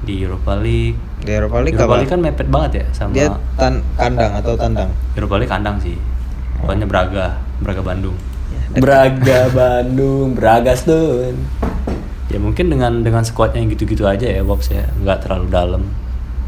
di 0.06 0.22
Europa 0.22 0.56
League. 0.58 0.98
di 1.26 1.34
Europa 1.34 1.58
League 1.58 1.74
Europa? 1.74 1.98
League 1.98 2.12
kan 2.14 2.22
mepet 2.22 2.48
banget 2.54 2.72
ya 2.78 2.86
sama 2.94 3.18
dia 3.18 3.34
tan 3.58 3.82
kandang 3.98 4.38
atau 4.38 4.54
tandang 4.54 4.90
Europa 5.18 5.36
League 5.42 5.50
kandang 5.50 5.78
sih. 5.82 5.98
Pokoknya 6.62 6.86
Braga, 6.86 7.42
Braga 7.62 7.82
Bandung. 7.82 8.14
Braga 8.76 9.48
Bandung, 9.56 10.36
Braga 10.36 10.76
Stone. 10.76 11.40
Ya 12.28 12.38
mungkin 12.44 12.68
dengan 12.68 13.00
dengan 13.00 13.24
skuadnya 13.24 13.64
yang 13.64 13.72
gitu-gitu 13.72 14.04
aja 14.04 14.28
ya 14.28 14.44
Wolves 14.44 14.68
ya, 14.68 14.84
nggak 15.00 15.24
terlalu 15.24 15.48
dalam. 15.48 15.84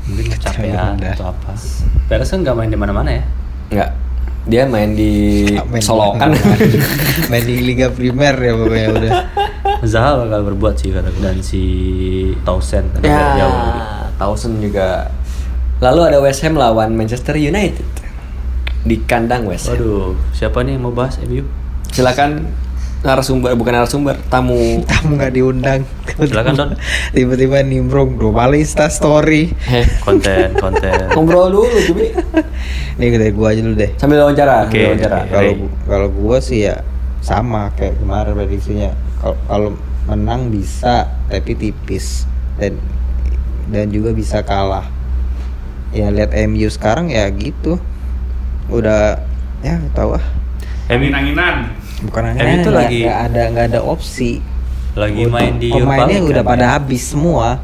Mungkin 0.07 0.35
kecapean 0.35 0.99
atau 0.99 1.31
apa. 1.31 1.55
Palace 2.11 2.31
kan 2.35 2.39
nggak 2.43 2.55
main 2.55 2.71
di 2.71 2.79
mana-mana 2.79 3.09
ya. 3.15 3.23
Enggak. 3.71 3.91
Dia 4.47 4.63
main 4.63 4.95
di 4.95 5.43
Main 5.67 5.83
di 5.83 5.83
Solokan. 5.83 6.31
mana-mana. 6.31 6.55
main 7.31 7.43
di 7.43 7.55
Liga 7.59 7.87
Primer 7.91 8.35
ya 8.39 8.53
pokoknya 8.55 8.87
udah 8.95 9.11
Zaha 9.83 10.23
bakal 10.23 10.39
berbuat 10.51 10.75
sih 10.79 10.89
kata 10.95 11.11
dan 11.19 11.43
si 11.43 11.63
Townsend 12.47 12.95
kan 12.95 13.01
ya, 13.03 13.23
jauh. 13.43 13.59
Townsend 14.15 14.63
juga. 14.63 15.11
Lalu 15.83 16.01
ada 16.09 16.17
West 16.23 16.41
Ham 16.47 16.55
lawan 16.55 16.95
Manchester 16.95 17.35
United 17.35 17.85
di 18.87 19.03
kandang 19.03 19.45
West 19.45 19.67
Ham. 19.67 19.77
Waduh, 19.77 20.15
siapa 20.31 20.63
nih 20.63 20.79
yang 20.79 20.87
mau 20.87 20.95
bahas 20.95 21.19
MU? 21.27 21.43
Silakan 21.91 22.47
narasumber 23.05 23.53
bukan 23.53 23.73
narasumber, 23.77 24.15
tamu. 24.27 24.81
Tamu 24.89 25.15
nggak 25.15 25.33
diundang. 25.33 25.81
Silakan, 26.17 26.53
Don. 26.57 26.69
Tiba-tiba 27.15 27.61
nimbrung 27.61 28.17
dua 28.17 28.45
kali 28.45 28.65
Insta 28.65 28.89
story. 28.89 29.53
Heh, 29.53 29.85
Konten, 30.01 30.57
konten. 30.57 31.07
ngobrol 31.15 31.53
dulu 31.53 31.77
Cumi. 31.87 32.09
Nih 32.97 33.07
dari 33.13 33.31
gua 33.31 33.53
aja 33.53 33.61
dulu 33.61 33.75
deh. 33.77 33.91
Sambil 34.01 34.25
wawancara, 34.25 34.65
Oke, 34.65 34.81
sambil 34.81 34.87
wawancara. 34.97 35.19
Kalau 35.29 35.51
kalau 35.85 36.07
gua 36.09 36.37
sih 36.41 36.65
ya 36.65 36.81
sama 37.21 37.69
kayak 37.77 38.01
kemarin 38.01 38.33
prediksinya. 38.33 38.91
Kalau 39.21 39.37
kalau 39.45 39.69
menang 40.09 40.49
bisa 40.49 41.11
tapi 41.27 41.53
tipis 41.53 42.25
dan 42.57 42.81
dan 43.69 43.93
juga 43.93 44.15
bisa 44.15 44.41
kalah. 44.41 44.89
Ya 45.93 46.09
lihat 46.11 46.33
MU 46.49 46.67
sekarang 46.67 47.13
ya 47.13 47.29
gitu. 47.29 47.77
Udah 48.67 49.21
ya 49.61 49.79
tahu 49.93 50.17
ah. 50.17 50.25
Angin-anginan. 50.89 51.76
Bukan 51.97 52.21
MU 52.27 52.37
hanya 52.37 52.61
tuh 52.61 52.73
lagi- 52.73 53.03
nggak 53.03 53.19
ada 53.25 53.41
nggak 53.49 53.65
ada 53.73 53.79
opsi. 53.81 54.41
Lagi 54.93 55.23
main 55.25 55.57
di 55.57 55.69
Pemainnya 55.69 56.19
udah 56.21 56.43
kan? 56.43 56.51
pada 56.53 56.65
habis 56.73 57.03
semua. 57.05 57.61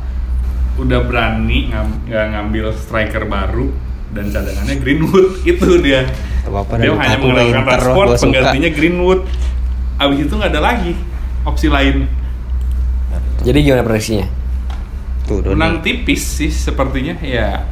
Udah 0.73 0.99
berani 1.01 1.69
ngam- 1.69 2.01
nggak 2.05 2.25
ngambil 2.31 2.65
striker 2.73 3.25
baru 3.25 3.69
dan 4.09 4.29
cadangannya 4.29 4.75
Greenwood 4.77 5.41
itu 5.51 5.69
dia. 5.81 6.09
Apa-apa 6.43 6.73
dia 6.77 6.91
hanya 6.93 7.17
mengandalkan 7.17 7.63
suka. 8.13 8.21
penggantinya 8.21 8.69
Greenwood. 8.69 9.21
Abis 9.95 10.17
itu 10.25 10.33
nggak 10.33 10.51
ada 10.51 10.61
lagi 10.61 10.93
opsi 11.43 11.67
lain. 11.69 12.09
Jadi 13.43 13.57
gimana 13.59 13.83
prediksinya? 13.83 14.27
Tuh. 15.23 15.43
Menang 15.45 15.79
tipis 15.79 16.23
sih 16.23 16.49
sepertinya 16.49 17.15
ya. 17.19 17.63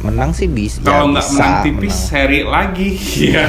Menang 0.00 0.30
sih 0.30 0.46
bis 0.46 0.78
Kalau 0.78 1.06
ya 1.06 1.12
nggak 1.12 1.26
menang 1.28 1.54
tipis 1.62 1.90
menang. 1.90 2.06
seri 2.06 2.40
lagi. 2.42 2.90
Iya. 3.28 3.46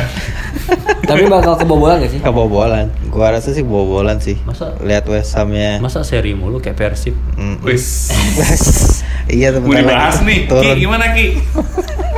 Tapi 1.01 1.25
bakal 1.25 1.53
kebobolan 1.55 1.97
gak 1.99 2.11
sih? 2.11 2.19
kebobolan 2.19 2.89
gua 3.07 3.33
rasa 3.33 3.49
sih 3.49 3.61
kebobolan 3.61 4.17
sih 4.17 4.37
Masa- 4.43 4.77
lihat 4.79 5.05
West 5.05 5.33
Hamnya 5.33 5.77
Masa 5.77 6.01
seri 6.01 6.33
mulu 6.33 6.57
kayak 6.57 6.77
Persib? 6.77 7.17
Mm. 7.35 7.57
Iya 9.29 9.49
Mau 9.51 9.61
sebentar 9.63 9.81
dibahas 9.83 10.15
lagi 10.15 10.25
nih. 10.25 10.39
Ki, 10.39 10.49
turun 10.49 10.75
gimana 10.75 11.05
Ki? 11.11 11.25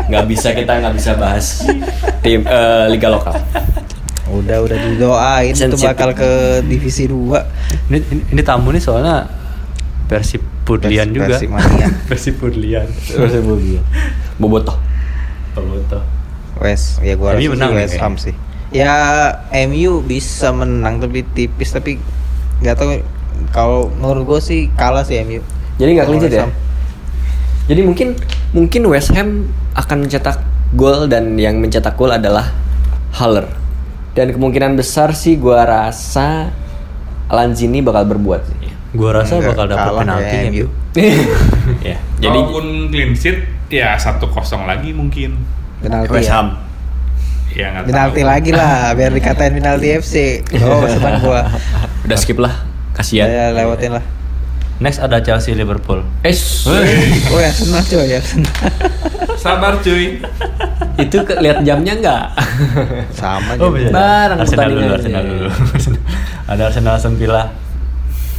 Nggak 0.07 0.25
bisa 0.27 0.47
kita 0.51 0.71
nggak 0.77 0.95
bisa 0.95 1.11
bahas 1.15 1.63
tim 2.21 2.43
eh, 2.43 2.85
liga 2.87 3.07
lokal. 3.07 3.35
udah 4.31 4.57
udah 4.59 4.77
didoain 4.81 5.51
itu 5.51 5.75
bakal 5.77 6.15
ke 6.15 6.31
divisi 6.63 7.03
2 7.03 7.11
Ini, 7.89 7.97
ini, 8.01 8.21
ini 8.31 8.41
tamu 8.41 8.71
nih 8.71 8.79
soalnya 8.79 9.27
Persib 10.07 10.39
Pudlian 10.79 11.07
juga. 11.11 11.35
Persib 11.35 11.49
mania. 11.51 11.87
Persib 12.07 12.35
Pudlian. 12.41 12.87
Bobotoh. 14.39 14.77
Bobotoh. 15.57 16.03
West 16.61 17.01
ya 17.01 17.17
gua 17.17 17.33
MU 17.33 17.41
rasa 17.41 17.41
sih 17.41 17.49
menang 17.57 17.71
West. 17.73 17.97
Ham 17.97 18.13
sih 18.21 18.35
ya 18.71 18.93
MU 19.67 19.99
bisa 20.05 20.53
menang 20.53 21.01
tapi 21.01 21.25
tipis 21.33 21.73
tapi 21.73 21.97
nggak 22.61 22.75
tahu 22.77 22.89
kalau 23.49 23.89
menurut 23.89 24.23
gua 24.23 24.39
sih 24.39 24.69
kalah 24.77 25.01
sih 25.01 25.17
MU 25.25 25.41
Jadi 25.81 25.97
nggak 25.97 26.07
West 26.13 26.29
ya? 26.29 26.45
Jadi 27.65 27.81
mungkin 27.81 28.13
mungkin 28.53 28.81
West 28.85 29.09
Ham 29.17 29.49
akan 29.73 30.05
mencetak 30.05 30.45
gol 30.77 31.09
dan 31.09 31.41
yang 31.41 31.57
mencetak 31.57 31.97
gol 31.97 32.13
adalah 32.13 32.53
Haller. 33.17 33.49
Dan 34.13 34.29
kemungkinan 34.29 34.77
besar 34.77 35.17
sih 35.17 35.41
gua 35.41 35.65
rasa 35.65 36.53
Lanzini 37.31 37.81
bakal 37.81 38.05
berbuat 38.13 38.41
sih. 38.45 38.60
Gua 38.91 39.09
rasa 39.15 39.39
Nggak 39.39 39.55
bakal 39.55 39.65
dapat 39.71 39.91
penalti 40.03 40.35
ya, 40.35 40.41
ya, 40.43 40.51
MU. 40.51 40.67
MU. 40.67 40.67
ya. 41.95 41.97
Jadi 42.23 42.39
Kalaupun 42.39 42.65
clean 42.91 43.11
sheet 43.15 43.37
ya 43.71 43.95
satu 43.95 44.27
kosong 44.27 44.67
lagi 44.67 44.91
mungkin. 44.91 45.39
penalti 45.81 46.11
West 46.13 46.29
ya. 46.29 46.35
Ham. 46.37 46.47
Ya 47.51 47.67
nggak 47.75 47.83
penalti 47.91 48.21
tahu. 48.23 48.31
lagi 48.31 48.51
lah 48.55 48.95
biar 48.95 49.11
dikatain 49.11 49.53
penalti 49.59 49.87
FC 49.99 50.15
oh 50.63 50.87
senang 50.87 51.19
gua 51.19 51.47
Udah 52.07 52.17
skip 52.19 52.39
lah. 52.39 52.53
Kasihan. 52.91 53.27
saya 53.27 53.55
lewatin 53.55 53.95
lah 53.95 54.05
Next 54.81 54.97
ada 54.97 55.21
Chelsea 55.21 55.53
Liverpool. 55.53 56.01
Eh, 56.25 56.33
oh 57.29 57.37
ya 57.37 57.53
senang 57.53 57.85
coy 57.85 58.17
ya 58.17 58.17
senang 58.17 58.49
Sabar 59.37 59.77
cuy. 59.77 60.17
itu 60.97 61.17
ke, 61.21 61.37
lihat 61.37 61.61
jamnya 61.61 61.93
nggak? 62.01 62.23
sama 63.13 63.61
Oh. 63.61 63.69
Bareng 63.69 64.41
Arsenal 64.41 64.73
dulu. 64.73 64.89
Arsenal 64.89 65.21
dulu. 65.21 65.49
ada 66.49 66.61
Arsenal 66.65 66.97
Villa. 67.13 67.53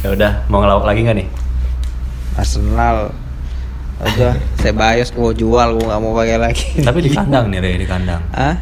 Ya 0.03 0.11
udah, 0.11 0.31
mau 0.45 0.59
ngelawak 0.59 0.85
lagi 0.85 0.99
nggak 1.01 1.17
nih? 1.17 1.27
Arsenal 2.35 3.13
udah 3.95 4.33
saya 4.59 4.73
bias 4.73 5.09
gua 5.09 5.31
jual 5.31 5.67
gua 5.73 5.85
nggak 5.85 6.01
mau 6.01 6.11
pakai 6.13 6.37
lagi 6.37 6.65
Tapi 6.81 6.99
di 6.99 7.09
kandang 7.09 7.47
nih, 7.47 7.59
Re, 7.59 7.71
di 7.77 7.87
kandang. 7.87 8.19
ah 8.31 8.57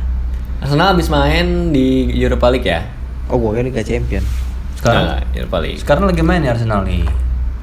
Arsenal 0.60 0.94
habis 0.94 1.10
main 1.10 1.72
di 1.72 2.14
Europa 2.14 2.46
League 2.48 2.68
ya? 2.68 2.86
oh 3.26 3.40
gua 3.40 3.56
kira 3.56 3.66
Liga 3.66 3.82
Champion 3.82 4.22
Sekarang 4.76 5.04
Nah, 5.08 5.20
Europa 5.34 5.58
League. 5.58 5.80
sekarang 5.80 6.04
lagi 6.06 6.22
main 6.22 6.42
nih 6.42 6.52
Arsenal 6.52 6.84
nih. 6.84 7.06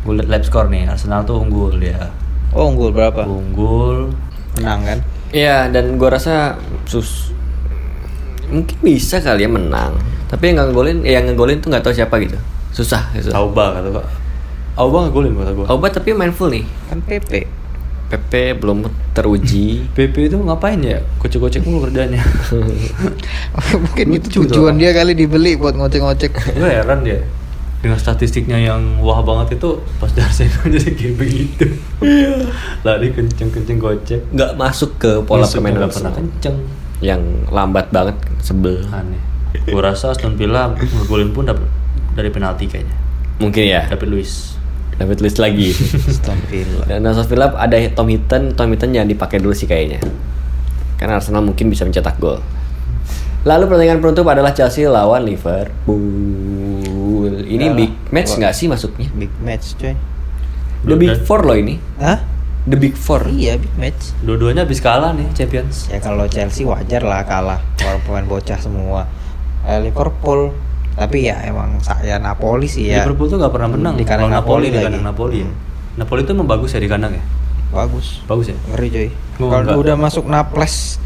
Gue 0.01 0.15
liat 0.15 0.27
live 0.27 0.43
score 0.43 0.67
nih, 0.67 0.87
Arsenal 0.87 1.23
tuh 1.23 1.39
unggul 1.39 1.77
dia. 1.77 2.09
oh 2.51 2.67
unggul 2.67 2.91
berapa 2.91 3.23
Unggul. 3.23 4.11
menang 4.57 4.81
kan 4.83 4.99
Iya, 5.29 5.69
dan 5.69 5.95
gua 5.95 6.17
rasa 6.17 6.57
sus 6.83 7.31
mungkin 8.49 8.75
bisa 8.81 9.21
kali 9.21 9.45
ya 9.45 9.51
menang. 9.51 9.93
Tapi 10.27 10.51
yang 10.51 10.65
ngegolin, 10.65 11.05
eh, 11.05 11.13
yang 11.13 11.29
ngegolin 11.29 11.61
tuh 11.61 11.69
nggak 11.69 11.85
tahu 11.85 11.93
siapa 11.93 12.17
gitu. 12.19 12.41
Susah 12.73 13.11
gitu. 13.17 13.33
Auba 13.33 13.79
kata 13.79 13.89
gua. 13.91 14.05
Auba 14.79 15.09
ngegolin 15.09 15.35
kata 15.35 15.53
gua. 15.57 15.67
Auba 15.71 15.87
tapi 15.91 16.15
main 16.15 16.31
full 16.31 16.53
nih. 16.53 16.65
kan 16.89 17.01
PP 17.05 17.59
PP 18.09 18.57
belum 18.57 18.89
teruji. 19.13 19.85
PP 19.93 20.33
itu 20.33 20.37
ngapain 20.41 20.81
ya? 20.81 21.05
Kocek-kocek 21.21 21.61
mulu 21.69 21.85
kerjanya. 21.89 22.25
mungkin 23.85 24.07
itu 24.17 24.41
tujuan 24.43 24.81
dia 24.81 24.97
kali 24.97 25.13
dibeli 25.13 25.61
buat 25.61 25.77
ngocek-ngocek 25.77 26.33
gue 26.57 26.71
heran 26.71 27.05
dia 27.05 27.21
dengan 27.79 27.95
statistiknya 27.95 28.59
yang 28.59 28.99
wah 28.99 29.23
banget 29.23 29.61
itu 29.61 29.79
pas 30.03 30.11
di 30.11 30.19
Arsenal 30.19 30.67
jadi 30.67 30.91
kayak 30.99 31.15
begitu. 31.15 31.67
Lari 32.87 33.15
kenceng-kenceng 33.15 33.79
gocek. 33.79 34.21
nggak 34.35 34.59
masuk 34.59 34.99
ke 34.99 35.23
pola 35.23 35.47
Musuh 35.47 35.63
permainan 35.63 35.87
nggak 35.87 35.95
pernah 35.95 36.13
kenceng. 36.17 36.57
Yang 36.99 37.23
lambat 37.55 37.87
banget 37.95 38.17
sebel. 38.43 38.83
Aneh. 38.91 39.23
Gue 39.69 39.79
rasa 39.79 40.11
Aston 40.11 40.35
Villa 40.35 40.75
ngegolin 40.75 41.31
pun 41.31 41.47
dapet 41.47 41.78
dari 42.19 42.35
penalti 42.35 42.67
kayaknya. 42.67 42.97
Mungkin 43.39 43.63
ya. 43.63 43.87
David 43.87 44.11
Luiz. 44.11 44.59
Dapat 44.99 45.23
list 45.23 45.39
lagi. 45.39 45.71
Aston 46.11 46.35
Villa 46.51 46.83
Dan 46.83 47.07
Aston 47.07 47.31
Villa 47.31 47.55
ada 47.55 47.79
Tom 47.95 48.11
Hinton, 48.11 48.51
Tom 48.59 48.67
Hinton 48.67 48.91
jangan 48.91 49.07
dipakai 49.07 49.39
dulu 49.39 49.55
sih 49.55 49.71
kayaknya. 49.71 50.03
Karena 50.99 51.23
Arsenal 51.23 51.47
mungkin 51.47 51.71
bisa 51.71 51.87
mencetak 51.87 52.19
gol. 52.19 52.43
Lalu 53.47 53.71
pertandingan 53.71 54.03
penutup 54.03 54.27
adalah 54.27 54.51
Chelsea 54.51 54.83
lawan 54.91 55.23
Liverpool. 55.23 56.03
Ini 57.39 57.71
Yalah. 57.71 57.79
big 57.79 57.93
match 58.11 58.35
nggak 58.35 58.51
sih 58.51 58.67
masuknya? 58.67 59.07
big 59.15 59.31
match 59.39 59.79
coy 59.79 59.95
The 60.83 60.97
Big 60.99 61.15
Four 61.23 61.47
loh 61.47 61.55
ini. 61.55 61.79
Hah? 62.03 62.19
The 62.67 62.75
Big 62.77 62.99
Four. 62.99 63.31
iya 63.31 63.55
big 63.57 63.71
match 63.79 64.13
Dua-duanya 64.21 64.67
habis 64.67 64.83
kalah 64.83 65.15
nih 65.15 65.31
Champions. 65.33 65.87
ya 65.89 66.03
kalau 66.03 66.27
Chelsea 66.27 66.67
wajar 66.67 67.01
lah 67.01 67.23
kalah 67.25 67.63
orang 67.81 68.03
pemain 68.03 68.27
bocah 68.29 68.59
semua 68.59 69.07
eh, 69.65 69.79
Liverpool 69.81 70.53
tapi 70.99 71.25
ya 71.25 71.39
emang 71.43 71.79
saya 71.79 72.19
Napoli 72.19 72.67
sih 72.67 72.91
ya 72.91 73.01
Liverpool 73.01 73.31
tuh 73.31 73.39
nggak 73.39 73.55
pernah 73.55 73.71
menang 73.71 73.95
di 73.95 74.03
kandang 74.03 74.29
lawan 74.29 74.43
Napoli, 74.43 74.67
di 74.69 74.77
kandang 74.77 75.05
Napoli 75.07 75.37
ya. 75.39 75.47
Hmm. 75.47 75.57
Napoli 75.97 76.21
itu 76.23 76.31
emang 76.31 76.49
bagus 76.49 76.71
ya 76.71 76.81
di 76.81 76.91
kandang 76.91 77.13
ya. 77.15 77.25
bagus 77.69 78.25
Bagus 78.25 78.47
ya. 78.49 78.57
ngeri 78.69 78.89
coy 78.89 79.09
Oh, 79.39 79.47
kalau 79.47 79.79
udah 79.79 79.95
masuk 79.95 80.27
Naples 80.27 80.99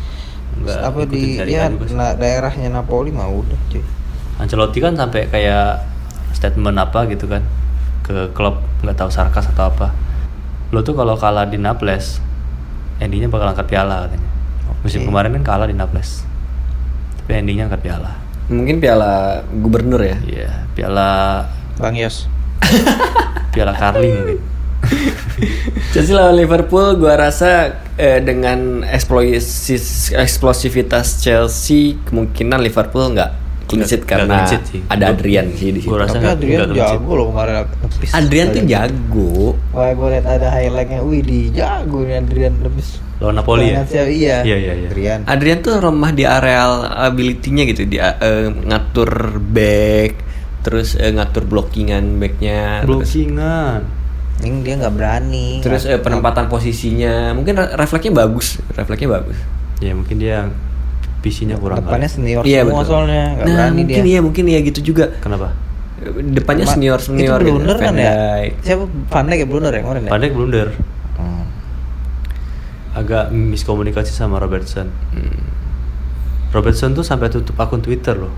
Enggak 0.53 0.78
apa 0.80 1.01
di 1.05 1.36
ya 1.43 1.68
na- 1.68 2.14
daerahnya 2.14 2.72
Napoli 2.72 3.12
mah 3.12 3.28
udah 3.28 3.59
cuy 3.68 3.82
Ancelotti 4.38 4.78
kan 4.78 4.97
sampai 4.97 5.28
kayak 5.28 5.84
statement 6.32 6.74
apa 6.74 7.05
gitu 7.07 7.26
kan 7.26 7.45
ke 8.03 8.32
klub 8.32 8.59
nggak 8.82 8.97
tahu 8.97 9.07
sarkas 9.09 9.47
atau 9.47 9.68
apa. 9.68 9.95
Lo 10.72 10.80
tuh 10.80 10.90
kalau 10.93 11.14
kalah 11.14 11.47
di 11.47 11.55
Naples, 11.55 12.18
endingnya 12.99 13.30
bakal 13.30 13.47
angkat 13.47 13.68
piala 13.68 14.09
katanya. 14.09 14.26
Musim 14.82 15.07
kemarin 15.07 15.30
kan 15.38 15.45
kalah 15.47 15.68
di 15.68 15.76
Naples, 15.76 16.26
tapi 17.22 17.38
endingnya 17.38 17.70
angkat 17.70 17.86
piala. 17.86 18.18
Mungkin 18.53 18.78
piala 18.78 19.42
gubernur 19.48 20.05
ya. 20.05 20.16
Iya, 20.22 20.50
piala 20.76 21.11
Bang 21.80 21.96
Yos 21.96 22.28
piala 23.57 23.74
Carling 23.74 24.14
mungkin. 24.14 24.38
Chelsea 25.94 26.14
lawan 26.14 26.38
Liverpool 26.38 26.98
gua 26.98 27.14
rasa 27.18 27.82
eh, 27.98 28.18
dengan 28.22 28.82
eksplosivitas 30.14 31.22
Chelsea 31.22 31.98
kemungkinan 32.07 32.62
Liverpool 32.62 33.14
nggak 33.14 33.41
clean 33.73 33.89
sheet 33.89 34.03
karena 34.05 34.45
sheet 34.45 34.62
sih. 34.68 34.81
ada 34.87 35.05
Adrian 35.11 35.47
sih 35.57 35.73
di 35.73 35.81
situ. 35.81 35.89
gua 35.89 36.05
rasa 36.05 36.20
tapi 36.20 36.29
Adrian 36.37 36.68
jago 36.70 37.12
loh 37.16 37.27
kemarin 37.33 37.55
lebis 37.64 38.11
Adrian 38.12 38.47
tuh 38.53 38.62
jago. 38.68 39.33
Wah, 39.73 39.89
gue 39.89 40.09
liat 40.12 40.27
ada 40.29 40.49
highlightnya, 40.53 41.01
wih 41.01 41.20
di 41.25 41.41
jago 41.51 42.05
nih 42.05 42.20
Adrian 42.20 42.55
lebis. 42.61 43.01
Lawan 43.23 43.39
Napoli 43.39 43.70
ya? 43.70 43.87
Iya. 43.87 44.03
Iya, 44.05 44.37
iya, 44.43 44.57
iya. 44.59 44.89
Adrian. 44.91 45.20
Adrian 45.25 45.59
tuh 45.62 45.79
remah 45.79 46.11
di 46.11 46.25
areal 46.27 46.73
ability-nya 46.85 47.62
gitu, 47.70 47.83
dia 47.87 48.18
eh, 48.18 48.51
ngatur 48.51 49.11
back, 49.39 50.12
terus 50.61 50.99
eh, 50.99 51.14
ngatur 51.14 51.47
blockingan 51.47 52.18
backnya, 52.18 52.83
terus, 52.83 53.07
Blockingan. 53.07 53.81
Ini 54.43 54.59
dia 54.66 54.75
nggak 54.75 54.95
berani. 54.99 55.62
terus 55.62 55.87
eh, 55.87 56.03
penempatan 56.03 56.51
posisinya, 56.51 57.31
mungkin 57.31 57.55
re- 57.55 57.79
refleksnya 57.79 58.11
bagus, 58.11 58.59
refleksnya 58.75 59.23
bagus. 59.23 59.39
Ya 59.79 59.95
mungkin 59.95 60.18
dia 60.18 60.51
PC-nya 61.23 61.57
kurang 61.57 61.79
Depannya 61.81 62.05
kali. 62.05 62.16
senior 62.18 62.43
Iya 62.43 62.61
semua 62.62 62.75
betul. 62.77 62.91
soalnya, 62.91 63.25
nah, 63.41 63.70
mungkin 63.70 63.87
dia. 63.89 64.03
iya 64.05 64.18
mungkin 64.18 64.45
iya 64.45 64.61
gitu 64.61 64.81
juga. 64.85 65.07
Kenapa? 65.18 65.55
Depannya 66.03 66.66
Ma- 66.66 66.73
senior 66.73 66.99
senior. 66.99 67.39
Itu 67.39 67.47
blunder 67.49 67.77
kan 67.79 67.95
ya? 67.95 68.12
Siapa 68.59 68.85
Dijk 68.91 69.39
ya 69.39 69.47
blunder 69.47 69.70
ya 69.70 69.81
kemarin 69.81 70.03
ya? 70.03 70.11
Pandai 70.11 70.29
blunder. 70.29 70.68
Hmm. 71.14 71.47
Agak 72.93 73.31
miskomunikasi 73.31 74.11
sama 74.11 74.37
Robertson. 74.37 74.91
Hmm. 75.14 75.41
Robertson 76.51 76.93
tuh 76.93 77.01
sampai 77.01 77.31
tutup 77.31 77.57
akun 77.57 77.81
Twitter 77.81 78.18
loh. 78.18 78.35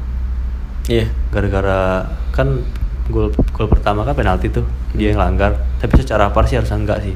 Iya. 0.84 1.08
Gara-gara 1.32 2.04
kan 2.30 2.60
gol 3.04 3.28
gol 3.50 3.66
pertama 3.66 4.00
kan 4.02 4.12
penalti 4.12 4.48
tuh 4.48 4.62
dia 4.92 5.10
yang 5.10 5.18
langgar. 5.18 5.56
Tapi 5.80 5.98
secara 5.98 6.28
par 6.28 6.44
sih 6.44 6.54
harusnya 6.54 6.76
enggak 6.76 7.00
sih. 7.00 7.14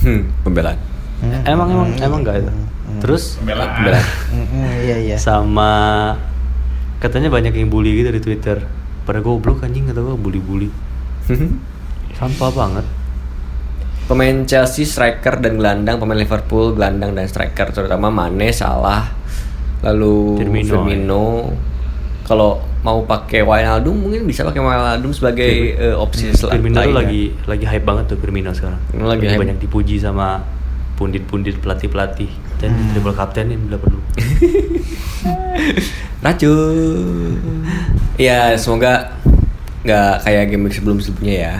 Hmm, 0.00 0.28
pembelaan. 0.42 0.76
Hmm. 1.18 1.42
Emang 1.44 1.68
emang 1.70 1.88
Hmm. 1.90 2.04
emang 2.04 2.20
enggak 2.20 2.36
itu. 2.38 2.52
Hmm. 2.94 3.02
Terus 3.02 3.36
Pembelaan. 3.36 3.68
Pembelaan. 3.74 4.06
Hmm, 4.30 4.46
hmm, 4.46 4.68
iya 4.80 4.96
iya. 5.02 5.16
sama 5.16 5.72
katanya 6.98 7.28
banyak 7.28 7.52
yang 7.52 7.68
bully 7.68 7.90
gitu 7.92 8.10
di 8.10 8.22
Twitter. 8.22 8.62
Pada 9.04 9.18
goblok 9.18 9.60
anjing 9.60 9.84
kata 9.84 10.00
gua 10.00 10.14
bully-bully. 10.14 10.70
Sampah 12.16 12.50
banget. 12.50 12.86
Pemain 14.04 14.44
Chelsea 14.44 14.84
striker 14.84 15.40
dan 15.40 15.56
gelandang, 15.56 15.96
pemain 15.96 16.14
Liverpool 16.14 16.72
gelandang 16.72 17.12
dan 17.12 17.24
striker 17.24 17.72
terutama 17.72 18.12
Mane, 18.12 18.52
Salah, 18.52 19.08
lalu 19.80 20.36
Firmino, 20.38 20.68
Firmino. 20.70 21.24
Kalau 22.22 22.60
mau 22.80 23.00
pakai 23.02 23.40
Wijnaldum 23.40 23.96
mungkin 23.96 24.28
bisa 24.28 24.44
pakai 24.44 24.60
Wijnaldum 24.60 25.08
sebagai 25.08 25.52
eh, 25.72 25.96
opsi 25.96 26.36
sel- 26.36 26.52
Firmino 26.52 26.76
lain 26.76 26.84
tuh 26.84 26.92
kan. 26.92 27.00
lagi 27.00 27.22
lagi 27.48 27.64
hype 27.64 27.84
banget 27.84 28.04
tuh 28.12 28.18
Firmino 28.20 28.52
sekarang. 28.52 28.80
Lagi 28.94 29.24
hype. 29.24 29.40
banyak 29.40 29.56
dipuji 29.58 29.96
sama 29.96 30.44
pundit-pundit 30.96 31.56
pelatih-pelatih. 31.60 32.28
Dan 32.64 32.70
Hmm. 32.72 32.88
triple 32.90 33.12
kaptenin 33.12 33.58
bila 33.62 33.76
perlu. 33.76 34.00
Racun. 36.24 37.36
Ya 38.16 38.54
semoga 38.54 39.10
nggak 39.82 40.22
kayak 40.22 40.42
game 40.48 40.62
week 40.64 40.72
sebelum-sebelumnya 40.72 41.34
ya. 41.36 41.54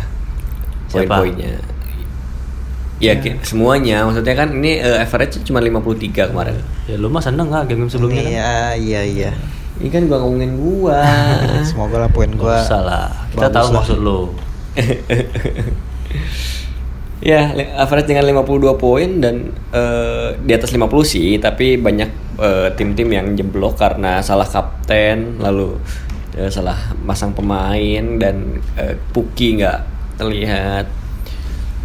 Poin-poinnya. 0.88 1.61
Ya, 2.96 3.12
ki- 3.14 3.36
semuanya 3.42 4.02
maksudnya 4.02 4.32
kan 4.32 4.48
ini 4.50 4.78
eh, 4.78 4.96
average 4.96 5.42
cuma 5.42 5.59
53 5.59 6.30
kemarin. 6.30 6.55
Ya 6.86 6.94
lu 6.96 7.07
mah 7.07 7.20
seneng 7.20 7.46
nggak 7.46 7.68
game 7.68 7.84
sebelumnya 7.84 8.18
kan? 8.18 8.30
Iya 8.30 8.50
iya 8.74 9.00
iya. 9.05 9.30
Ini 9.74 9.90
kan 9.90 10.07
gua 10.07 10.18
ngomongin 10.18 10.55
gua. 10.57 11.02
Semoga 11.68 11.98
lah 11.98 12.09
poin 12.09 12.30
gua. 12.32 12.59
usah 12.59 12.80
lah. 12.80 13.07
Kita 13.28 13.46
tahu 13.50 13.66
lah. 13.68 13.74
maksud 13.76 13.98
lu. 13.98 14.18
ya, 17.25 17.57
average 17.81 18.05
dengan 18.12 18.29
52 18.45 18.77
poin 18.77 19.09
dan 19.18 19.49
eh, 19.72 20.37
di 20.37 20.53
atas 20.53 20.68
50 20.70 20.85
sih, 21.09 21.41
tapi 21.41 21.81
banyak 21.81 22.11
eh, 22.39 22.68
tim-tim 22.77 23.09
yang 23.09 23.33
jeblok 23.33 23.81
karena 23.81 24.20
salah 24.20 24.45
kapten, 24.45 25.41
lalu 25.41 25.81
eh, 26.37 26.53
salah 26.53 26.93
masang 27.01 27.33
pemain 27.33 28.05
dan 28.20 28.61
eh, 28.77 28.95
Puki 29.11 29.57
nggak 29.59 29.79
terlihat. 30.20 30.87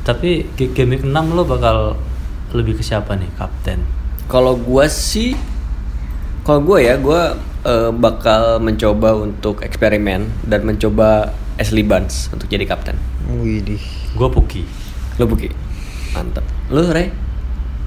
Tapi 0.04 0.44
g- 0.60 0.72
game 0.76 1.00
week 1.00 1.06
6 1.08 1.16
lo 1.32 1.48
bakal 1.48 1.96
lebih 2.52 2.76
ke 2.76 2.84
siapa 2.84 3.16
nih 3.16 3.30
kapten? 3.40 3.80
Kalau 4.28 4.60
gua 4.60 4.86
sih, 4.92 5.34
kalau 6.44 6.62
gua 6.62 6.78
ya, 6.84 7.00
gua 7.00 7.40
eh, 7.64 7.92
bakal 7.96 8.60
mencoba 8.60 9.16
untuk 9.16 9.64
eksperimen 9.64 10.28
dan 10.44 10.68
mencoba 10.68 11.32
Ashley 11.56 11.84
Barnes 11.84 12.28
untuk 12.34 12.52
jadi 12.52 12.68
kapten. 12.68 13.00
Widih. 13.40 13.82
Gua 14.18 14.28
Puki. 14.28 14.89
Lo 15.20 15.28
Puki, 15.28 15.52
mantap. 16.12 16.46
Lo 16.72 16.82
Ray? 16.88 17.12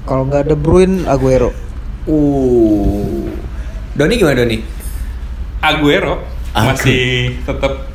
Kalau 0.05 0.23
nggak 0.23 0.45
De 0.45 0.55
Bruyne, 0.55 1.01
Aguero. 1.03 1.49
Uh, 2.05 3.25
Doni 3.93 4.13
gimana 4.15 4.43
Doni? 4.43 4.59
Aguero 5.57 6.19
Agu- 6.51 6.75
masih 6.75 7.39
tetap 7.41 7.89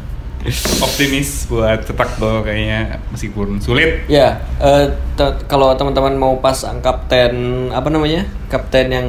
optimis 0.81 1.45
buat 1.45 1.85
cetak 1.85 2.17
gol 2.17 2.41
kayaknya 2.41 2.99
meskipun 3.11 3.61
sulit. 3.61 4.09
Ya, 4.09 4.41
eh, 4.57 4.89
te- 5.13 5.45
kalau 5.45 5.75
teman-teman 5.75 6.17
mau 6.17 6.41
pasang 6.41 6.81
kapten 6.81 7.35
apa 7.69 7.87
namanya? 7.87 8.25
Kapten 8.49 8.87
yang 8.89 9.09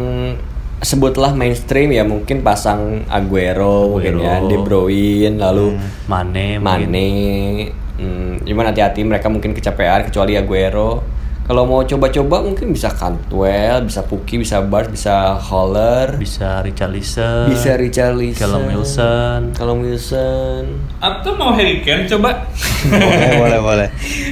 sebutlah 0.80 1.32
mainstream 1.32 1.90
ya 1.90 2.04
mungkin 2.04 2.44
pasang 2.44 3.08
Aguero, 3.08 3.96
mungkin 3.96 4.20
ya, 4.20 4.38
Aguero. 4.38 4.50
De 4.50 4.58
Bruyne, 4.60 5.36
lalu 5.38 5.66
Mane 6.06 6.60
mungkin. 6.60 7.79
Hmm, 8.00 8.40
cuman 8.42 8.72
hati-hati 8.72 9.04
mereka 9.04 9.28
mungkin 9.28 9.52
kecapean 9.52 10.08
kecuali 10.08 10.34
Aguero. 10.34 11.04
Kalau 11.44 11.66
mau 11.66 11.82
coba-coba 11.82 12.46
mungkin 12.46 12.72
bisa 12.72 12.94
Cantwell, 12.94 13.82
bisa 13.82 14.06
Puki, 14.06 14.38
bisa 14.38 14.62
Bart, 14.62 14.88
bisa 14.88 15.34
Holler, 15.36 16.14
Bisa 16.16 16.62
Richarlison. 16.62 17.50
bisa 17.50 17.74
Richarlison, 17.74 18.38
Callum 18.38 18.64
Wilson. 18.70 19.40
Callum 19.52 19.82
Wilson. 19.82 20.78
Atau 21.02 21.34
mau 21.34 21.50
Harry 21.52 21.82
Kane 21.82 22.06
coba? 22.06 22.46
boleh 22.86 23.34
boleh 23.42 23.60
boleh. 23.60 23.88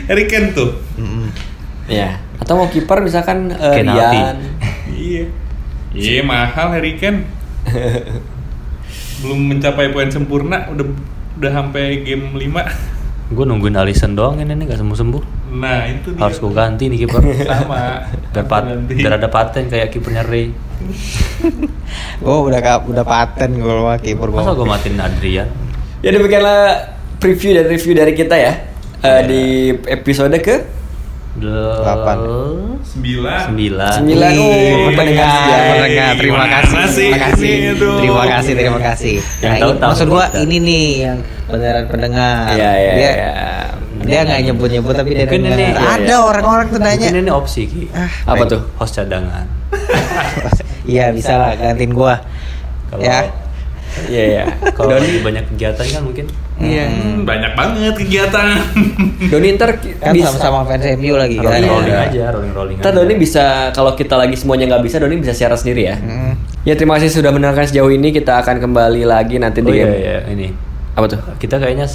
Harry 0.06 0.30
Kane 0.30 0.54
tuh. 0.54 0.78
Mm-mm. 0.96 1.34
Ya, 1.90 2.22
atau 2.38 2.54
mau 2.56 2.70
kiper 2.70 3.02
misalkan. 3.02 3.50
Rian. 3.50 4.38
Iya. 4.88 5.26
Iya 5.92 6.22
mahal 6.22 6.70
Harry 6.70 7.02
Kane. 7.02 7.26
Belum 9.26 9.42
mencapai 9.50 9.90
poin 9.90 10.08
sempurna 10.08 10.70
udah 10.70 10.86
udah 11.42 11.52
sampai 11.52 12.06
game 12.06 12.30
5. 12.30 12.46
Gue 13.28 13.44
nungguin 13.44 13.76
Alisson 13.76 14.16
doang 14.16 14.40
ini 14.40 14.52
nih 14.52 14.66
gak 14.66 14.80
sembuh 14.80 14.98
sembuh. 14.98 15.24
Nah, 15.54 15.84
itu 15.86 16.16
dia. 16.16 16.22
Harus 16.22 16.38
gue 16.38 16.52
ganti 16.52 16.88
nih 16.88 16.98
kiper. 17.04 17.22
sama. 17.44 18.08
biar, 18.32 18.46
pat- 18.46 18.88
biar 18.88 19.14
ada 19.16 19.28
paten 19.28 19.68
kayak 19.68 19.88
kipernya 19.90 20.24
Ray. 20.24 20.48
Oh 22.20 22.44
udah 22.44 22.60
kap, 22.60 22.82
udah 22.86 23.02
paten 23.02 23.56
gue 23.56 23.76
mah 23.78 23.98
kiper 23.98 24.30
Masa 24.30 24.52
gua. 24.52 24.58
gue 24.58 24.68
matiin 24.68 24.98
Adrian? 24.98 25.48
Ya 26.00 26.12
demikianlah 26.12 26.94
preview 27.18 27.52
dan 27.52 27.66
review 27.66 27.94
dari 27.94 28.14
kita 28.14 28.36
ya 28.36 28.54
eh, 29.00 29.22
di 29.24 29.44
episode 29.88 30.36
ke 30.38 30.56
Delapan. 31.38 32.18
Sembilan. 32.82 33.40
Sembilan. 33.46 33.94
Sembilan. 33.94 34.32
Oh, 34.42 34.90
pendengar, 34.90 36.14
terima 36.18 36.46
kasih, 36.50 36.82
sih 36.90 37.10
terima 37.14 37.20
kasih, 37.22 37.52
terima 38.02 38.26
kasih, 38.26 38.54
terima 38.58 38.80
kasih. 38.82 39.16
Yang 39.38 39.54
Nah, 39.54 39.60
tahu 39.60 39.70
ini- 39.70 39.80
tahu 39.80 39.90
maksud 39.94 40.08
gua 40.10 40.26
ini 40.34 40.56
nih 40.58 40.86
yang 41.06 41.18
beneran 41.46 41.86
pendengar. 41.88 42.58
Iya, 42.58 42.72
iya, 42.74 42.92
dia, 42.92 43.12
iya. 43.14 43.34
dia 44.02 44.20
nggak 44.26 44.40
nyebut-nyebut 44.46 44.94
tapi 44.94 45.10
dia 45.14 45.26
Mungkin 45.26 45.42
ini- 45.46 45.62
iya, 45.70 45.94
Ada 45.94 46.10
iya. 46.10 46.18
orang-orang 46.20 46.66
tuh 46.68 46.80
nanya. 46.80 47.08
Ini 47.08 47.30
opsi 47.30 47.62
Ki. 47.70 47.84
Ah, 47.94 48.10
Apa 48.26 48.44
baik. 48.44 48.52
tuh? 48.58 48.62
Host 48.78 48.94
cadangan. 48.98 49.46
Iya 50.88 51.12
bisa 51.12 51.36
lah 51.36 51.52
gantiin 51.54 51.92
gua. 51.92 52.16
Kalau 52.88 53.04
Ya. 53.04 53.28
Iya 54.06 54.24
ya. 54.24 54.44
kalau 54.72 54.94
Doni, 54.94 55.04
lagi 55.04 55.20
banyak 55.20 55.44
kegiatan 55.50 55.86
kan 55.88 56.02
mungkin. 56.02 56.26
Iya. 56.58 56.86
Hmm, 56.86 57.18
banyak 57.22 57.52
banget 57.54 57.94
kegiatan. 57.96 58.46
Doni 59.32 59.48
ntar 59.54 59.70
Kan 59.78 60.12
bisa. 60.12 60.32
sama-sama 60.32 60.66
fans 60.66 60.86
MU 60.96 61.14
lagi 61.14 61.38
kan. 61.38 61.50
Rolling 61.50 61.64
Iya. 61.64 61.74
rolling 61.74 61.98
aja, 62.00 62.24
rolling 62.32 62.54
rolling. 62.54 62.78
Ntar 62.78 62.92
aja. 62.92 62.98
Doni 62.98 63.14
bisa 63.16 63.44
kalau 63.72 63.92
kita 63.94 64.16
lagi 64.16 64.34
semuanya 64.34 64.66
nggak 64.72 64.84
bisa, 64.84 64.96
Doni 64.98 65.18
bisa 65.18 65.34
siaran 65.34 65.56
sendiri 65.56 65.82
ya. 65.86 65.96
Mm. 65.96 66.34
Ya 66.64 66.74
terima 66.74 66.96
kasih 66.96 67.14
sudah 67.14 67.30
mendengarkan 67.30 67.66
sejauh 67.66 67.90
ini. 67.90 68.12
Kita 68.12 68.38
akan 68.38 68.60
kembali 68.60 69.04
lagi 69.04 69.38
nanti 69.38 69.60
Oh 69.60 69.66
di 69.66 69.78
iya 69.78 69.90
iya 69.90 70.18
ini. 70.28 70.52
apa 70.94 71.06
tuh? 71.08 71.20
Kita 71.38 71.58
kayaknya 71.58 71.86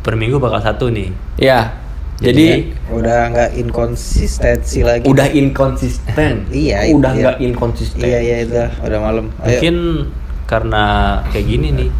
per 0.00 0.14
minggu 0.14 0.38
bakal 0.38 0.60
satu 0.60 0.88
nih. 0.88 1.10
Ya. 1.36 1.76
Jadi 2.18 2.74
udah 2.90 3.30
nggak 3.30 3.50
inkonsistensi 3.54 4.82
lagi. 4.82 5.06
udah 5.06 5.30
inkonsisten. 5.30 6.50
Iya, 6.50 6.90
Udah 6.90 7.14
iya. 7.14 7.20
nggak 7.22 7.36
inkonsisten. 7.40 8.02
Iya 8.02 8.18
iya 8.18 8.36
itu 8.42 8.58
udah 8.58 8.98
malam. 8.98 9.30
Ayo. 9.38 9.54
Mungkin 9.54 9.76
karena 10.48 10.84
kayak 11.28 11.46
gini 11.46 11.68
nih, 11.70 11.90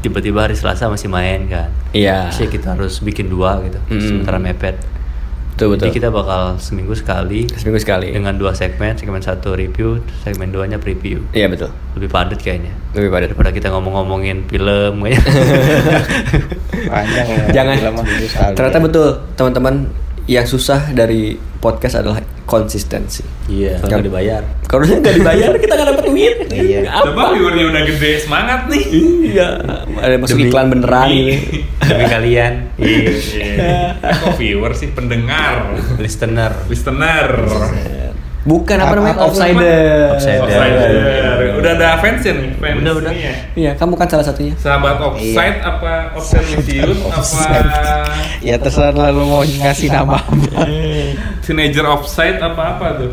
tiba-tiba 0.00 0.44
hari 0.44 0.52
Selasa 0.52 0.86
masih 0.86 1.08
main 1.08 1.48
kan. 1.48 1.72
Iya. 1.90 2.28
Ya 2.28 2.46
kita 2.46 2.76
harus 2.76 3.00
bikin 3.00 3.26
dua 3.26 3.64
gitu, 3.64 3.80
Mm. 3.88 3.98
sementara 3.98 4.36
mepet. 4.36 4.76
Betul 5.54 5.70
betul. 5.70 5.86
Jadi 5.86 6.02
kita 6.02 6.10
bakal 6.10 6.58
seminggu 6.58 6.92
sekali 6.92 7.46
seminggu 7.46 7.78
sekali. 7.78 8.10
dengan 8.10 8.34
dua 8.34 8.50
segmen, 8.52 8.98
segmen 8.98 9.22
satu 9.22 9.54
review, 9.54 10.02
segmen 10.20 10.50
duanya 10.50 10.76
preview. 10.76 11.22
Iya 11.30 11.46
betul. 11.46 11.70
Lebih 11.94 12.10
padat 12.10 12.42
kayaknya. 12.42 12.74
Lebih 12.92 13.08
padat. 13.08 13.26
Daripada 13.30 13.50
kita 13.54 13.70
ngomong-ngomongin 13.70 14.50
film 14.50 14.98
kayaknya. 15.00 15.22
Panjang 16.90 17.26
ya. 17.26 17.44
Jangan. 17.54 17.74
film. 17.78 18.52
Ternyata 18.52 18.78
betul 18.82 19.08
teman-teman 19.38 19.74
yang 20.24 20.44
susah 20.44 20.90
dari 20.90 21.32
podcast 21.58 21.98
adalah 21.98 22.16
konsistensi. 22.44 23.24
Iya, 23.46 23.76
Kalau- 23.78 23.88
nggak 23.90 24.04
dibayar. 24.04 24.42
Kalau 24.64 24.82
nggak 24.82 25.14
dibayar 25.20 25.50
kita 25.54 25.72
nggak 25.74 25.88
dapat 25.90 26.04
duit. 26.06 26.34
Iya. 26.48 26.80
Apa? 26.86 27.04
Coba 27.08 27.22
viewernya 27.32 27.64
udah 27.68 27.82
gede, 27.84 28.12
semangat 28.18 28.60
nih. 28.66 28.84
Iya. 29.26 29.48
Ada 29.96 30.14
masuk 30.18 30.36
Demi- 30.36 30.48
iklan 30.48 30.66
beneran 30.68 31.06
demi- 31.06 31.20
ini. 31.22 31.36
Demi 31.88 32.04
kalian, 32.06 32.52
Iya. 32.76 33.60
Kok 34.00 34.36
viewer 34.36 34.72
sih 34.72 34.88
pendengar, 34.90 35.76
listener. 35.96 36.52
listener. 36.66 37.28
Bukan 38.44 38.76
apa 38.76 38.84
Apa- 38.86 38.96
namanya? 38.98 39.16
Outsider. 39.20 40.12
Offsider. 40.12 41.43
Udah 41.64 41.72
ada 41.80 41.88
fansnya 41.96 42.32
nih, 42.36 42.50
fans 42.60 42.76
Udah, 42.84 42.92
udah. 43.00 43.12
ya. 43.16 43.32
Iya, 43.56 43.70
kamu 43.72 43.96
kan 43.96 44.04
salah 44.04 44.20
satunya. 44.20 44.52
Sahabat 44.60 45.00
offside 45.00 45.64
apa 45.64 46.12
offside 46.12 46.44
Offside. 47.08 47.64
apa 47.64 48.12
Ya 48.44 48.60
terserah 48.60 49.08
lu 49.08 49.24
mau 49.24 49.40
ngasih 49.40 49.88
nama 49.88 50.20
apa. 50.20 50.60
teenager 51.48 51.88
offside 51.88 52.36
apa 52.36 52.76
apa 52.76 52.86
tuh? 53.00 53.12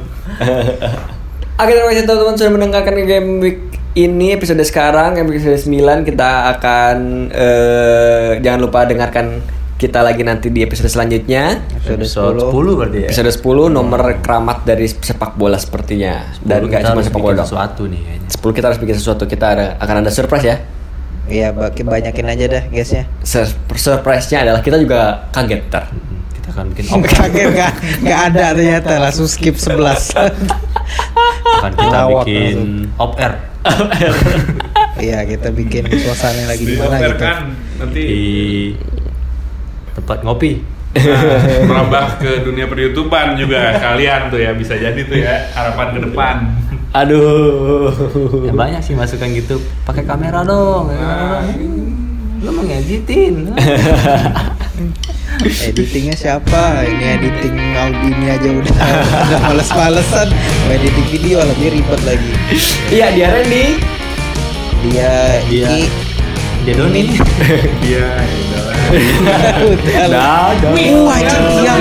Oke 1.61 1.71
terima 1.71 1.87
kasih 1.89 2.03
teman-teman 2.03 2.35
sudah 2.35 2.51
mendengarkan 2.51 2.93
game 3.05 3.29
week 3.39 3.59
ini 3.93 4.33
episode 4.33 4.59
sekarang 4.63 5.15
episode 5.15 5.59
9 5.61 6.03
kita 6.03 6.57
akan 6.57 6.97
eh, 7.29 8.29
jangan 8.39 8.59
lupa 8.63 8.83
dengarkan 8.83 9.39
kita 9.81 10.05
lagi 10.05 10.21
nanti 10.21 10.53
di 10.53 10.61
episode 10.61 10.93
selanjutnya. 10.93 11.65
Episode 11.81 12.37
10 12.53 12.77
berarti 12.77 12.97
ya. 13.01 13.09
episode 13.09 13.33
10 13.33 13.73
nomor 13.73 14.21
keramat 14.21 14.61
dari 14.61 14.85
sepak 14.85 15.33
bola 15.33 15.57
sepertinya. 15.57 16.37
Dan 16.45 16.69
10 16.69 16.69
nggak 16.69 16.81
cuma 16.93 17.01
sepak 17.01 17.17
bola 17.17 17.41
sesuatu 17.41 17.89
nih 17.89 17.97
kayaknya. 17.97 18.29
10 18.29 18.53
kita 18.53 18.65
harus 18.69 18.77
bikin 18.77 18.95
sesuatu. 19.01 19.23
Kita 19.25 19.45
ada 19.57 19.65
akan 19.81 20.05
ada 20.05 20.13
surprise 20.13 20.45
ya. 20.45 20.61
Iya, 21.25 21.49
banyakin 21.55 22.27
aja 22.29 22.45
dah 22.45 22.63
guysnya. 22.69 23.09
Sur- 23.25 23.49
surprise-nya 23.73 24.45
adalah 24.45 24.61
kita 24.61 24.77
juga 24.77 25.31
kaget 25.33 25.63
Hmm, 25.71 26.21
Kita 26.29 26.47
akan 26.53 26.65
bikin 26.75 26.83
Oh, 26.91 27.01
kaget 27.17 27.47
nggak 27.55 27.71
nggak 28.05 28.19
ada 28.33 28.45
ternyata 28.53 28.91
langsung 28.99 29.25
skip 29.25 29.55
11 29.55 29.79
akan 31.61 31.71
kita 31.77 31.87
Lawak 31.93 32.25
bikin 32.27 32.57
op 32.99 33.15
air 33.15 33.39
Iya 34.99 35.23
kita 35.23 35.55
bikin 35.55 35.87
suasana 36.03 36.51
lagi 36.51 36.67
gimana 36.67 36.99
gitu. 36.99 37.15
Dioperkan 37.15 37.37
nanti 37.79 38.01
di 38.01 38.21
tempat 40.01 40.19
ngopi. 40.25 40.61
nah, 40.91 41.23
merambah 41.71 42.19
ke 42.19 42.43
dunia 42.43 42.67
peryoutuban 42.67 43.39
juga 43.39 43.79
kalian 43.79 44.27
tuh 44.27 44.43
ya 44.43 44.51
bisa 44.51 44.75
jadi 44.75 44.99
tuh 45.07 45.17
ya 45.17 45.47
harapan 45.55 45.87
ke 45.95 45.99
depan. 46.03 46.35
aduh 46.91 47.87
Ya 48.47 48.51
banyak 48.51 48.81
sih 48.83 48.97
masukan 48.97 49.31
gitu. 49.31 49.55
Pakai 49.87 50.03
kamera 50.03 50.43
dong. 50.43 50.91
Nah, 50.91 51.47
Lu 52.41 52.49
mau 52.49 52.65
ngeditin. 52.65 53.53
Editingnya 55.41 56.17
siapa? 56.17 56.83
Ini 56.85 57.21
editing 57.21 57.55
audio 57.77 58.01
ini 58.09 58.25
aja 58.33 58.49
udah 58.49 58.73
udah 59.29 59.39
males-malesan. 59.45 60.27
Editing 60.67 61.07
video 61.13 61.37
lebih 61.45 61.79
ribet 61.79 62.01
lagi. 62.01 62.31
iya 62.89 63.13
dia 63.13 63.29
Randy 63.29 63.77
Dia 64.89 65.13
Dia. 65.47 65.69
Iki 65.69 65.81
Dia 66.61 66.73
Doni. 66.77 67.03
Iya, 67.81 68.07
ya 68.21 68.59
udah 68.61 70.05
dadah 70.11 70.51
Wah, 71.07 71.15
anjing 71.15 71.43
diam. 71.63 71.79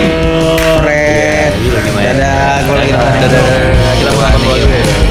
Keren. 0.79 1.51
Iya. 1.59 1.81
Dadah, 2.15 2.55
gue 2.65 2.75
lagi 2.79 2.93
Dadah. 2.95 3.43
Kita 3.99 4.11
pulang. 4.15 5.10